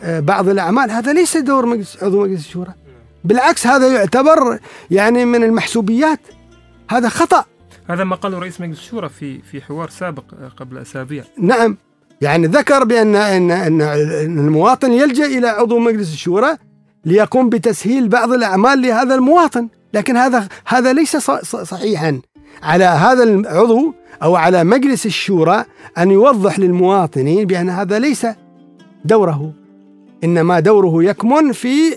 آه، 0.04 0.20
بعض 0.20 0.50
الأعمال. 0.50 0.92
هذا 0.92 1.14
ليس 1.14 1.38
دور 1.38 1.66
مجلس 1.66 2.04
عضو 2.04 2.24
مجلس 2.24 2.40
الشورى. 2.40 2.74
بالعكس 3.24 3.68
هذا 3.68 3.88
يعتبر 3.88 4.60
يعني 4.92 5.26
من 5.26 5.44
المحسوبيات. 5.44 6.20
هذا 6.90 7.10
خطأ. 7.10 7.46
هذا 7.90 8.04
ما 8.04 8.16
قاله 8.16 8.40
رئيس 8.40 8.62
مجلس 8.62 8.80
الشورى 8.80 9.10
في 9.10 9.42
في 9.42 9.62
حوار 9.62 9.90
سابق 9.90 10.24
قبل 10.58 10.78
أسابيع. 10.78 11.24
نعم. 11.38 11.78
يعني 12.22 12.48
ذكر 12.48 12.84
بان 12.84 13.16
ان 13.16 13.52
إن 13.52 14.40
المواطن 14.40 14.92
يلجأ 14.92 15.26
إلى 15.26 15.48
عضو 15.48 15.80
مجلس 15.80 16.14
الشورى 16.14 16.58
ليقوم 17.06 17.50
بتسهيل 17.50 18.08
بعض 18.08 18.34
الأعمال 18.34 18.82
لهذا 18.82 19.16
المواطن. 19.16 19.68
لكن 19.94 20.18
هذا 20.18 20.48
هذا 20.66 20.94
ليس 20.94 21.18
صحيحا. 21.64 22.20
على 22.64 22.84
هذا 22.84 23.24
العضو 23.24 23.94
أو 24.24 24.36
على 24.36 24.64
مجلس 24.64 25.06
الشورى 25.06 25.66
أن 25.98 26.12
يوضح 26.12 26.60
للمواطنين 26.60 27.46
بأن 27.46 27.70
هذا 27.70 28.00
ليس 28.00 28.28
دوره. 29.06 29.54
إنما 30.24 30.60
دوره 30.60 31.04
يكمن 31.04 31.52
في 31.52 31.92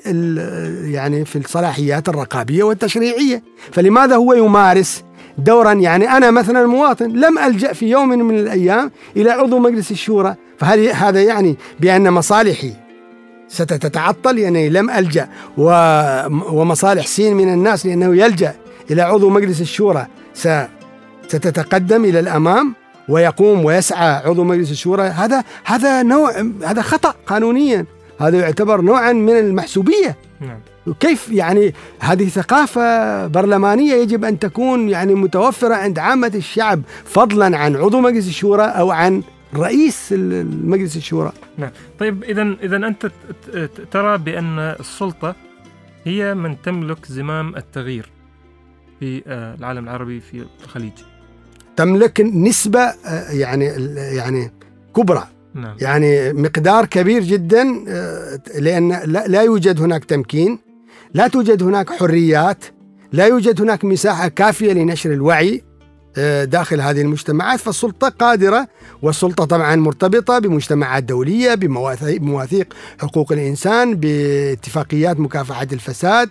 يعني 0.93 1.25
في 1.25 1.37
الصلاحيات 1.39 2.09
الرقابية 2.09 2.63
والتشريعية. 2.63 3.43
فلماذا 3.73 4.17
هو 4.17 4.33
يمارس 4.33 5.05
دورا؟ 5.39 5.73
يعني 5.73 6.17
أنا 6.17 6.31
مثلا 6.31 6.67
مواطن 6.67 7.11
لم 7.11 7.39
ألجأ 7.39 7.73
في 7.73 7.91
يوم 7.91 8.09
من 8.09 8.39
الأيام 8.39 8.91
إلى 9.17 9.31
عضو 9.31 9.59
مجلس 9.59 9.91
الشورى. 9.91 10.35
فهل 10.59 10.89
هذا 10.89 11.23
يعني 11.23 11.57
بأن 11.81 12.11
مصالحي 12.11 12.73
ستتعطل 13.53 14.39
يعني 14.39 14.69
لم 14.69 14.91
ألجأ. 14.91 15.29
ومصالح 16.53 17.07
سين 17.07 17.37
من 17.37 17.53
الناس 17.53 17.87
لأنه 17.87 18.17
يلجأ 18.17 18.55
إلى 18.91 19.03
عضو 19.03 19.29
مجلس 19.29 19.61
الشورى. 19.61 20.07
ستتقدم 21.29 22.05
إلى 22.05 22.21
الأمام 22.21 22.75
ويقوم 23.09 23.65
ويسعى 23.65 24.09
عضو 24.09 24.45
مجلس 24.45 24.71
الشورى. 24.71 25.03
هذا 25.03 25.45
هذا 25.65 26.03
نوع 26.03 26.33
هذا 26.65 26.83
خطأ 26.83 27.15
قانونيا. 27.27 27.87
هذا 28.21 28.39
يعتبر 28.39 28.81
نوعا 28.81 29.13
من 29.13 29.39
المحسوبية. 29.39 30.17
نعم. 30.41 30.59
كيف 31.01 31.29
يعني 31.31 31.75
هذه 32.01 32.29
ثقافة 32.29 33.27
برلمانية 33.27 33.95
يجب 33.95 34.25
أن 34.25 34.39
تكون 34.39 34.89
يعني 34.89 35.15
متوفرة 35.15 35.75
عند 35.75 35.99
عامة 35.99 36.33
الشعب 36.35 36.83
فضلا 37.05 37.59
عن 37.59 37.77
عضو 37.77 38.01
مجلس 38.01 38.29
الشورى 38.29 38.63
أو 38.63 38.91
عن 38.91 39.23
رئيس 39.55 40.13
مجلس 40.65 40.97
الشورى. 40.97 41.33
نعم. 41.59 41.71
طيب 41.99 42.25
إذا 42.25 42.57
إذا 42.63 42.77
أنت 42.77 43.11
ترى 43.91 44.19
بأن 44.19 44.59
السلطة 44.59 45.35
هي 46.05 46.35
من 46.35 46.63
تملك 46.63 47.07
زمام 47.07 47.57
التغيير 47.57 48.11
في 49.01 49.23
آه، 49.27 49.55
العالم 49.55 49.85
العربي 49.85 50.21
في 50.21 50.45
الخليج. 50.65 50.93
تملك 51.77 52.21
نسبة 52.21 52.81
آه، 52.81 53.31
يعني 53.31 53.65
يعني 53.97 54.53
كبرى. 54.97 55.29
نعم. 55.55 55.77
يعني 55.81 56.33
مقدار 56.33 56.87
كبير 56.87 57.23
جدا 57.23 57.85
آه، 57.89 58.41
لأن 58.59 59.01
لا 59.07 59.43
يوجد 59.43 59.81
هناك 59.81 60.05
تمكين 60.05 60.59
لا 61.15 61.29
توجد 61.29 61.63
هناك 61.63 61.91
حريات 61.91 62.65
لا 63.13 63.27
يوجد 63.27 63.61
هناك 63.61 63.85
مساحة 63.85 64.29
كافية 64.29 64.73
لنشر 64.73 65.13
الوعي. 65.13 65.63
داخل 66.45 66.81
هذه 66.81 67.01
المجتمعات 67.01 67.61
فالسلطة 67.61 68.09
قادرة 68.09 68.69
والسلطة 69.03 69.45
طبعا 69.45 69.77
مرتبطة 69.77 70.39
بمجتمعات 70.39 71.03
دولية 71.03 71.55
بمواثيق 71.55 72.75
حقوق 73.01 73.33
الإنسان 73.33 73.95
باتفاقيات 73.95 75.21
مكافحة 75.21 75.67
الفساد 75.73 76.29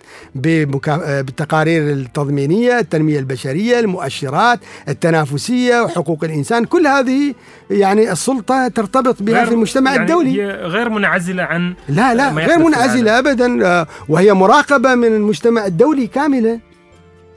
آه، 0.88 1.20
بالتقارير 1.20 1.82
التضمينية 1.92 2.78
التنمية 2.78 3.18
البشرية 3.18 3.80
المؤشرات 3.80 4.60
التنافسية 4.88 5.80
وحقوق 5.80 6.24
الإنسان. 6.24 6.64
كل 6.64 6.86
هذه 6.86 7.34
يعني 7.70 8.12
السلطة 8.12 8.68
ترتبط 8.68 9.22
بها 9.22 9.44
في 9.44 9.52
المجتمع 9.52 9.90
يعني 9.90 10.02
الدولي. 10.02 10.42
هي 10.42 10.46
غير 10.46 10.88
منعزلة 10.88 11.42
عن 11.42 11.74
لا 11.88 12.14
لا 12.14 12.30
غير 12.30 12.58
منعزلة 12.58 13.18
أبدا 13.18 13.66
آه، 13.66 13.86
وهي 14.08 14.32
مراقبة 14.32 14.94
من 14.94 15.08
المجتمع 15.08 15.66
الدولي 15.66 16.06
كاملة. 16.06 16.71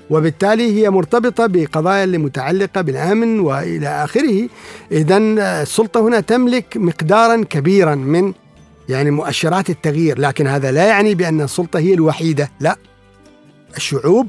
وبالتالي 0.10 0.82
هي 0.82 0.90
مرتبطة 0.90 1.46
بقضايا 1.46 2.04
اللي 2.04 2.18
متعلقة 2.18 2.82
بالأمن 2.82 3.40
وإلى 3.40 3.88
آخره. 3.88 4.50
إذا 4.92 5.18
السلطة 5.18 6.08
هنا 6.08 6.20
تملك 6.20 6.78
مقدارا 6.78 7.44
كبيرا 7.44 7.96
من 7.96 8.34
يعني 8.90 9.12
مؤشرات 9.12 9.70
التغيير 9.70 10.20
لكن 10.20 10.48
هذا 10.48 10.72
لا 10.72 10.88
يعني 10.88 11.16
بأن 11.16 11.42
السلطة 11.42 11.80
هي 11.80 11.94
الوحيدة 11.94 12.52
لا. 12.60 12.76
الشعوب 13.78 14.28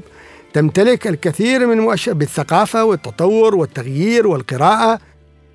تمتلك 0.53 1.07
الكثير 1.07 1.67
من 1.67 1.77
مؤشر 1.77 2.13
بالثقافة 2.13 2.85
والتطور 2.85 3.55
والتغيير 3.55 4.27
والقراءة 4.27 4.99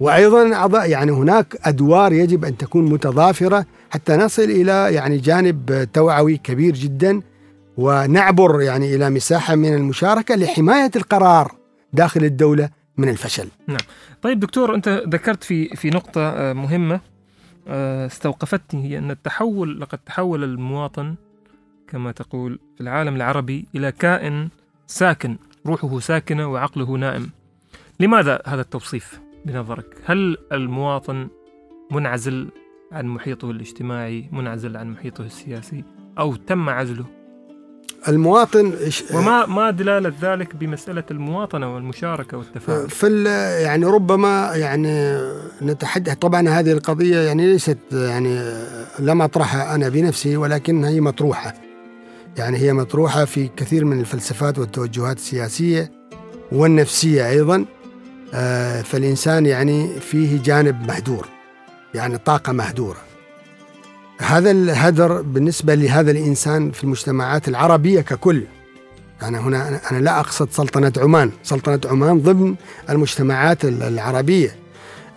وأيضا 0.01 0.69
يعني 0.85 1.13
هناك 1.13 1.57
أدوار 1.65 2.13
يجب 2.13 2.45
أن 2.45 2.57
تكون 2.57 2.85
متضافرة 2.85 3.67
حتى 3.91 4.17
نصل 4.17 4.43
إلى 4.43 4.95
يعني 4.95 5.19
جانب 5.19 5.89
توعوي 5.93 6.37
كبير 6.37 6.75
جدا. 6.75 7.21
ونعبر 7.77 8.61
يعني 8.61 8.95
إلى 8.95 9.11
مساحة 9.11 9.55
من 9.55 9.75
المشاركة 9.75 10.35
لحماية 10.35 10.91
القرار 10.97 11.55
داخل 11.93 12.25
الدولة 12.25 12.69
من 12.97 13.09
الفشل. 13.09 13.49
نعم. 13.69 13.79
طيب 14.23 14.41
دكتور 14.41 14.75
أنت 14.75 14.89
ذكرت 15.09 15.45
في 15.45 15.69
في 15.69 15.91
نقطة 15.91 16.21
آه، 16.21 16.53
مهمة 16.53 17.01
آه، 17.69 18.07
استوقفتني 18.07 18.85
هي 18.85 18.99
أن 18.99 19.11
التحول 19.11 19.81
لقد 19.81 19.99
تحول 19.99 20.45
المواطن 20.45 21.15
كما 21.89 22.13
تقول 22.13 22.59
في 22.75 22.81
العالم 22.81 23.17
العربي 23.17 23.67
إلى 23.75 23.93
كائن 23.93 24.49
ساكن 24.87 25.37
روحه 25.67 26.01
ساكنة 26.01 26.47
وعقله 26.53 26.91
نائم 26.97 27.31
لماذا 28.01 28.43
هذا 28.47 28.61
التوصيف 28.61 29.21
بنظرك؟ 29.45 29.97
هل 30.05 30.37
المواطن 30.53 31.29
منعزل 31.91 32.49
عن 32.93 33.07
محيطه 33.07 33.51
الاجتماعي 33.51 34.29
منعزل 34.33 34.77
عن 34.77 34.91
محيطه 34.91 35.25
السياسي 35.25 35.85
أو 36.19 36.35
تم 36.35 36.69
عزله 36.69 37.22
المواطن 38.09 38.73
وما 39.15 39.47
ما 39.47 39.71
دلالة 39.71 40.13
ذلك 40.23 40.57
بمسألة 40.57 41.05
المواطنة 41.11 41.75
والمشاركة 41.75 42.37
والتفاعل 42.37 42.91
في 42.91 43.25
يعني 43.65 43.87
ربما 43.87 44.53
يعني 44.55 45.19
نتحدث 45.63 46.15
طبعا 46.15 46.49
هذه 46.49 46.73
القضية 46.73 47.19
يعني 47.19 47.53
ليست 47.53 47.79
يعني 47.93 48.55
لم 48.99 49.23
أطرحها 49.23 49.75
أنا 49.75 49.89
بنفسي 49.89 50.37
ولكن 50.37 50.85
هي 50.85 51.01
مطروحة. 51.01 51.55
يعني 52.37 52.59
هي 52.59 52.73
مطروحة 52.73 53.25
في 53.25 53.49
كثير 53.57 53.85
من 53.85 54.01
الفلسفات 54.01 54.59
والتوجهات 54.59 55.17
السياسية 55.17 55.93
والنفسية 56.53 57.29
أيضا. 57.29 57.65
آه، 58.35 58.83
فالإنسان 58.83 59.47
يعني 59.47 60.01
فيه 60.01 60.43
جانب 60.43 60.87
مهدور 60.89 61.29
يعني 61.95 62.19
طاقة 62.19 62.53
مهدورة. 62.53 63.12
هذا 64.23 64.51
الهدر 64.51 65.23
بالنسبة 65.23 65.75
لهذا 65.75 66.11
الإنسان 66.11 66.71
في 66.71 66.85
المجتمعات 66.85 67.49
العربية 67.49 68.01
ككل. 68.01 68.43
أنا 69.23 69.39
هنا 69.41 69.81
أنا 69.91 69.99
لا 69.99 70.21
أقصد 70.21 70.51
سلطنة 70.51 70.93
عمان. 70.97 71.31
سلطنة 71.43 71.81
عمان 71.85 72.21
ضمن 72.21 72.55
المجتمعات 72.91 73.65
العربية. 73.65 74.57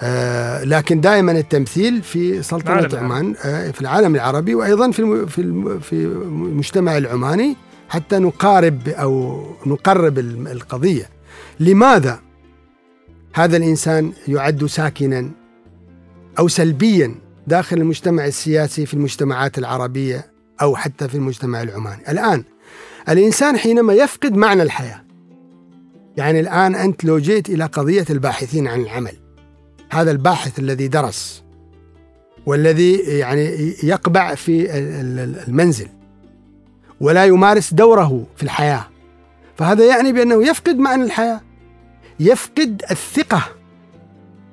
آه 0.02 0.64
لكن 0.64 1.02
دائما 1.02 1.32
التمثيل 1.32 2.02
في 2.02 2.44
سلطنة 2.44 3.00
عمان 3.00 3.36
آه 3.46 3.72
في 3.72 3.82
العالم 3.82 4.16
العربي 4.16 4.56
وأيضا 4.56 4.92
في 4.92 5.26
في 5.28 5.44
في 5.82 5.94
المجتمع 5.96 6.98
العماني 6.98 7.56
حتى 7.90 8.20
نقارب 8.20 8.88
أو 8.88 9.44
نقرب 9.66 10.20
القضية. 10.20 11.10
لماذا 11.60 12.20
هذا 13.34 13.58
الإنسان 13.58 14.12
يعد 14.28 14.66
ساكنا 14.66 15.30
أو 16.40 16.48
سلبيا 16.48 17.16
داخل 17.48 17.78
المجتمع 17.78 18.26
السياسي 18.26 18.86
في 18.86 18.94
المجتمعات 18.94 19.58
العربية 19.58 20.32
أو 20.62 20.76
حتى 20.76 21.08
في 21.08 21.16
المجتمع 21.16 21.62
العماني. 21.62 22.12
الآن 22.12 22.44
الإنسان 23.10 23.58
حينما 23.58 23.94
يفقد 23.94 24.34
معنى 24.34 24.64
الحياة 24.64 25.06
يعني 26.18 26.40
الآن 26.40 26.76
أنت 26.76 27.06
لو 27.06 27.20
جيت 27.20 27.50
إلى 27.50 27.66
قضية 27.66 28.06
الباحثين 28.10 28.68
عن 28.68 28.82
العمل 28.82 29.14
هذا 29.92 30.12
الباحث 30.12 30.60
الذي 30.60 30.88
درس 30.88 31.44
والذي 32.46 32.94
يعني 32.94 33.74
يقبع 33.84 34.36
في 34.36 34.68
المنزل 35.48 35.88
ولا 37.02 37.26
يمارس 37.26 37.74
دوره 37.74 38.26
في 38.36 38.44
الحياة 38.44 38.88
فهذا 39.58 39.86
يعني 39.86 40.12
بأنه 40.12 40.48
يفقد 40.48 40.78
معنى 40.78 41.04
الحياة 41.04 41.42
يفقد 42.20 42.84
الثقة 42.92 43.44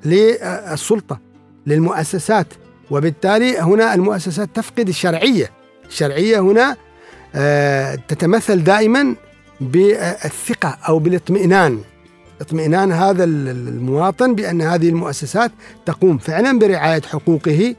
للسلطة 0.04 1.20
للمؤسسات 1.66 2.46
وبالتالي 2.92 3.58
هنا 3.58 3.94
المؤسسات 3.94 4.48
تفقد 4.54 4.88
الشرعية. 4.88 5.50
الشرعية 5.88 6.40
هنا 6.40 6.76
آه، 7.34 7.94
تتمثل 7.94 8.64
دائما 8.64 9.14
بالثقة 9.60 10.78
أو 10.88 10.98
بالاطمئنان. 10.98 11.80
اطمئنان 12.40 12.92
هذا 12.92 13.24
المواطن 13.24 14.34
بأن 14.34 14.62
هذه 14.62 14.88
المؤسسات 14.88 15.50
تقوم 15.86 16.18
فعلا 16.18 16.58
برعاية 16.58 17.02
حقوقه 17.02 17.74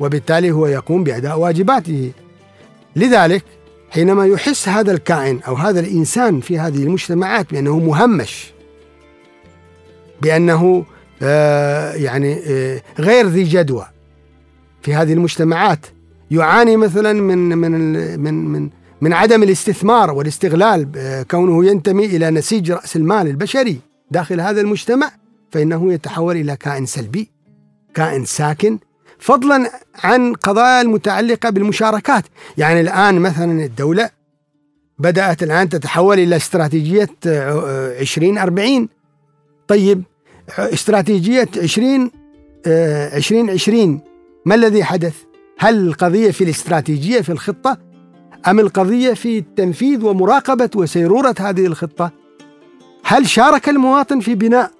وبالتالي 0.00 0.50
هو 0.50 0.66
يقوم 0.66 1.04
بأداء 1.04 1.38
واجباته. 1.38 2.12
لذلك 2.96 3.44
حينما 3.90 4.26
يحس 4.26 4.68
هذا 4.68 4.92
الكائن 4.92 5.40
أو 5.48 5.54
هذا 5.54 5.80
الإنسان 5.80 6.40
في 6.40 6.58
هذه 6.58 6.82
المجتمعات 6.82 7.52
بأنه 7.52 7.78
مهمش 7.78 8.52
بأنه 10.22 10.84
آه، 11.22 11.92
يعني 11.92 12.42
آه، 12.46 12.82
غير 12.98 13.26
ذي 13.26 13.44
جدوى 13.44 13.86
في 14.82 14.94
هذه 14.94 15.12
المجتمعات 15.12 15.86
يعاني 16.30 16.76
مثلا 16.76 17.12
من 17.12 17.38
من 17.58 17.70
من 18.20 18.44
من 18.44 18.70
من 19.00 19.12
عدم 19.12 19.42
الاستثمار 19.42 20.10
والاستغلال 20.10 20.88
كونه 21.30 21.66
ينتمي 21.66 22.04
إلى 22.04 22.30
نسيج 22.30 22.72
رأس 22.72 22.96
المال 22.96 23.26
البشري 23.26 23.80
داخل 24.10 24.40
هذا 24.40 24.60
المجتمع 24.60 25.10
فإنه 25.50 25.92
يتحول 25.92 26.36
إلى 26.36 26.56
كائن 26.56 26.86
سلبي 26.86 27.28
كائن 27.94 28.24
ساكن 28.24 28.78
فضلا 29.18 29.70
عن 30.04 30.34
قضايا 30.34 30.80
المتعلقة 30.80 31.50
بالمشاركات. 31.50 32.24
يعني 32.58 32.80
الآن 32.80 33.20
مثلا 33.20 33.64
الدولة 33.64 34.10
بدأت 34.98 35.42
الآن 35.42 35.68
تتحول 35.68 36.18
إلى 36.18 36.36
استراتيجية 36.36 37.08
2040 37.26 38.88
طيب 39.68 40.02
استراتيجية 40.58 41.48
20 41.62 42.10
2020 42.66 43.90
آه، 43.90 44.17
ما 44.44 44.54
الذي 44.54 44.84
حدث؟ 44.84 45.14
هل 45.58 45.88
القضية 45.88 46.30
في 46.30 46.44
الاستراتيجية 46.44 47.20
في 47.20 47.32
الخطة 47.32 47.78
أم 48.46 48.60
القضية 48.60 49.14
في 49.14 49.38
التنفيذ 49.38 50.04
ومراقبة 50.04 50.70
وسيرورة 50.74 51.34
هذه 51.40 51.66
الخطة؟ 51.66 52.12
هل 53.04 53.28
شارك 53.28 53.68
المواطن 53.68 54.20
في 54.20 54.34
بناء 54.34 54.70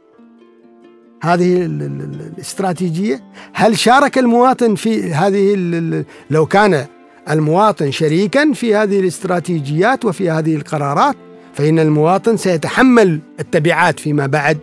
هذه 1.23 1.67
الاستراتيجية؟ 1.67 3.25
هل 3.53 3.79
شارك 3.79 4.19
المواطن 4.19 4.75
في 4.75 5.13
هذه 5.13 5.55
لو 6.31 6.47
كان 6.47 6.87
المواطن 7.31 7.91
شريكا 7.91 8.53
في 8.53 8.75
هذه 8.75 9.01
الاستراتيجيات 9.01 10.05
وفي 10.05 10.31
هذه 10.31 10.57
القرارات 10.57 11.17
فإن 11.55 11.79
المواطن 11.79 12.37
سيتحمل 12.37 13.21
التبعات 13.41 14.01
فيما 14.01 14.27
بعد 14.27 14.59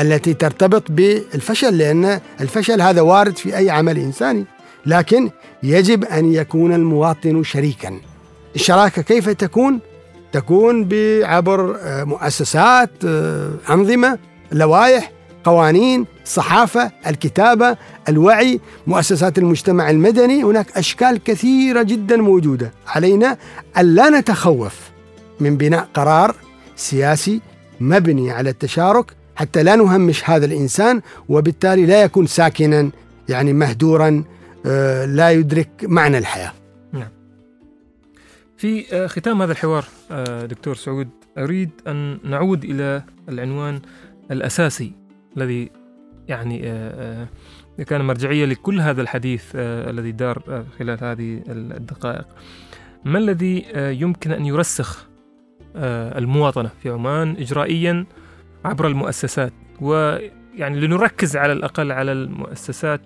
التي 0.00 0.34
ترتبط 0.34 0.90
بالفشل 0.90 1.78
لأن 1.78 2.20
الفشل 2.40 2.82
هذا 2.82 3.00
وارد 3.00 3.36
في 3.36 3.56
أي 3.56 3.70
عمل 3.70 3.98
إنساني. 3.98 4.44
لكن 4.86 5.30
يجب 5.62 6.04
أن 6.04 6.32
يكون 6.32 6.74
المواطن 6.74 7.42
شريكا. 7.42 8.00
الشراكة 8.54 9.02
كيف 9.02 9.28
تكون؟ 9.28 9.80
تكون 10.32 10.88
عبر 11.24 11.76
آه، 11.80 12.04
مؤسسات 12.04 12.90
آه، 13.06 13.50
أنظمة 13.70 14.18
لوائح 14.52 15.12
قوانين 15.44 16.06
الصحافة 16.24 16.90
الكتابة 17.06 17.76
الوعي 18.08 18.60
مؤسسات 18.86 19.38
المجتمع 19.38 19.90
المدني. 19.90 20.42
هناك 20.42 20.78
أشكال 20.78 21.22
كثيرة 21.24 21.82
جدا 21.82 22.16
موجودة. 22.16 22.72
علينا 22.86 23.38
ألا 23.78 24.10
نتخوف 24.10 24.74
من 25.40 25.56
بناء 25.56 25.88
قرار 25.94 26.34
سياسي 26.76 27.40
مبني 27.80 28.30
على 28.30 28.50
التشارك 28.50 29.17
حتى 29.38 29.62
لا 29.62 29.76
نهمش 29.76 30.30
هذا 30.30 30.46
الإنسان 30.46 31.00
وبالتالي 31.28 31.86
لا 31.86 32.02
يكون 32.02 32.26
ساكنا 32.26 32.90
يعني 33.28 33.52
مهدورا 33.52 34.24
آه، 34.66 35.04
لا 35.04 35.30
يدرك 35.30 35.68
معنى 35.82 36.18
الحياة. 36.18 36.52
نعم. 36.92 37.08
في 38.56 38.94
آه، 38.94 39.06
ختام 39.06 39.42
هذا 39.42 39.52
الحوار 39.52 39.84
آه، 40.10 40.46
دكتور 40.46 40.74
سعود 40.74 41.08
أريد 41.38 41.70
أن 41.86 42.18
نعود 42.24 42.64
إلى 42.64 43.02
العنوان 43.28 43.80
الأساسي 44.30 44.92
الذي 45.36 45.70
يعني 46.28 46.58
كان 47.86 48.00
مرجعية 48.00 48.44
لكل 48.44 48.80
هذا 48.80 49.02
الحديث 49.02 49.42
الذي 49.54 50.12
دار 50.12 50.64
خلال 50.78 51.04
هذه 51.04 51.42
الدقائق. 51.48 52.26
ما 53.04 53.18
الذي 53.18 53.66
يمكن 53.74 54.32
أن 54.32 54.46
يرسخ 54.46 55.08
المواطنة 55.76 56.70
في 56.82 56.90
عمان 56.90 57.36
اجرائيا 57.36 58.06
عبر 58.64 58.86
المؤسسات 58.86 59.52
ويعني 59.80 60.80
لنركز 60.80 61.36
على 61.36 61.52
الأقل 61.52 61.92
على 61.92 62.12
المؤسسات 62.12 63.00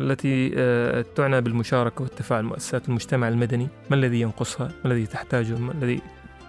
التي 0.00 0.52
آه، 0.56 1.04
تعنى 1.14 1.40
بالمشاركة 1.40 2.02
والتفاعل 2.02 2.42
مؤسسات 2.42 2.88
المجتمع 2.88 3.28
المدني 3.28 3.68
ما 3.90 3.96
الذي 3.96 4.20
ينقصها؟ 4.20 4.68
ما 4.84 4.92
الذي 4.92 5.06
تحتاجه؟ 5.06 5.58
ما 5.58 5.72
الذي 5.72 6.00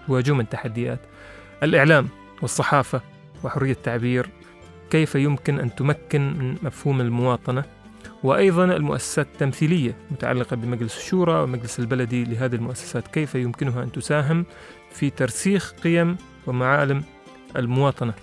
تواجهه 0.07 0.33
من 0.33 0.49
تحديات؟ 0.49 0.99
الإعلام 1.63 2.07
والصحافة 2.41 3.01
وحرية 3.43 3.71
التعبير 3.71 4.29
كيف 4.89 5.15
يمكن 5.15 5.59
أن 5.59 5.75
تمكن 5.75 6.33
من 6.37 6.57
مفهوم 6.63 7.01
المواطنة؟ 7.01 7.63
وأيضا 8.23 8.65
المؤسسات 8.65 9.27
التمثيلية 9.33 9.95
متعلقة 10.11 10.55
بمجلس 10.55 10.97
الشورى 10.97 11.43
ومجلس 11.43 11.79
البلدي 11.79 12.23
لهذه 12.23 12.55
المؤسسات 12.55 13.07
كيف 13.07 13.35
يمكنها 13.35 13.83
أن 13.83 13.91
تساهم 13.91 14.45
في 14.91 15.09
ترسيخ 15.09 15.73
قيم 15.83 16.17
ومعالم 16.47 17.03
المواطنة 17.55 18.13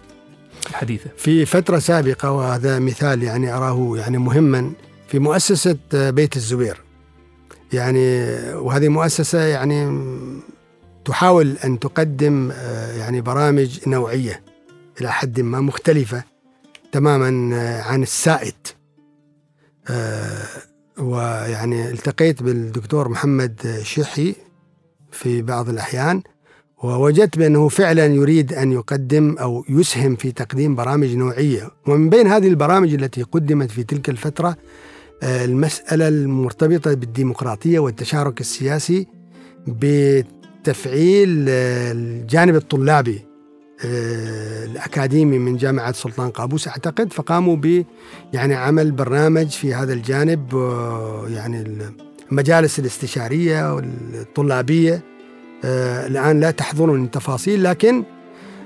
الحديثة. 0.70 1.10
في 1.16 1.46
فترة 1.46 1.78
سابقة 1.78 2.30
وهذا 2.30 2.78
مثال 2.78 3.22
يعني 3.22 3.52
أراه 3.52 3.96
يعني 3.96 4.18
مهما 4.18 4.72
في 5.08 5.18
مؤسسة 5.18 5.76
بيت 5.92 6.36
الزبير. 6.36 6.80
يعني 7.72 8.26
وهذه 8.54 8.88
مؤسسة 8.88 9.38
يعني 9.42 10.00
تحاول 11.04 11.56
أن 11.64 11.78
تقدم 11.78 12.50
يعني 12.96 13.20
برامج 13.20 13.88
نوعية 13.88 14.42
إلى 15.00 15.12
حد 15.12 15.40
ما 15.40 15.60
مختلفة 15.60 16.24
تماما 16.92 17.26
عن 17.82 18.02
السائد. 18.02 18.54
ويعني 20.98 21.90
التقيت 21.90 22.42
بالدكتور 22.42 23.08
محمد 23.08 23.80
شحي 23.82 24.34
في 25.12 25.42
بعض 25.42 25.68
الأحيان. 25.68 26.22
ووجدت 26.82 27.38
بأنه 27.38 27.68
فعلا 27.68 28.06
يريد 28.06 28.52
أن 28.52 28.72
يقدم 28.72 29.36
أو 29.38 29.64
يسهم 29.68 30.16
في 30.16 30.32
تقديم 30.32 30.74
برامج 30.74 31.16
نوعية. 31.16 31.70
ومن 31.86 32.10
بين 32.10 32.26
هذه 32.26 32.48
البرامج 32.48 32.94
التي 32.94 33.22
قدمت 33.22 33.70
في 33.70 33.82
تلك 33.82 34.08
الفترة 34.08 34.56
آه، 35.22 35.44
المسألة 35.44 36.08
المرتبطة 36.08 36.94
بالديمقراطية 36.94 37.78
والتشارك 37.78 38.40
السياسي 38.40 39.06
بتفعيل 39.66 41.46
آه، 41.48 41.92
الجانب 41.92 42.54
الطلابي 42.54 43.26
آه، 43.84 44.64
الأكاديمي 44.64 45.38
من 45.38 45.56
جامعة 45.56 45.92
سلطان 45.92 46.30
قابوس. 46.30 46.68
أعتقد 46.68 47.12
فقاموا 47.12 47.56
ب 47.56 47.84
يعني 48.32 48.54
عمل 48.54 48.92
برنامج 48.92 49.48
في 49.48 49.74
هذا 49.74 49.92
الجانب 49.92 50.52
يعني 51.28 51.64
المجالس 52.30 52.78
الاستشارية 52.78 53.74
والطلابية. 53.74 55.10
الآن 55.64 56.40
لا 56.40 56.50
تحضرني 56.50 57.04
التفاصيل 57.04 57.64
لكن 57.64 58.02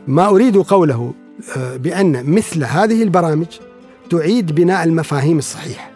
ما 0.07 0.29
أريد 0.29 0.57
قوله 0.57 1.15
بأن 1.57 2.31
مثل 2.31 2.65
هذه 2.65 3.03
البرامج 3.03 3.47
تعيد 4.11 4.53
بناء 4.53 4.85
المفاهيم 4.85 5.39
الصحيحة. 5.39 5.91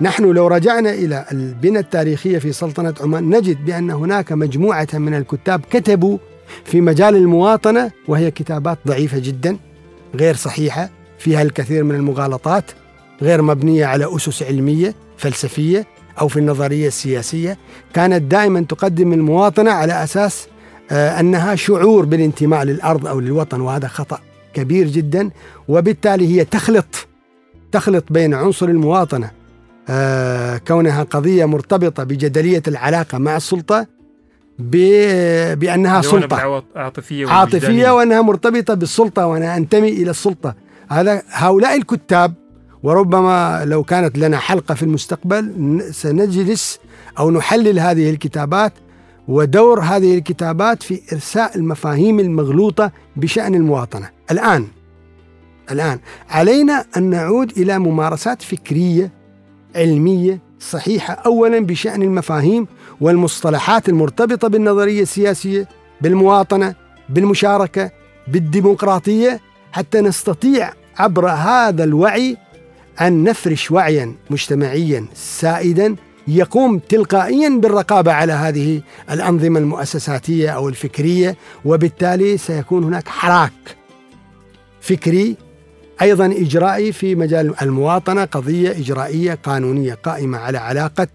نحن 0.00 0.24
لو 0.24 0.46
رجعنا 0.46 0.90
إلى 0.90 1.24
البنى 1.32 1.78
التاريخية 1.78 2.38
في 2.38 2.52
سلطنة 2.52 2.94
عمان 3.00 3.36
نجد 3.36 3.64
بأن 3.64 3.90
هناك 3.90 4.32
مجموعة 4.32 4.88
من 4.94 5.14
الكتاب 5.14 5.60
كتبوا 5.70 6.18
في 6.64 6.80
مجال 6.80 7.16
المواطنة 7.16 7.90
وهي 8.08 8.30
كتابات 8.30 8.78
ضعيفة 8.86 9.18
جدا 9.18 9.56
غير 10.14 10.36
صحيحة 10.36 10.90
فيها 11.18 11.42
الكثير 11.42 11.84
من 11.84 11.94
المغالطات 11.94 12.64
غير 13.22 13.42
مبنية 13.42 13.86
على 13.86 14.16
أسس 14.16 14.42
علمية 14.42 14.94
فلسفية. 15.16 15.86
أو 16.22 16.28
في 16.28 16.36
النظرية 16.36 16.86
السياسية 16.86 17.58
كانت 17.94 18.22
دائما 18.22 18.60
تقدم 18.60 19.12
المواطنة 19.12 19.70
على 19.70 20.04
أساس 20.04 20.48
آه، 20.90 21.20
أنها 21.20 21.54
شعور 21.54 22.04
بالانتماء 22.04 22.64
للأرض 22.64 23.06
أو 23.06 23.20
للوطن 23.20 23.60
وهذا 23.60 23.88
خطأ 23.88 24.18
كبير 24.54 24.86
جدا 24.86 25.30
وبالتالي 25.68 26.28
هي 26.28 26.44
تخلط 26.44 27.08
تخلط 27.72 28.04
بين 28.10 28.34
عنصر 28.34 28.66
المواطنة 28.66 29.30
آه، 29.88 30.56
كونها 30.58 31.02
قضية 31.02 31.44
مرتبطة 31.44 32.04
بجدلية 32.04 32.62
العلاقة 32.68 33.18
مع 33.18 33.36
السلطة 33.36 33.86
بأنها 35.54 36.02
سلطة 36.02 36.62
عاطفية 36.76 37.28
عاطفية 37.28 37.90
وأنها 37.90 38.22
مرتبطة 38.22 38.74
بالسلطة 38.74 39.26
وأنا 39.26 39.56
أنتمي 39.56 39.88
إلى 39.88 40.10
السلطة. 40.10 40.54
هذا 40.88 41.22
هؤلاء 41.28 41.76
الكتاب 41.76 42.34
وربما 42.82 43.64
لو 43.64 43.82
كانت 43.82 44.18
لنا 44.18 44.38
حلقة 44.38 44.74
في 44.74 44.82
المستقبل 44.82 45.80
سنجلس 45.90 46.78
أو 47.18 47.30
نحلل 47.30 47.78
هذه 47.78 48.10
الكتابات 48.10 48.72
ودور 49.28 49.80
هذه 49.80 50.18
الكتابات 50.18 50.82
في 50.82 51.00
إرساء 51.12 51.56
المفاهيم 51.56 52.20
المغلوطة 52.20 52.92
بشأن 53.16 53.54
المواطنة. 53.54 54.10
الآن 54.30 54.66
الآن 55.70 55.98
علينا 56.30 56.84
أن 56.96 57.02
نعود 57.02 57.50
إلى 57.50 57.78
ممارسات 57.78 58.42
فكرية 58.42 59.10
علمية 59.76 60.40
صحيحة 60.60 61.14
اولا 61.14 61.58
بشأن 61.58 62.02
المفاهيم 62.02 62.66
والمصطلحات 63.00 63.88
المرتبطة 63.88 64.48
بالنظرية 64.48 65.02
السياسية 65.02 65.68
بالمواطنة 66.00 66.74
بالمشاركة 67.08 67.90
بالديمقراطية 68.28 69.40
حتى 69.72 70.00
نستطيع 70.00 70.72
عبر 70.96 71.28
هذا 71.28 71.84
الوعي 71.84 72.36
أن 73.00 73.24
نفرش 73.24 73.70
وعيا 73.70 74.14
مجتمعيا 74.30 75.06
سائدا 75.14 75.96
يقوم 76.28 76.78
تلقائيا 76.78 77.48
بالرقابة 77.48 78.12
على 78.12 78.32
هذه 78.32 78.82
الأنظمة 79.10 79.60
المؤسساتية 79.60 80.50
أو 80.50 80.68
الفكرية 80.68 81.36
وبالتالي 81.64 82.38
سيكون 82.38 82.84
هناك 82.84 83.08
حراك 83.08 83.52
فكري 84.80 85.36
أيضا 86.02 86.26
إجرائي 86.26 86.92
في 86.92 87.14
مجال 87.14 87.62
المواطنة 87.62 88.24
قضية 88.24 88.70
إجرائية 88.70 89.34
قانونية 89.34 89.94
قائمة 89.94 90.38
على 90.38 90.58
علاقة 90.58 91.08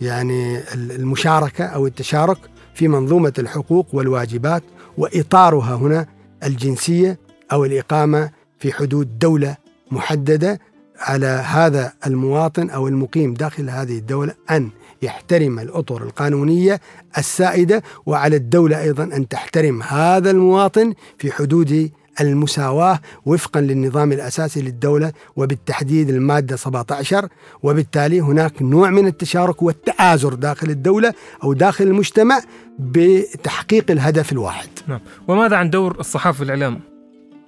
يعني 0.00 0.58
المشاركة 0.74 1.64
أو 1.64 1.86
التشارك 1.86 2.38
في 2.74 2.88
منظومة 2.88 3.32
الحقوق 3.38 3.86
والواجبات 3.92 4.62
وإطارها 4.98 5.74
هنا 5.74 6.06
الجنسية 6.44 7.18
أو 7.52 7.64
الإقامة 7.64 8.30
في 8.58 8.72
حدود 8.72 9.18
دولة 9.18 9.56
محددة 9.90 10.60
على 10.98 11.26
هذا 11.26 11.92
المواطن 12.06 12.70
أو 12.70 12.88
المقيم 12.88 13.34
داخل 13.34 13.70
هذه 13.70 13.98
الدولة 13.98 14.34
أن 14.50 14.70
يحترم 15.02 15.58
الأطر 15.58 16.02
القانونية 16.02 16.80
السائدة 17.18 17.82
وعلى 18.06 18.36
الدولة 18.36 18.82
أيضا 18.82 19.04
أن 19.04 19.28
تحترم 19.28 19.82
هذا 19.82 20.30
المواطن 20.30 20.94
في 21.18 21.32
حدود 21.32 21.90
المساواة 22.20 23.00
وفقا 23.26 23.60
للنظام 23.60 24.12
الأساسي 24.12 24.62
للدولة 24.62 25.12
وبالتحديد 25.36 26.08
المادة 26.08 26.56
17 26.56 27.28
وبالتالي 27.62 28.20
هناك 28.20 28.62
نوع 28.62 28.90
من 28.90 29.06
التشارك 29.06 29.62
والتآزر 29.62 30.34
داخل 30.34 30.70
الدولة 30.70 31.14
أو 31.44 31.52
داخل 31.52 31.84
المجتمع 31.84 32.40
بتحقيق 32.78 33.90
الهدف 33.90 34.32
الواحد. 34.32 34.68
نعم. 34.88 35.00
وماذا 35.28 35.56
عن 35.56 35.70
دور 35.70 36.00
الصحافة 36.00 36.40
والإعلام؟ 36.40 36.80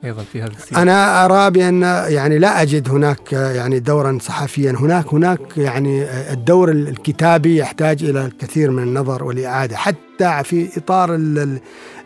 أيضا 0.04 0.22
في 0.32 0.42
هذا 0.42 0.52
السياق. 0.52 0.80
أنا 0.80 1.24
أرى 1.24 1.50
بأن 1.50 1.82
يعني 2.08 2.38
لا 2.38 2.62
أجد 2.62 2.90
هناك 2.90 3.32
يعني 3.32 3.80
دورا 3.80 4.18
صحفيا. 4.20 4.70
هناك 4.70 5.14
هناك 5.14 5.40
يعني 5.56 6.04
الدور 6.32 6.70
الكتابي 6.70 7.56
يحتاج 7.56 8.04
إلى 8.04 8.24
الكثير 8.24 8.70
من 8.70 8.82
النظر 8.82 9.24
والإعادة. 9.24 9.76
حتى 9.76 10.40
في 10.44 10.68
إطار 10.76 11.20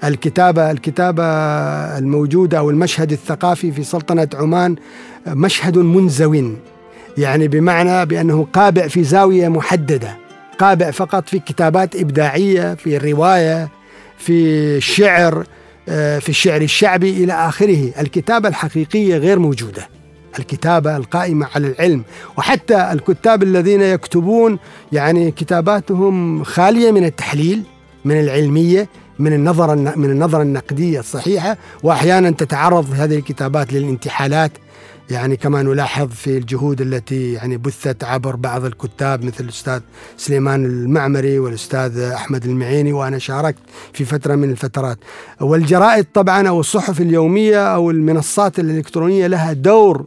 الكتابة 0.05 0.71
الكتابة 0.71 1.25
الموجودة 1.99 2.59
أو 2.59 2.71
المشهد 2.71 3.13
الثقافي 3.13 3.73
في 3.73 3.83
سلطنة 3.85 4.29
عمان 4.35 4.77
مشهد 5.27 5.79
منزو 5.79 6.53
يعني 7.19 7.49
بمعنى 7.49 8.07
بأنه 8.07 8.47
قابع 8.53 8.89
في 8.89 9.05
زاوية 9.05 9.49
محددة. 9.49 10.17
قابع 10.59 10.91
فقط 10.91 11.29
في 11.29 11.39
كتابات 11.39 11.97
إبداعية 11.97 12.75
في 12.75 12.97
الروايه 12.97 13.69
في 14.19 14.33
الشعر 14.77 15.45
في 15.87 16.29
الشعر 16.29 16.61
الشعبي 16.61 17.25
إلى 17.25 17.33
آخره. 17.33 17.93
الكتابة 18.01 18.49
الحقيقية 18.49 19.17
غير 19.17 19.39
موجودة. 19.39 19.89
الكتابة 20.39 20.97
القائمة 20.97 21.49
على 21.55 21.67
العلم. 21.67 22.03
وحتى 22.37 22.93
الكتاب 22.93 23.43
الذين 23.43 23.81
يكتبون 23.81 24.59
يعني 24.93 25.31
كتاباتهم 25.31 26.45
خالية 26.45 26.91
من 26.91 27.05
التحليل 27.05 27.63
من 28.05 28.21
العلمية 28.21 28.89
من 29.19 29.33
النظر 29.33 29.77
من 29.77 30.11
النظرة 30.11 30.43
النقدية 30.43 31.01
الصحيحة. 31.01 31.57
وأحيانا 31.83 32.31
تتعرض 32.31 32.91
هذه 32.95 33.17
الكتابات 33.17 33.73
للانتحالات 33.73 34.53
يعني 35.11 35.37
كما 35.37 35.63
نلاحظ 35.63 36.09
في 36.09 36.39
الجهود 36.39 36.81
التي 36.81 37.33
يعني 37.33 37.57
بثت 37.57 38.05
عبر 38.05 38.37
بعض 38.37 38.65
الكتاب 38.65 39.25
مثل 39.25 39.45
الأستاذ 39.45 39.81
سليمان 40.17 40.65
المعمري 40.65 41.39
والأستاذ 41.39 41.99
أحمد 41.99 42.45
المعيني 42.45 42.93
وأنا 42.93 43.19
شاركت 43.19 43.59
في 43.93 44.05
فترة 44.05 44.35
من 44.35 44.51
الفترات. 44.51 44.99
والجرائد 45.41 46.07
طبعا 46.15 46.49
أو 46.49 46.61
الصحف 46.61 47.01
اليومية 47.01 47.75
أو 47.75 47.91
المنصات 47.91 48.59
الإلكترونية 48.59 49.27
لها 49.27 49.53
دور 49.53 50.07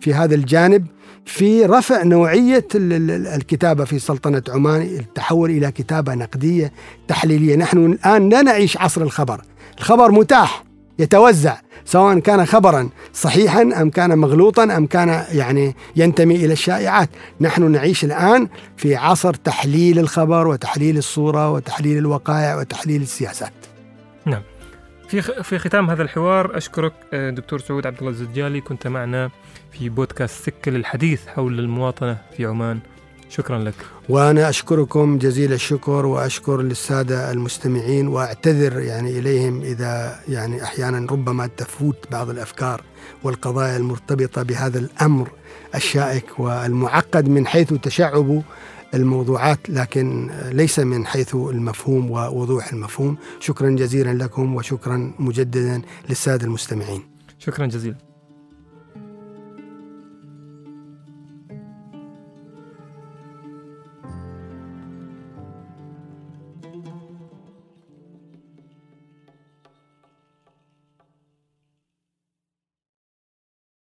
في 0.00 0.14
هذا 0.14 0.34
الجانب 0.34 0.86
في 1.24 1.64
رفع 1.64 2.02
نوعية 2.02 2.66
الكتابة 2.74 3.84
في 3.84 3.98
سلطنة 3.98 4.42
عمان 4.48 4.82
التحول 4.82 5.50
إلى 5.50 5.72
كتابة 5.72 6.14
نقدية 6.14 6.72
تحليلية. 7.08 7.56
نحن 7.56 7.78
الآن 7.78 8.28
لا 8.28 8.42
نعيش 8.42 8.76
عصر 8.76 9.02
الخبر. 9.02 9.40
الخبر 9.78 10.10
متاح 10.10 10.64
يتوزع. 10.98 11.56
سواء 11.84 12.18
كان 12.18 12.46
خبرا 12.46 12.88
صحيحا 13.12 13.62
أم 13.62 13.90
كان 13.90 14.18
مغلوطا 14.18 14.64
أم 14.64 14.86
كان 14.86 15.24
يعني 15.32 15.76
ينتمي 15.96 16.36
إلى 16.36 16.52
الشائعات، 16.52 17.10
نحن 17.40 17.70
نعيش 17.70 18.04
الآن 18.04 18.48
في 18.76 18.96
عصر 18.96 19.34
تحليل 19.34 19.98
الخبر 19.98 20.46
وتحليل 20.46 20.98
الصورة 20.98 21.50
وتحليل 21.50 21.98
الوقائع 21.98 22.56
وتحليل 22.56 23.02
السياسات. 23.02 23.52
نعم. 24.26 24.42
في 25.08 25.22
في 25.22 25.58
ختام 25.58 25.90
هذا 25.90 26.02
الحوار 26.02 26.56
أشكرك 26.56 26.92
آه، 27.12 27.30
دكتور 27.30 27.58
سعود 27.58 27.86
عبد 27.86 27.98
الله 27.98 28.10
الزجالي 28.10 28.60
كنت 28.60 28.86
معنا 28.86 29.30
في 29.72 29.88
بودكاست 29.88 30.44
سكة 30.44 30.70
للحديث 30.70 31.26
حول 31.26 31.58
المواطنة 31.58 32.18
في 32.36 32.46
عمان. 32.46 32.80
شكرا 33.32 33.58
لك. 33.58 33.74
وأنا 34.08 34.48
أشكركم 34.48 35.18
جزيل 35.18 35.52
الشكر 35.52 36.06
وأشكر 36.06 36.62
للسادة 36.62 37.30
المستمعين 37.30 38.08
وأعتذر 38.08 38.80
يعني 38.80 39.18
إليهم 39.18 39.62
إذا 39.62 40.20
يعني 40.28 40.62
أحيانا 40.62 41.06
ربما 41.12 41.46
تفوت 41.46 41.96
بعض 42.10 42.30
الأفكار 42.30 42.82
والقضايا 43.22 43.76
المرتبطة 43.76 44.42
بهذا 44.42 44.78
الأمر 44.78 45.30
الشائك 45.74 46.40
والمعقد 46.40 47.28
من 47.28 47.46
حيث 47.46 47.74
تشعب 47.74 48.42
الموضوعات 48.94 49.70
لكن 49.70 50.30
ليس 50.50 50.78
من 50.78 51.06
حيث 51.06 51.34
المفهوم 51.34 52.10
ووضوح 52.10 52.72
المفهوم. 52.72 53.16
شكرا 53.40 53.70
جزيلا 53.70 54.24
لكم 54.24 54.54
وشكرا 54.54 55.12
مجددا 55.18 55.82
للسادة 56.08 56.44
المستمعين. 56.44 57.02
شكرا 57.38 57.66
جزيلا. 57.66 58.11